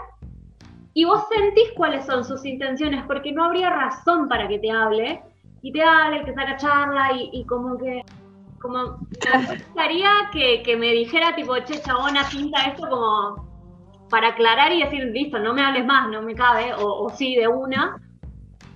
y 0.93 1.06
vos 1.06 1.24
sentís 1.30 1.72
cuáles 1.76 2.06
son 2.06 2.24
sus 2.24 2.45
intenciones, 2.45 3.04
porque 3.08 3.32
no 3.32 3.45
habría 3.45 3.70
razón 3.70 4.28
para 4.30 4.47
que 4.47 4.60
te 4.60 4.70
hable, 4.70 5.24
y 5.64 5.72
te 5.72 5.82
hable, 5.82 6.22
y 6.22 6.26
te 6.26 6.34
saca 6.36 6.58
charla, 6.58 7.10
y, 7.14 7.43
como 7.45 7.78
que 7.78 8.04
como 8.62 8.99
me 9.34 9.56
gustaría 9.58 10.10
que, 10.32 10.78
me 10.78 10.91
dijera 10.91 11.36
tipo, 11.36 11.58
che, 11.60 11.82
chabona, 11.82 12.24
pinta 12.30 12.62
esto 12.66 12.88
como 12.88 13.53
para 14.14 14.28
aclarar 14.28 14.72
y 14.72 14.84
decir, 14.84 15.05
listo, 15.05 15.39
no 15.39 15.55
me 15.55 15.64
hables 15.64 15.88
más, 15.88 16.07
no 16.07 16.22
me 16.22 16.36
cabe, 16.36 16.72
o, 16.78 17.09
sí, 17.09 17.34
de 17.34 17.47
una. 17.47 17.99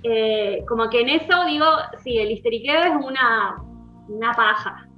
Eh, 0.01 0.65
como 0.67 0.89
que 0.89 1.01
en 1.01 1.09
eso 1.09 1.45
digo, 1.45 1.63
sí, 2.03 2.17
el 2.17 2.31
histeriqueo 2.31 2.81
es 2.85 3.05
una, 3.05 3.61
una 4.07 4.31
paja. 4.33 4.89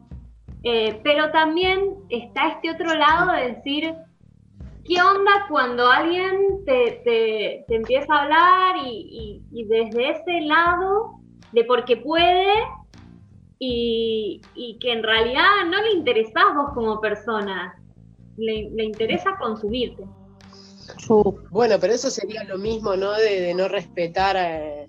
Eh, 0.64 0.98
pero 1.04 1.30
también 1.32 1.94
está 2.08 2.48
este 2.48 2.72
otro 2.72 2.94
lado 2.96 3.34
de 3.34 3.54
decir, 3.54 3.94
¿qué 4.86 5.02
onda 5.02 5.46
cuando 5.50 5.90
alguien 5.90 6.64
te, 6.66 7.66
empieza 7.68 8.14
a 8.14 8.22
hablar 8.22 8.76
y, 8.86 9.44
desde 9.52 10.12
ese 10.12 10.40
lado 10.40 11.20
de 11.52 11.66
porque 11.66 11.98
puede 11.98 12.48
y, 13.60 14.40
que 14.80 14.94
en 14.94 15.04
realidad 15.04 15.66
no 15.70 15.82
le 15.82 15.92
interesás 15.96 16.46
vos 16.56 16.72
como 16.74 17.02
persona, 17.02 17.78
le, 18.38 18.86
interesa 18.86 19.36
consumirte? 19.38 20.06
Bueno, 21.52 21.78
pero 21.80 21.94
eso 21.94 22.10
sería 22.10 22.44
lo 22.44 22.58
mismo, 22.58 22.96
¿no? 22.96 23.12
De, 23.14 23.54
no 23.54 23.68
respetar 23.68 24.36
eh, 24.38 24.88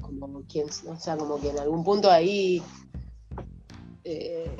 como 0.00 0.42
quien, 0.42 0.68
o 0.68 0.98
sea, 0.98 1.16
como 1.16 1.40
que 1.40 1.50
en 1.50 1.58
algún 1.58 1.84
punto 1.84 2.10
ahí 2.10 2.62
eh, 4.04 4.54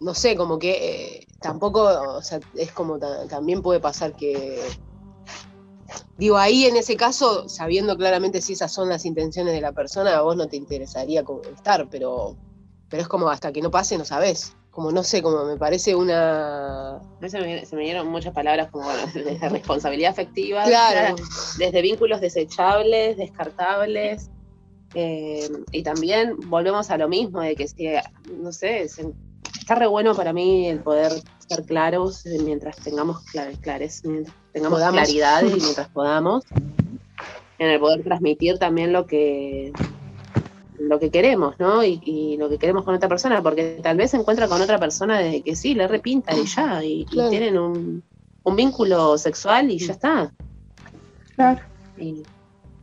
no 0.00 0.14
sé, 0.14 0.36
como 0.36 0.58
que 0.58 1.16
eh, 1.16 1.26
tampoco, 1.40 1.82
o 1.82 2.22
sea, 2.22 2.40
es 2.54 2.72
como 2.72 2.98
también 2.98 3.62
puede 3.62 3.80
pasar 3.80 4.14
que, 4.14 4.60
digo, 6.16 6.36
ahí 6.38 6.66
en 6.66 6.76
ese 6.76 6.96
caso, 6.96 7.48
sabiendo 7.48 7.96
claramente 7.96 8.40
si 8.40 8.52
esas 8.52 8.72
son 8.72 8.88
las 8.88 9.04
intenciones 9.04 9.54
de 9.54 9.60
la 9.60 9.72
persona, 9.72 10.16
a 10.16 10.22
vos 10.22 10.36
no 10.36 10.46
te 10.46 10.56
interesaría 10.56 11.24
estar, 11.52 11.88
pero, 11.90 12.36
pero 12.88 13.02
es 13.02 13.08
como 13.08 13.28
hasta 13.28 13.52
que 13.52 13.62
no 13.62 13.70
pase, 13.70 13.98
no 13.98 14.04
sabes. 14.04 14.52
Como 14.78 14.92
no 14.92 15.02
sé, 15.02 15.22
como 15.22 15.44
me 15.44 15.56
parece 15.56 15.96
una. 15.96 17.00
Se 17.26 17.40
me, 17.40 17.66
se 17.66 17.74
me 17.74 17.82
dieron 17.82 18.06
muchas 18.06 18.32
palabras 18.32 18.70
como 18.70 18.84
bueno, 18.84 19.00
desde 19.12 19.48
responsabilidad 19.48 20.12
afectiva, 20.12 20.62
claro. 20.66 21.16
desde 21.58 21.82
vínculos 21.82 22.20
desechables, 22.20 23.16
descartables. 23.16 24.30
Eh, 24.94 25.50
y 25.72 25.82
también 25.82 26.36
volvemos 26.46 26.90
a 26.90 26.96
lo 26.96 27.08
mismo, 27.08 27.40
de 27.40 27.56
que 27.56 27.66
si, 27.66 27.88
no 28.40 28.52
sé, 28.52 28.88
se, 28.88 29.12
está 29.58 29.74
re 29.74 29.88
bueno 29.88 30.14
para 30.14 30.32
mí 30.32 30.68
el 30.68 30.78
poder 30.78 31.10
estar 31.40 31.64
claros 31.64 32.24
mientras 32.44 32.76
tengamos 32.76 33.24
clares, 33.60 34.04
mientras 34.04 34.36
tengamos 34.52 34.80
claridad 34.80 35.42
y 35.42 35.60
mientras 35.60 35.88
podamos, 35.88 36.44
en 37.58 37.68
el 37.68 37.80
poder 37.80 38.04
transmitir 38.04 38.60
también 38.60 38.92
lo 38.92 39.08
que 39.08 39.72
lo 40.88 40.98
que 40.98 41.10
queremos, 41.10 41.54
¿no? 41.58 41.84
Y, 41.84 42.36
lo 42.38 42.48
que 42.48 42.58
queremos 42.58 42.84
con 42.84 42.94
otra 42.94 43.08
persona, 43.08 43.42
porque 43.42 43.80
tal 43.82 43.96
vez 43.96 44.10
se 44.10 44.16
encuentra 44.16 44.48
con 44.48 44.60
otra 44.60 44.78
persona 44.78 45.18
de 45.18 45.42
que 45.42 45.54
sí, 45.56 45.74
le 45.74 45.88
repinta 45.88 46.36
y 46.36 46.44
ya, 46.44 46.82
y, 46.82 47.04
tienen 47.04 47.58
un, 47.58 48.02
vínculo 48.56 49.18
sexual 49.18 49.70
y 49.70 49.78
ya 49.78 49.92
está. 49.92 50.32
Claro. 51.36 51.60
Y, 51.98 52.22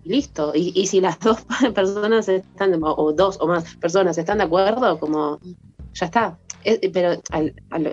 listo. 0.03 0.51
Y, 0.53 0.85
si 0.85 1.01
las 1.01 1.19
dos 1.19 1.39
personas 1.73 2.29
están, 2.29 2.79
o 2.81 3.13
dos 3.13 3.37
o 3.41 3.47
más 3.47 3.75
personas 3.75 4.17
están 4.17 4.37
de 4.37 4.43
acuerdo, 4.43 4.99
como 4.99 5.39
ya 5.93 6.05
está 6.05 6.37
pero 6.93 7.21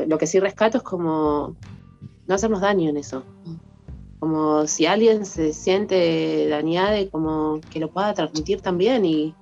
lo 0.07 0.19
que 0.19 0.27
sí 0.27 0.41
rescato 0.41 0.79
es 0.79 0.85
como 0.85 1.57
no 2.27 2.35
hacernos 2.35 2.61
daño 2.61 2.91
en 2.91 2.97
eso. 2.97 3.23
Como 4.19 4.67
si 4.67 4.87
alguien 4.87 5.27
se 5.27 5.53
siente 5.53 6.49
dañado, 6.49 6.97
como 7.11 7.61
que 7.71 7.81
lo 7.81 7.91
pueda 7.91 8.15
transmitir 8.15 8.61
también 8.61 9.05
y, 9.05 9.35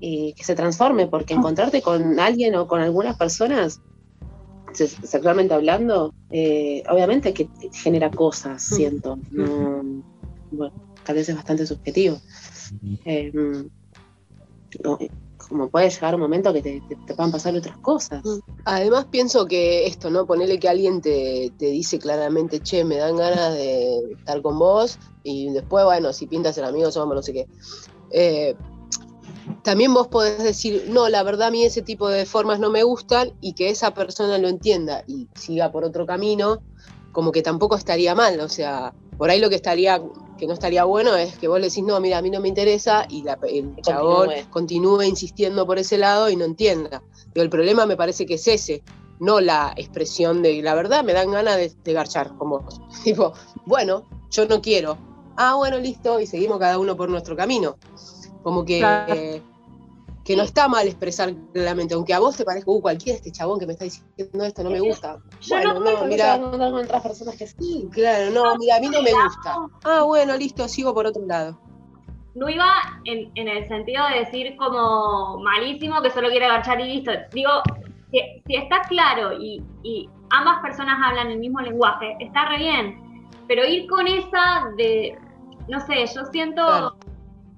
que 0.00 0.44
se 0.44 0.54
transforme, 0.54 1.06
porque 1.06 1.34
ah. 1.34 1.38
encontrarte 1.38 1.82
con 1.82 2.18
alguien 2.20 2.54
o 2.54 2.66
con 2.66 2.80
algunas 2.80 3.16
personas, 3.16 3.80
sexualmente 4.72 5.54
hablando, 5.54 6.14
eh, 6.30 6.82
obviamente 6.90 7.32
que 7.32 7.48
genera 7.72 8.10
cosas, 8.10 8.70
mm. 8.70 8.74
siento. 8.74 9.18
bueno, 10.50 10.74
tal 11.04 11.16
vez 11.16 11.28
es 11.28 11.34
bastante 11.36 11.66
subjetivo. 11.66 12.18
Eh, 13.04 13.32
como 15.48 15.68
puede 15.68 15.90
llegar 15.90 16.14
un 16.14 16.20
momento 16.20 16.52
que 16.52 16.62
te, 16.62 16.82
te, 16.88 17.14
puedan 17.14 17.30
pasar 17.30 17.54
otras 17.54 17.76
cosas. 17.78 18.24
Mm. 18.24 18.38
Además 18.64 19.06
pienso 19.06 19.46
que 19.46 19.86
esto, 19.86 20.10
¿no? 20.10 20.26
Ponerle 20.26 20.58
que 20.58 20.68
alguien 20.68 21.00
te, 21.00 21.52
dice 21.58 21.98
claramente, 21.98 22.60
che, 22.60 22.84
me 22.84 22.96
dan 22.96 23.16
ganas 23.16 23.54
de 23.54 24.12
estar 24.12 24.42
con 24.42 24.58
vos, 24.58 24.98
y 25.22 25.50
después, 25.50 25.84
bueno, 25.84 26.12
si 26.12 26.26
pintas 26.26 26.58
el 26.58 26.64
amigo, 26.64 26.90
somos 26.90 27.14
no 27.14 27.22
sé 27.22 27.32
qué. 27.32 27.46
Eh, 28.10 28.54
también 29.66 29.92
vos 29.92 30.06
podés 30.06 30.44
decir, 30.44 30.84
no, 30.90 31.08
la 31.08 31.24
verdad 31.24 31.48
a 31.48 31.50
mí 31.50 31.64
ese 31.64 31.82
tipo 31.82 32.08
de 32.08 32.24
formas 32.24 32.60
no 32.60 32.70
me 32.70 32.84
gustan 32.84 33.32
y 33.40 33.54
que 33.54 33.68
esa 33.68 33.92
persona 33.92 34.38
lo 34.38 34.46
entienda 34.46 35.02
y 35.08 35.26
siga 35.34 35.72
por 35.72 35.82
otro 35.82 36.06
camino, 36.06 36.62
como 37.10 37.32
que 37.32 37.42
tampoco 37.42 37.74
estaría 37.74 38.14
mal, 38.14 38.38
o 38.38 38.48
sea, 38.48 38.94
por 39.18 39.28
ahí 39.28 39.40
lo 39.40 39.48
que 39.48 39.56
estaría 39.56 40.00
que 40.38 40.46
no 40.46 40.52
estaría 40.52 40.84
bueno 40.84 41.16
es 41.16 41.36
que 41.36 41.48
vos 41.48 41.58
le 41.58 41.66
decís, 41.66 41.82
no, 41.82 41.98
mira, 41.98 42.18
a 42.18 42.22
mí 42.22 42.30
no 42.30 42.40
me 42.40 42.46
interesa, 42.46 43.08
y 43.08 43.24
el 43.26 43.74
chabón 43.82 44.30
continúe. 44.50 45.02
insistiendo 45.02 45.66
por 45.66 45.80
ese 45.80 45.98
lado 45.98 46.30
y 46.30 46.36
no 46.36 46.44
entienda. 46.44 47.02
Pero 47.32 47.42
el 47.42 47.50
problema 47.50 47.86
me 47.86 47.96
parece 47.96 48.24
que 48.24 48.34
es 48.34 48.46
ese, 48.46 48.84
no 49.18 49.40
la 49.40 49.72
expresión 49.76 50.42
de, 50.42 50.62
la 50.62 50.74
verdad, 50.74 51.02
me 51.02 51.12
dan 51.12 51.32
ganas 51.32 51.56
de, 51.56 51.92
garchar 51.92 52.36
como 52.36 52.60
vos. 52.60 52.80
Tipo, 53.02 53.32
bueno, 53.64 54.04
yo 54.30 54.46
no 54.46 54.60
quiero. 54.60 54.96
Ah, 55.36 55.56
bueno, 55.56 55.78
listo, 55.78 56.20
y 56.20 56.26
seguimos 56.26 56.60
cada 56.60 56.78
uno 56.78 56.96
por 56.96 57.08
nuestro 57.08 57.34
camino. 57.34 57.78
Como 58.42 58.64
que 58.64 59.42
que 60.26 60.36
no 60.36 60.42
está 60.42 60.66
mal 60.66 60.88
expresar 60.88 61.32
claramente, 61.52 61.94
aunque 61.94 62.12
a 62.12 62.18
vos 62.18 62.36
te 62.36 62.44
parezca, 62.44 62.68
uh, 62.68 62.80
cualquiera 62.80 63.16
este 63.16 63.30
chabón 63.30 63.60
que 63.60 63.66
me 63.66 63.74
está 63.74 63.84
diciendo 63.84 64.44
esto 64.44 64.64
no 64.64 64.70
me 64.70 64.80
gusta. 64.80 65.18
bueno, 65.48 65.74
no, 65.74 66.04
mira. 66.06 66.36
otras 66.36 67.02
personas 67.02 67.36
que 67.36 67.46
sí. 67.46 67.88
Claro, 67.92 68.32
no, 68.32 68.56
mira, 68.56 68.76
a 68.76 68.80
mí 68.80 68.88
no 68.88 69.02
me 69.02 69.12
gusta. 69.12 69.56
Ah, 69.84 70.02
bueno, 70.02 70.36
listo, 70.36 70.66
sigo 70.66 70.92
por 70.92 71.06
otro 71.06 71.24
lado. 71.24 71.56
No 72.34 72.48
iba 72.48 72.66
en, 73.04 73.30
el 73.36 73.68
sentido 73.68 74.04
de 74.08 74.24
decir 74.24 74.56
como 74.56 75.38
malísimo 75.38 76.02
que 76.02 76.10
solo 76.10 76.28
quiere 76.28 76.46
agachar 76.46 76.80
y 76.80 76.96
listo. 76.96 77.12
Digo, 77.32 77.50
si, 78.10 78.18
si 78.46 78.56
está 78.56 78.82
claro 78.88 79.32
y, 79.40 79.62
ambas 80.30 80.60
personas 80.60 80.98
hablan 81.04 81.30
el 81.30 81.38
mismo 81.38 81.60
lenguaje, 81.60 82.16
está 82.18 82.48
re 82.48 82.58
bien. 82.58 83.30
Pero 83.46 83.64
ir 83.64 83.86
con 83.86 84.08
esa 84.08 84.72
de, 84.76 85.16
no 85.68 85.78
sé, 85.86 86.04
yo 86.12 86.24
siento 86.32 86.96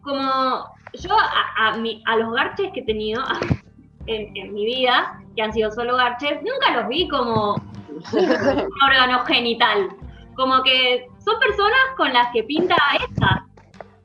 como 0.03 0.64
yo 0.95 1.11
a, 1.12 1.74
a, 1.74 2.16
los 2.16 2.32
garches 2.32 2.70
que 2.72 2.80
he 2.80 2.84
tenido 2.84 3.22
en, 4.07 4.55
mi 4.55 4.64
vida, 4.64 5.20
que 5.36 5.43
han 5.43 5.53
sido 5.53 5.70
solo 5.70 5.97
garches, 5.97 6.41
nunca 6.43 6.80
los 6.80 6.89
vi 6.89 7.09
como 7.09 7.55
un 8.12 8.68
órgano 8.86 9.24
genital. 9.24 9.91
Como 10.34 10.62
que 10.62 11.09
son 11.18 11.39
personas 11.41 11.80
con 11.97 12.12
las 12.12 12.32
que 12.32 12.45
pinta 12.45 12.76
esta. 13.09 13.47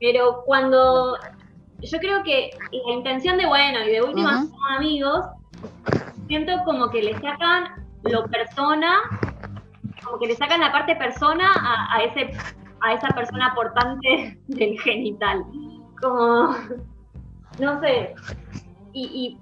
Pero 0.00 0.42
cuando 0.44 1.16
yo 1.80 1.98
creo 1.98 2.22
que 2.24 2.50
la 2.72 2.92
intención 2.92 3.38
de 3.38 3.46
bueno 3.46 3.84
y 3.84 3.90
de 3.90 4.02
última 4.02 4.42
son 4.42 4.76
amigos, 4.76 5.24
siento 6.26 6.52
como 6.64 6.90
que 6.90 7.02
le 7.02 7.14
sacan 7.20 7.86
lo 8.02 8.26
persona, 8.26 8.94
como 10.04 10.18
que 10.18 10.26
le 10.26 10.34
sacan 10.34 10.60
la 10.60 10.72
parte 10.72 10.96
persona 10.96 11.50
a, 11.54 11.96
a 11.96 12.02
ese 12.02 12.32
a 12.80 12.92
esa 12.92 13.08
persona 13.08 13.54
portante 13.54 14.38
del 14.48 14.78
genital 14.80 15.44
como, 16.00 16.54
no 17.58 17.80
sé, 17.80 18.14
y, 18.92 19.38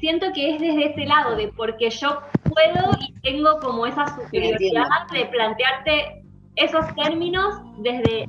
siento 0.00 0.26
que 0.34 0.54
es 0.54 0.60
desde 0.60 0.92
ese 0.92 1.06
lado, 1.06 1.34
de 1.34 1.48
porque 1.56 1.88
yo 1.88 2.20
puedo 2.42 2.90
y 3.00 3.14
tengo 3.22 3.58
como 3.60 3.86
esa 3.86 4.06
superioridad 4.14 4.84
de 5.10 5.24
plantearte 5.26 6.24
esos 6.56 6.94
términos 6.94 7.54
desde 7.78 8.28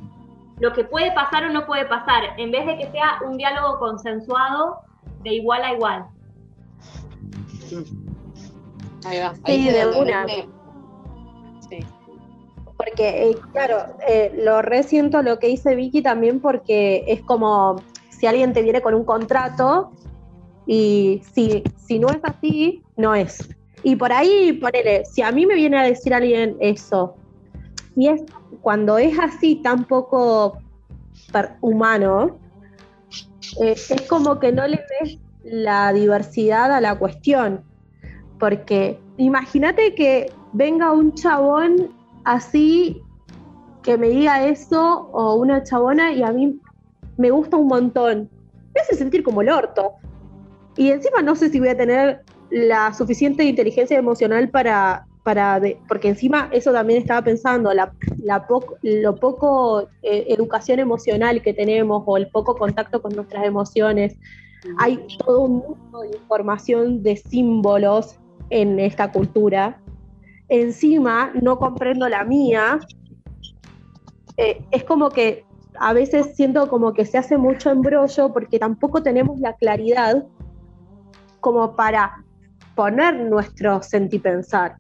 lo 0.60 0.72
que 0.72 0.86
puede 0.86 1.12
pasar 1.12 1.44
o 1.46 1.50
no 1.52 1.66
puede 1.66 1.86
pasar, 1.86 2.24
en 2.38 2.52
vez 2.52 2.66
de 2.66 2.78
que 2.78 2.92
sea 2.92 3.20
un 3.26 3.38
diálogo 3.38 3.78
consensuado 3.80 4.80
de 5.24 5.34
igual 5.34 5.64
a 5.66 5.74
igual. 5.74 6.06
Ahí 9.06 9.20
va. 9.20 9.36
sí, 9.46 9.70
de 9.70 9.88
una. 9.88 10.26
Porque, 12.78 13.30
eh, 13.30 13.36
claro, 13.52 13.96
eh, 14.08 14.34
lo 14.36 14.62
resiento 14.62 15.22
lo 15.22 15.40
que 15.40 15.48
dice 15.48 15.76
Vicky 15.76 16.02
también 16.02 16.40
porque 16.40 17.04
es 17.08 17.22
como 17.22 17.76
si 18.10 18.26
alguien 18.26 18.54
te 18.54 18.62
viene 18.62 18.82
con 18.82 18.94
un 18.94 19.06
contrato 19.06 19.92
y 20.66 21.22
si, 21.34 21.64
si 21.78 22.00
no 22.00 22.10
es 22.10 22.20
así, 22.24 22.82
no 22.98 23.16
es. 23.16 23.48
Y 23.84 23.96
por 23.96 24.12
ahí, 24.14 24.54
ponele, 24.54 25.04
si 25.06 25.22
a 25.22 25.32
mí 25.32 25.46
me 25.46 25.56
viene 25.56 25.78
a 25.78 25.84
decir 25.84 26.14
alguien 26.14 26.56
eso, 26.60 27.16
y 27.96 28.08
es 28.08 28.24
cuando 28.62 28.98
es 28.98 29.18
así 29.20 29.56
tan 29.58 29.86
poco 29.86 30.58
humano, 31.62 32.38
eh, 33.62 33.74
es 33.74 34.02
como 34.08 34.40
que 34.40 34.52
no 34.52 34.68
le 34.68 34.80
ves 35.02 35.20
la 35.44 35.92
diversidad 35.94 36.72
a 36.72 36.82
la 36.82 36.98
cuestión. 36.98 37.64
Porque 38.40 39.00
imagínate 39.18 39.94
que 39.96 40.32
venga 40.54 40.92
un 40.92 41.14
chabón 41.14 41.94
así 42.24 43.02
que 43.84 43.98
me 43.98 44.10
diga 44.10 44.46
eso 44.48 45.10
o 45.12 45.36
una 45.36 45.64
chabona 45.64 46.14
y 46.14 46.24
a 46.24 46.32
mí 46.32 46.60
me 47.18 47.30
gusta 47.30 47.58
un 47.58 47.68
montón. 47.68 48.30
Me 48.74 48.82
hace 48.82 48.96
sentir 48.96 49.24
como 49.24 49.42
el 49.42 49.50
orto. 49.50 49.92
Y 50.78 50.90
encima 50.90 51.22
no 51.22 51.36
sé 51.36 51.50
si 51.50 51.60
voy 51.60 51.70
a 51.70 51.78
tener 51.78 52.22
la 52.50 52.94
suficiente 52.94 53.44
inteligencia 53.44 53.98
emocional 53.98 54.50
para, 54.50 55.06
para 55.24 55.62
porque 55.88 56.10
encima 56.10 56.50
eso 56.52 56.72
también 56.72 57.02
estaba 57.02 57.22
pensando, 57.22 57.74
la, 57.74 57.94
la 58.24 58.46
lo 58.82 59.16
poco 59.16 59.88
eh, 60.02 60.26
educación 60.30 60.80
emocional 60.80 61.42
que 61.42 61.54
tenemos 61.54 62.04
o 62.06 62.18
el 62.18 62.28
poco 62.28 62.56
contacto 62.56 63.02
con 63.02 63.16
nuestras 63.16 63.46
emociones. 63.46 64.18
Hay 64.78 65.06
todo 65.20 65.42
un 65.42 65.58
mundo 65.58 66.02
de 66.02 66.18
información 66.18 67.04
de 67.04 67.18
símbolos 67.18 68.18
en 68.50 68.80
esta 68.80 69.12
cultura 69.12 69.80
encima 70.54 71.32
no 71.42 71.58
comprendo 71.58 72.08
la 72.08 72.24
mía, 72.24 72.80
eh, 74.38 74.62
es 74.72 74.84
como 74.84 75.10
que 75.10 75.46
a 75.80 75.94
veces 75.94 76.36
siento 76.36 76.70
como 76.70 76.94
que 76.94 77.06
se 77.06 77.18
hace 77.18 77.38
mucho 77.38 77.72
embrollo 77.72 78.32
porque 78.32 78.60
tampoco 78.60 79.02
tenemos 79.02 79.40
la 79.40 79.54
claridad 79.54 80.24
como 81.40 81.76
para 81.76 82.24
poner 82.76 83.16
nuestro 83.16 83.82
sentipensar. 83.82 84.76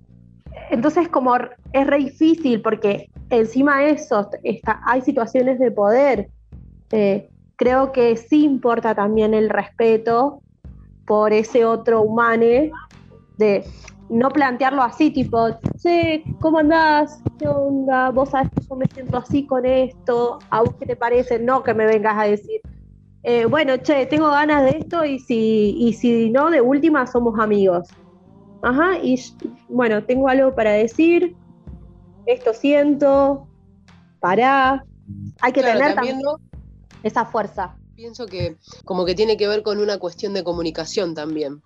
Entonces 0.69 1.09
como 1.09 1.35
es 1.35 1.87
re 1.87 1.97
difícil 1.97 2.61
porque 2.61 3.09
encima 3.31 3.79
de 3.79 3.91
eso 3.91 4.29
está, 4.43 4.79
hay 4.85 5.01
situaciones 5.01 5.57
de 5.57 5.71
poder. 5.71 6.29
Eh, 6.91 7.29
creo 7.55 7.91
que 7.91 8.15
sí 8.15 8.43
importa 8.43 8.93
también 8.93 9.33
el 9.33 9.49
respeto 9.49 10.43
por 11.05 11.33
ese 11.33 11.65
otro 11.65 12.03
humano 12.03 12.45
de 13.37 13.65
no 14.09 14.29
plantearlo 14.29 14.81
así, 14.81 15.11
tipo, 15.11 15.47
che, 15.81 16.23
¿cómo 16.39 16.59
andás? 16.59 17.21
¿Qué 17.39 17.47
onda? 17.47 18.11
Vos 18.11 18.29
sabés 18.29 18.49
que 18.51 18.65
yo 18.67 18.75
me 18.75 18.85
siento 18.93 19.17
así 19.17 19.45
con 19.45 19.65
esto, 19.65 20.39
¿a 20.49 20.61
vos 20.61 20.75
qué 20.79 20.85
te 20.85 20.95
parece? 20.95 21.39
No 21.39 21.63
que 21.63 21.73
me 21.73 21.85
vengas 21.85 22.17
a 22.17 22.23
decir, 22.23 22.61
eh, 23.23 23.45
bueno, 23.45 23.77
che, 23.77 24.05
tengo 24.05 24.29
ganas 24.29 24.63
de 24.63 24.79
esto 24.79 25.05
y 25.05 25.19
si, 25.19 25.75
y 25.77 25.93
si 25.93 26.29
no, 26.29 26.51
de 26.51 26.61
última 26.61 27.07
somos 27.07 27.39
amigos. 27.39 27.89
Ajá, 28.61 28.97
y 29.01 29.19
bueno, 29.67 30.03
tengo 30.05 30.27
algo 30.27 30.53
para 30.53 30.71
decir, 30.71 31.37
esto 32.25 32.53
siento, 32.53 33.47
pará, 34.19 34.85
hay 35.41 35.53
que 35.53 35.63
tener 35.63 35.95
también, 35.95 36.21
esa 37.01 37.25
fuerza. 37.25 37.75
Pienso 37.95 38.27
que 38.27 38.57
como 38.85 39.05
que 39.05 39.15
tiene 39.15 39.37
que 39.37 39.47
ver 39.47 39.63
con 39.63 39.79
una 39.79 39.97
cuestión 39.97 40.33
de 40.33 40.43
comunicación 40.43 41.13
también, 41.13 41.61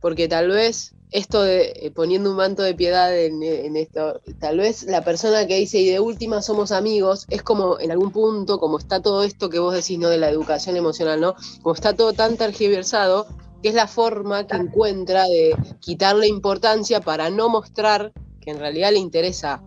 porque 0.00 0.28
tal 0.28 0.48
vez 0.48 0.95
esto 1.10 1.42
de 1.42 1.72
eh, 1.76 1.90
poniendo 1.90 2.30
un 2.30 2.36
manto 2.36 2.62
de 2.62 2.74
piedad 2.74 3.16
en, 3.16 3.76
esto, 3.76 4.20
tal 4.38 4.58
vez 4.58 4.84
la 4.84 5.02
persona 5.02 5.46
que 5.46 5.56
dice 5.56 5.78
y 5.78 5.88
de 5.88 6.00
última 6.00 6.42
somos 6.42 6.72
amigos, 6.72 7.26
es 7.30 7.42
como 7.42 7.78
en 7.78 7.90
algún 7.90 8.10
punto, 8.10 8.58
como 8.58 8.78
está 8.78 9.00
todo 9.00 9.22
esto 9.22 9.48
que 9.48 9.58
vos 9.58 9.74
decís, 9.74 9.98
¿no? 9.98 10.08
De 10.08 10.18
la 10.18 10.28
educación 10.30 10.76
emocional, 10.76 11.20
¿no? 11.20 11.34
Como 11.62 11.74
está 11.74 11.94
todo 11.94 12.12
tan 12.12 12.36
tergiversado, 12.36 13.26
que 13.62 13.68
es 13.68 13.74
la 13.74 13.86
forma 13.86 14.46
que 14.46 14.56
encuentra 14.56 15.24
de 15.24 15.56
quitarle 15.80 16.26
importancia 16.28 17.00
para 17.00 17.30
no 17.30 17.48
mostrar 17.48 18.12
que 18.40 18.50
en 18.50 18.58
realidad 18.58 18.92
le 18.92 18.98
interesa 18.98 19.62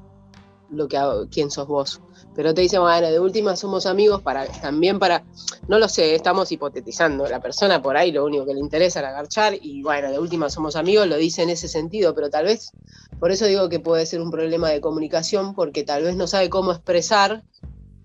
lo 0.69 0.87
que 0.87 0.99
quién 1.31 1.49
sos 1.51 1.67
vos 1.67 2.01
pero 2.39 2.53
te 2.53 2.61
dicen, 2.61 2.79
bueno, 2.79 3.11
de 3.11 3.19
última 3.19 3.57
somos 3.57 3.85
amigos 3.85 4.23
también 4.61 4.97
para, 4.97 5.25
no 5.67 5.77
lo 5.77 5.89
sé, 5.89 6.15
estamos 6.15 6.49
hipotetizando, 6.53 7.27
la 7.27 7.41
persona 7.41 7.81
por 7.81 7.97
ahí 7.97 8.13
lo 8.13 8.23
único 8.23 8.45
que 8.45 8.53
le 8.53 8.61
interesa 8.61 9.01
es 9.01 9.05
agarchar 9.07 9.55
y 9.61 9.83
bueno, 9.83 10.09
de 10.09 10.19
última 10.19 10.49
somos 10.49 10.77
amigos, 10.77 11.05
lo 11.07 11.17
dice 11.17 11.43
en 11.43 11.49
ese 11.49 11.67
sentido, 11.67 12.15
pero 12.15 12.29
tal 12.29 12.45
vez, 12.45 12.71
por 13.19 13.31
eso 13.31 13.45
digo 13.45 13.67
que 13.67 13.81
puede 13.81 14.05
ser 14.05 14.21
un 14.21 14.31
problema 14.31 14.69
de 14.69 14.79
comunicación, 14.79 15.53
porque 15.53 15.83
tal 15.83 16.03
vez 16.03 16.15
no 16.15 16.27
sabe 16.27 16.49
cómo 16.49 16.71
expresar 16.71 17.43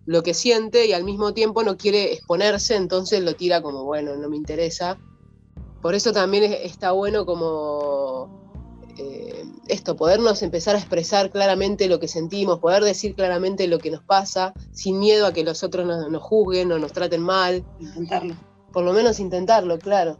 lo 0.04 0.24
que 0.24 0.34
siente 0.34 0.84
y 0.86 0.94
al 0.94 1.04
mismo 1.04 1.32
tiempo 1.32 1.62
no 1.62 1.76
quiere 1.76 2.12
exponerse, 2.12 2.74
entonces 2.74 3.22
lo 3.22 3.36
tira 3.36 3.62
como, 3.62 3.84
bueno, 3.84 4.16
no 4.16 4.28
me 4.28 4.36
interesa. 4.36 4.98
Por 5.80 5.94
eso 5.94 6.12
también 6.12 6.42
está 6.52 6.90
bueno 6.90 7.24
como 7.24 8.43
eh, 8.98 9.44
esto, 9.68 9.96
podernos 9.96 10.42
empezar 10.42 10.74
a 10.76 10.78
expresar 10.78 11.30
claramente 11.30 11.88
lo 11.88 11.98
que 12.00 12.08
sentimos, 12.08 12.58
poder 12.58 12.82
decir 12.84 13.14
claramente 13.14 13.66
lo 13.66 13.78
que 13.78 13.90
nos 13.90 14.02
pasa, 14.02 14.52
sin 14.72 14.98
miedo 14.98 15.26
a 15.26 15.32
que 15.32 15.44
los 15.44 15.62
otros 15.62 15.86
nos, 15.86 16.22
juzguen 16.22 16.70
o 16.72 16.78
nos 16.78 16.92
traten 16.92 17.22
mal. 17.22 17.64
Intentarlo. 17.80 18.34
Por 18.72 18.84
lo 18.84 18.92
menos 18.92 19.20
intentarlo, 19.20 19.78
claro. 19.78 20.18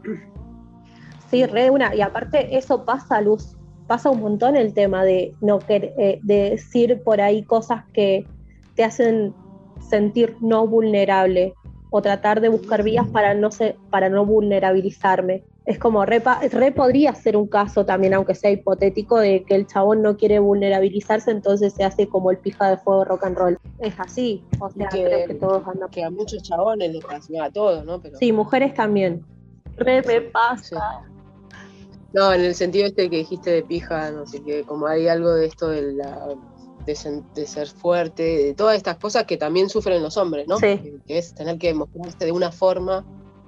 Sí, 1.29 1.45
re 1.45 1.69
una. 1.69 1.95
Y 1.95 2.01
aparte 2.01 2.57
eso 2.57 2.85
pasa, 2.85 3.19
Luz, 3.21 3.55
pasa 3.87 4.09
un 4.09 4.21
montón 4.21 4.55
el 4.55 4.73
tema 4.73 5.03
de 5.03 5.33
no 5.41 5.59
eh, 5.67 6.19
de 6.21 6.49
decir 6.51 7.01
por 7.03 7.21
ahí 7.21 7.43
cosas 7.43 7.83
que 7.93 8.25
te 8.75 8.83
hacen 8.83 9.33
sentir 9.89 10.35
no 10.41 10.67
vulnerable 10.67 11.53
o 11.89 12.01
tratar 12.01 12.41
de 12.41 12.49
buscar 12.49 12.83
vías 12.83 13.07
para 13.07 13.33
no, 13.33 13.49
para 13.89 14.09
no 14.09 14.25
vulnerabilizarme 14.25 15.43
es 15.65 15.79
como 15.79 16.05
re, 16.05 16.21
podría 16.75 17.15
ser 17.15 17.35
un 17.35 17.47
caso 17.47 17.85
también, 17.85 18.13
aunque 18.13 18.35
sea 18.35 18.51
hipotético, 18.51 19.19
de 19.19 19.43
que 19.43 19.55
el 19.55 19.65
chabón 19.65 20.03
no 20.03 20.15
quiere 20.15 20.37
vulnerabilizarse, 20.39 21.31
entonces 21.31 21.73
se 21.73 21.83
hace 21.83 22.07
como 22.07 22.29
el 22.29 22.37
pija 22.37 22.69
de 22.69 22.77
fuego 22.77 23.03
rock 23.03 23.23
and 23.23 23.37
roll. 23.37 23.57
Es 23.79 23.99
así, 23.99 24.43
o 24.59 24.69
sea, 24.69 24.87
que, 24.89 25.03
creo 25.03 25.27
que 25.27 25.33
todos 25.35 25.67
andan. 25.67 25.89
Que 25.89 26.03
a 26.03 26.11
muchos 26.11 26.43
chabones 26.43 26.93
les 26.93 27.03
pasa, 27.03 27.43
a 27.43 27.51
todos, 27.51 27.83
¿no? 27.83 28.01
Sí, 28.19 28.31
mujeres 28.31 28.73
también. 28.75 29.25
Re 29.77 30.03
me 30.03 30.21
pasa. 30.21 31.01
No, 32.13 32.31
en 32.31 32.41
el 32.41 32.55
sentido 32.55 32.85
este 32.85 33.09
que 33.09 33.17
dijiste 33.17 33.49
de 33.49 33.63
pija, 33.63 34.11
no 34.11 34.25
sé 34.25 34.41
qué, 34.43 34.63
como 34.63 34.87
hay 34.87 35.07
algo 35.07 35.33
de 35.33 35.47
esto 35.47 35.69
de 35.69 35.93
la 35.93 36.27
de, 36.85 36.95
ser 37.47 37.67
fuerte, 37.67 38.23
de 38.23 38.53
todas 38.53 38.77
estas 38.77 38.97
cosas 38.97 39.23
que 39.23 39.37
también 39.37 39.69
sufren 39.69 40.03
los 40.03 40.15
hombres, 40.17 40.47
¿no? 40.47 40.59
Sí. 40.59 40.99
Que, 41.07 41.17
es 41.17 41.33
tener 41.33 41.57
que 41.57 41.73
mostrarse 41.73 42.25
de 42.25 42.31
una 42.31 42.51
forma 42.51 43.03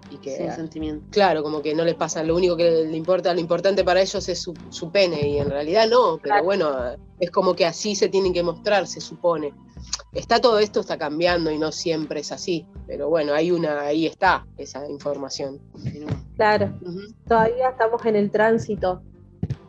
y 0.10 0.18
que 0.18 0.52
sentimiento. 0.52 1.06
claro 1.12 1.44
como 1.44 1.62
que 1.62 1.74
no 1.76 1.84
les 1.84 1.96
pasa 1.96 2.24
lo 2.24 2.36
único 2.36 2.56
que 2.56 2.86
le 2.86 2.98
importa 2.98 3.34
lo 3.34 3.40
importante 3.40 3.84
para 3.84 4.02
ellos 4.02 4.28
es 4.30 4.42
su, 4.42 4.92
pene 4.92 5.28
y 5.28 5.38
en 5.38 5.50
realidad 5.50 5.88
no 5.90 6.18
pero 6.22 6.44
bueno 6.44 6.72
es 7.20 7.32
como 7.32 7.56
que 7.56 7.66
así 7.66 7.96
se 7.96 8.10
tienen 8.10 8.34
que 8.34 8.44
mostrar 8.44 8.88
se 8.88 9.02
supone. 9.02 9.54
Está 10.14 10.40
todo 10.40 10.60
esto 10.60 10.80
está 10.80 10.98
cambiando 10.98 11.52
y 11.52 11.58
no 11.58 11.72
siempre 11.72 12.22
es 12.22 12.32
así 12.32 12.66
pero 12.86 13.10
bueno 13.10 13.34
hay 13.34 13.52
una 13.52 13.82
ahí 13.82 14.06
está 14.06 14.46
esa 14.58 14.88
información. 14.90 15.60
Claro. 16.36 16.74
Todavía 17.28 17.70
estamos 17.70 18.06
en 18.06 18.16
el 18.16 18.32
tránsito 18.32 19.02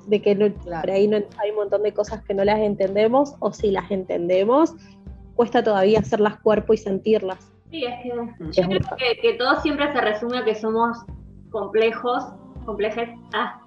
de 0.07 0.23
que 0.23 0.35
por 0.37 0.91
ahí 0.91 1.07
no, 1.07 1.19
hay 1.39 1.51
un 1.51 1.57
montón 1.57 1.83
de 1.83 1.93
cosas 1.93 2.23
que 2.25 2.35
no 2.35 2.45
las 2.45 2.59
entendemos 2.61 3.35
o 3.41 3.53
si 3.53 3.71
las 3.71 3.91
entendemos 3.91 4.75
cuesta 5.35 5.63
todavía 5.63 6.01
hacerlas 6.01 6.41
cuerpo 6.41 6.75
y 6.75 6.79
sentirlas 6.79 7.39
Sí, 7.71 7.85
es 7.85 7.95
que 8.03 8.09
yo 8.09 8.63
creo 8.63 8.81
que, 9.21 9.35
todo 9.35 9.61
siempre 9.61 9.93
se 9.93 10.01
resume 10.01 10.39
a 10.39 10.45
que 10.45 10.55
somos 10.55 11.05
complejos, 11.51 12.25
complejas, 12.65 13.11
ah, 13.35 13.61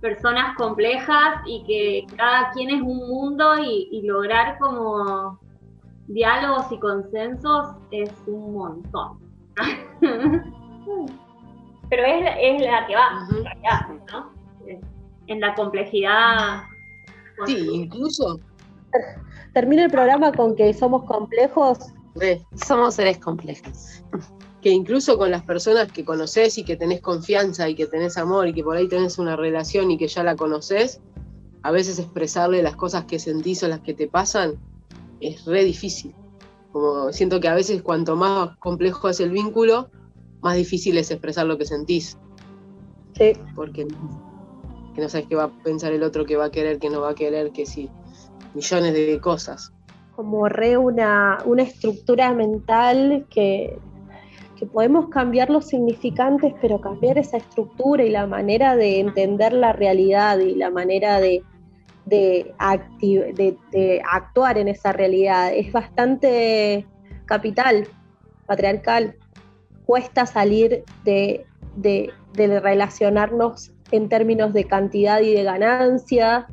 personas 0.00 0.56
complejas 0.56 1.40
y 1.46 1.62
que 1.64 2.06
cada 2.16 2.50
quien 2.52 2.70
es 2.70 2.80
un 2.80 2.96
mundo 3.08 3.58
y, 3.58 4.02
lograr 4.02 4.58
como 4.58 5.38
diálogos 6.08 6.70
y 6.72 6.78
consensos 6.78 7.74
es 7.90 8.10
un 8.26 8.54
montón. 8.54 9.18
Pero 11.90 12.02
es, 12.02 12.30
es 12.40 12.62
la 12.62 12.86
que 12.86 12.94
va, 12.96 13.28
¿no? 14.12 14.32
En 15.26 15.40
la 15.40 15.54
complejidad. 15.54 16.62
Sí, 17.46 17.68
incluso. 17.72 18.40
Termina 19.52 19.84
el 19.84 19.90
programa 19.90 20.32
con 20.32 20.56
que 20.56 20.72
somos 20.72 21.04
complejos 21.04 21.93
somos 22.54 22.94
seres 22.94 23.18
complejos. 23.18 24.02
Que 24.64 24.70
incluso 24.70 25.18
con 25.18 25.30
las 25.30 25.42
personas 25.42 25.92
que 25.92 26.06
conoces 26.06 26.56
y 26.56 26.64
que 26.64 26.74
tenés 26.74 27.02
confianza 27.02 27.68
y 27.68 27.74
que 27.74 27.84
tenés 27.84 28.16
amor 28.16 28.48
y 28.48 28.54
que 28.54 28.64
por 28.64 28.78
ahí 28.78 28.88
tenés 28.88 29.18
una 29.18 29.36
relación 29.36 29.90
y 29.90 29.98
que 29.98 30.08
ya 30.08 30.22
la 30.22 30.36
conoces, 30.36 31.02
a 31.62 31.70
veces 31.70 31.98
expresarle 31.98 32.62
las 32.62 32.74
cosas 32.74 33.04
que 33.04 33.18
sentís 33.18 33.62
o 33.62 33.68
las 33.68 33.80
que 33.80 33.92
te 33.92 34.08
pasan 34.08 34.54
es 35.20 35.44
re 35.44 35.64
difícil. 35.64 36.14
Como 36.72 37.12
siento 37.12 37.40
que 37.40 37.48
a 37.48 37.54
veces 37.54 37.82
cuanto 37.82 38.16
más 38.16 38.56
complejo 38.56 39.10
es 39.10 39.20
el 39.20 39.32
vínculo, 39.32 39.90
más 40.40 40.56
difícil 40.56 40.96
es 40.96 41.10
expresar 41.10 41.44
lo 41.44 41.58
que 41.58 41.66
sentís. 41.66 42.16
Sí. 43.18 43.34
Porque 43.54 43.86
que 44.94 45.00
no 45.02 45.10
sabes 45.10 45.26
qué 45.26 45.36
va 45.36 45.44
a 45.44 45.62
pensar 45.62 45.92
el 45.92 46.02
otro, 46.02 46.24
qué 46.24 46.36
va 46.36 46.46
a 46.46 46.50
querer, 46.50 46.78
qué 46.78 46.88
no 46.88 47.02
va 47.02 47.10
a 47.10 47.14
querer, 47.14 47.52
que 47.52 47.66
sí. 47.66 47.90
Millones 48.54 48.94
de 48.94 49.20
cosas 49.20 49.74
como 50.16 50.48
re 50.48 50.76
una, 50.76 51.38
estructura 51.58 52.32
mental 52.32 53.26
que, 53.30 53.78
que 54.56 54.66
podemos 54.66 55.08
cambiar 55.08 55.50
los 55.50 55.66
significantes, 55.66 56.54
pero 56.60 56.80
cambiar 56.80 57.18
esa 57.18 57.38
estructura 57.38 58.04
y 58.04 58.10
la 58.10 58.26
manera 58.26 58.76
de 58.76 59.00
entender 59.00 59.52
la 59.52 59.72
realidad 59.72 60.38
y 60.38 60.54
la 60.54 60.70
manera 60.70 61.20
de, 61.20 61.42
de, 62.06 62.54
de, 63.00 64.02
actuar 64.08 64.58
en 64.58 64.68
esa 64.68 64.92
realidad 64.92 65.52
es 65.52 65.72
bastante 65.72 66.86
capital, 67.26 67.88
patriarcal. 68.46 69.16
Cuesta 69.86 70.26
salir 70.26 70.84
de, 71.04 71.44
relacionarnos 72.36 73.72
en 73.90 74.08
términos 74.08 74.52
de 74.52 74.64
cantidad 74.64 75.20
y 75.20 75.34
de 75.34 75.42
ganancia, 75.42 76.46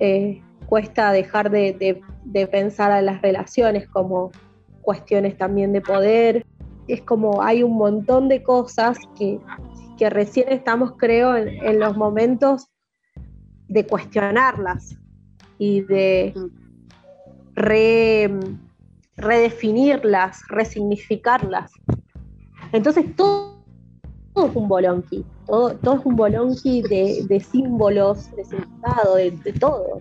eh, 0.00 0.42
cuesta 0.66 1.12
dejar 1.12 1.50
de, 1.50 1.72
de 1.74 2.00
pensar 2.50 2.90
a 2.90 3.02
las 3.02 3.22
relaciones 3.22 3.88
como 3.88 4.30
cuestiones 4.82 5.36
también 5.38 5.72
de 5.72 5.80
poder. 5.80 6.46
Es 6.88 7.00
como 7.02 7.42
hay 7.42 7.62
un 7.62 7.76
montón 7.76 8.28
de 8.28 8.42
cosas 8.42 8.98
que, 9.16 9.40
recién 10.10 10.48
estamos, 10.48 10.94
creo, 10.96 11.36
en, 11.36 11.78
los 11.78 11.96
momentos 11.96 12.66
de 13.68 13.86
cuestionarlas 13.86 14.96
y 15.58 15.82
de 15.82 16.34
redefinirlas, 19.14 20.42
resignificarlas. 20.48 21.70
Entonces 22.72 23.14
todo, 23.14 23.62
es 24.34 24.56
un 24.56 24.66
bolonqui, 24.66 25.24
todo, 25.46 25.76
todo 25.76 26.00
es 26.00 26.04
un 26.04 26.16
bolonqui 26.16 26.82
de, 26.82 27.40
símbolos, 27.40 28.28
de 28.34 28.44
significado, 28.44 29.14
de 29.14 29.52
todo. 29.60 30.00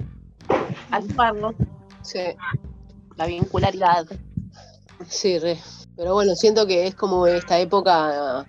ayudarnos. 0.89 1.53
Sí, 2.03 2.19
La 3.15 3.25
vincularidad. 3.25 4.05
sí, 5.07 5.39
re. 5.39 5.59
Pero 5.95 6.13
bueno, 6.13 6.35
siento 6.35 6.65
que 6.67 6.87
es 6.87 6.95
como 6.95 7.27
esta 7.27 7.59
época, 7.59 8.45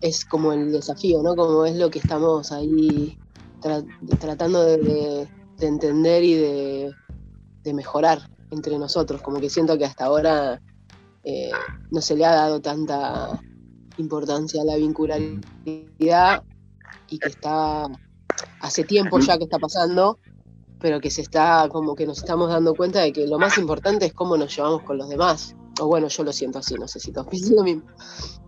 es 0.00 0.24
como 0.24 0.52
el 0.52 0.72
desafío, 0.72 1.22
¿no? 1.22 1.36
Como 1.36 1.66
es 1.66 1.76
lo 1.76 1.90
que 1.90 1.98
estamos 2.00 2.52
ahí 2.52 3.18
tra- 3.60 3.86
tratando 4.18 4.62
de, 4.64 4.78
de- 4.78 5.28
de 5.58 5.66
entender 5.66 6.24
y 6.24 6.34
de, 6.34 6.94
de 7.64 7.74
mejorar 7.74 8.20
entre 8.50 8.78
nosotros. 8.78 9.22
Como 9.22 9.40
que 9.40 9.50
siento 9.50 9.78
que 9.78 9.84
hasta 9.86 10.06
ahora 10.06 10.60
eh, 11.24 11.52
no 11.90 12.00
se 12.02 12.16
le 12.16 12.26
ha 12.26 12.34
dado 12.34 12.60
tanta 12.60 13.40
importancia 13.96 14.62
a 14.62 14.66
la 14.66 14.76
vincularidad 14.76 16.44
y 17.08 17.18
que 17.20 17.28
está 17.30 17.86
hace 18.60 18.84
tiempo 18.84 19.20
ya 19.20 19.38
que 19.38 19.44
está 19.44 19.58
pasando, 19.58 20.20
pero 20.80 21.00
que 21.00 21.10
se 21.10 21.22
está 21.22 21.68
como 21.70 21.94
que 21.94 22.06
nos 22.06 22.18
estamos 22.18 22.50
dando 22.50 22.74
cuenta 22.74 23.00
de 23.00 23.12
que 23.12 23.26
lo 23.26 23.38
más 23.38 23.58
importante 23.58 24.06
es 24.06 24.12
cómo 24.12 24.36
nos 24.36 24.54
llevamos 24.54 24.82
con 24.82 24.98
los 24.98 25.08
demás. 25.08 25.56
O 25.80 25.86
bueno, 25.86 26.08
yo 26.08 26.24
lo 26.24 26.32
siento 26.32 26.58
así, 26.58 26.74
no 26.74 26.88
sé 26.88 27.00
si 27.00 27.12
todos 27.12 27.26
piensan 27.30 27.56
lo 27.56 27.62
mismo. 27.62 27.82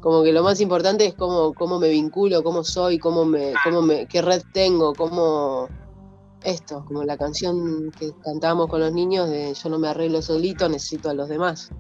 Como 0.01 0.23
que 0.23 0.33
lo 0.33 0.43
más 0.43 0.61
importante 0.61 1.07
es 1.07 1.15
cómo, 1.15 1.53
cómo 1.55 1.79
me 1.79 1.89
vinculo, 1.89 2.43
cómo 2.43 2.65
soy, 2.65 2.99
cómo 2.99 3.25
me, 3.25 3.53
cómo 3.65 3.83
me, 3.83 4.07
qué 4.07 4.23
red 4.23 4.43
tengo, 4.53 4.95
cómo 4.95 5.69
esto, 6.45 6.85
como 6.87 7.03
la 7.03 7.17
canción 7.17 7.91
que 7.99 8.13
cantábamos 8.23 8.69
con 8.69 8.81
los 8.81 8.93
niños 8.93 9.29
de 9.29 9.55
yo 9.55 9.69
no 9.69 9.79
me 9.79 9.89
arreglo 9.89 10.23
solito, 10.23 10.69
necesito 10.69 11.11
a 11.11 11.15
los 11.15 11.29
demás. 11.29 11.71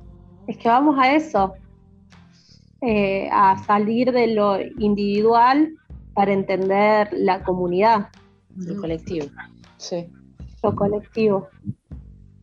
Es 0.46 0.56
que 0.58 0.68
vamos 0.68 0.96
a 0.98 1.14
eso, 1.14 1.54
eh, 2.80 3.28
a 3.30 3.62
salir 3.64 4.12
de 4.12 4.28
lo 4.28 4.60
individual 4.78 5.74
para 6.14 6.32
entender 6.32 7.08
la 7.12 7.44
comunidad, 7.44 8.08
El 8.66 8.80
colectivo. 8.80 9.26
Sí. 9.76 10.08
Lo 10.62 10.74
colectivo. 10.74 11.48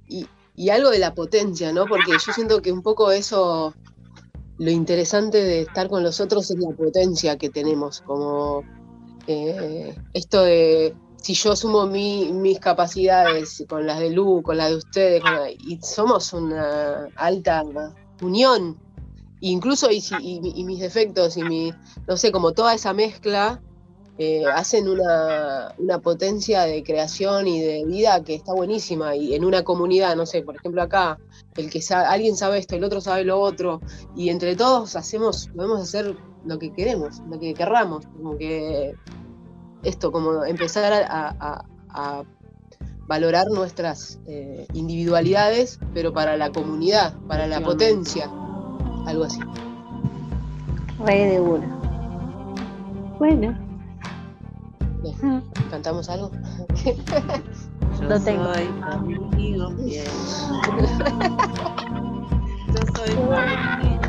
y, 0.07 0.25
y 0.55 0.69
algo 0.69 0.89
de 0.89 0.99
la 0.99 1.13
potencia, 1.13 1.73
¿no? 1.73 1.87
Porque 1.87 2.17
yo 2.17 2.31
siento 2.31 2.61
que 2.61 2.71
un 2.71 2.81
poco 2.81 3.11
eso, 3.11 3.73
lo 4.57 4.71
interesante 4.71 5.43
de 5.43 5.61
estar 5.61 5.89
con 5.89 6.03
los 6.03 6.19
otros 6.19 6.49
es 6.51 6.57
la 6.59 6.71
potencia 6.71 7.37
que 7.37 7.49
tenemos, 7.49 8.01
como 8.01 8.63
eh, 9.27 9.97
esto 10.13 10.43
de 10.43 10.95
si 11.17 11.33
yo 11.33 11.55
sumo 11.55 11.87
mi- 11.87 12.31
mis 12.31 12.59
capacidades 12.59 13.65
con 13.67 13.85
las 13.87 13.99
de 13.99 14.11
Lu, 14.11 14.43
con 14.43 14.57
las 14.57 14.69
de 14.69 14.75
ustedes, 14.77 15.23
y 15.59 15.79
somos 15.81 16.31
una 16.33 17.09
alta 17.15 17.63
unión, 18.21 18.77
incluso 19.41 19.89
y, 19.91 20.01
y 20.11 20.63
mis 20.63 20.79
defectos 20.79 21.35
y 21.37 21.43
mi, 21.43 21.73
no 22.07 22.15
sé, 22.15 22.31
como 22.31 22.53
toda 22.53 22.75
esa 22.75 22.93
mezcla 22.93 23.59
eh, 24.17 24.43
hacen 24.53 24.87
una, 24.87 25.73
una 25.77 25.99
potencia 25.99 26.61
de 26.63 26.83
creación 26.83 27.47
y 27.47 27.61
de 27.61 27.83
vida 27.85 28.23
que 28.23 28.35
está 28.35 28.53
buenísima. 28.53 29.15
Y 29.15 29.33
en 29.35 29.43
una 29.43 29.63
comunidad, 29.63 30.15
no 30.15 30.25
sé, 30.25 30.41
por 30.41 30.55
ejemplo 30.55 30.81
acá, 30.81 31.19
el 31.57 31.69
que 31.69 31.81
sa- 31.81 32.09
alguien 32.09 32.35
sabe 32.35 32.59
esto, 32.59 32.75
el 32.75 32.83
otro 32.83 33.01
sabe 33.01 33.23
lo 33.25 33.39
otro, 33.39 33.81
y 34.15 34.29
entre 34.29 34.55
todos 34.55 34.95
hacemos, 34.95 35.49
podemos 35.55 35.81
hacer 35.81 36.15
lo 36.45 36.59
que 36.59 36.71
queremos, 36.71 37.21
lo 37.29 37.39
que 37.39 37.53
querramos, 37.53 38.05
como 38.07 38.37
que 38.37 38.93
esto, 39.83 40.11
como 40.11 40.45
empezar 40.45 40.93
a, 40.93 41.35
a- 41.39 41.65
a 41.89 42.23
valorar 43.07 43.47
nuestras 43.51 44.19
eh, 44.27 44.65
individualidades, 44.73 45.79
pero 45.93 46.11
para 46.13 46.37
la 46.37 46.51
comunidad, 46.51 47.13
para 47.27 47.45
la 47.47 47.59
potencia, 47.61 48.31
algo 49.05 49.25
así. 49.25 49.39
Re 51.05 51.25
de 51.27 51.39
una. 51.39 51.79
Bueno, 53.19 53.55
Bien. 55.21 55.43
¿Cantamos 55.69 56.09
algo? 56.09 56.31
Yo 57.99 58.03
Lo 58.09 58.19
tengo. 58.19 58.53
soy 58.53 58.67
amigo 58.81 59.71
fiel. 59.77 60.07
Yo 62.67 62.81
soy 62.95 63.09
fiel. 63.09 63.99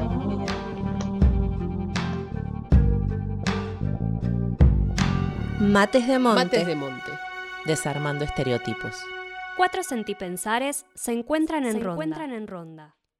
Mates 5.60 6.06
de 6.06 6.18
monte. 6.18 6.44
Mates 6.44 6.66
de 6.66 6.76
monte. 6.76 7.10
Desarmando 7.64 8.24
estereotipos. 8.24 8.96
Cuatro 9.56 9.82
sentipensares 9.82 10.84
se 10.94 11.12
encuentran 11.12 11.64
en 11.64 11.72
Se 11.72 11.78
ronda. 11.78 11.92
encuentran 11.92 12.32
en 12.32 12.46
ronda. 12.46 12.96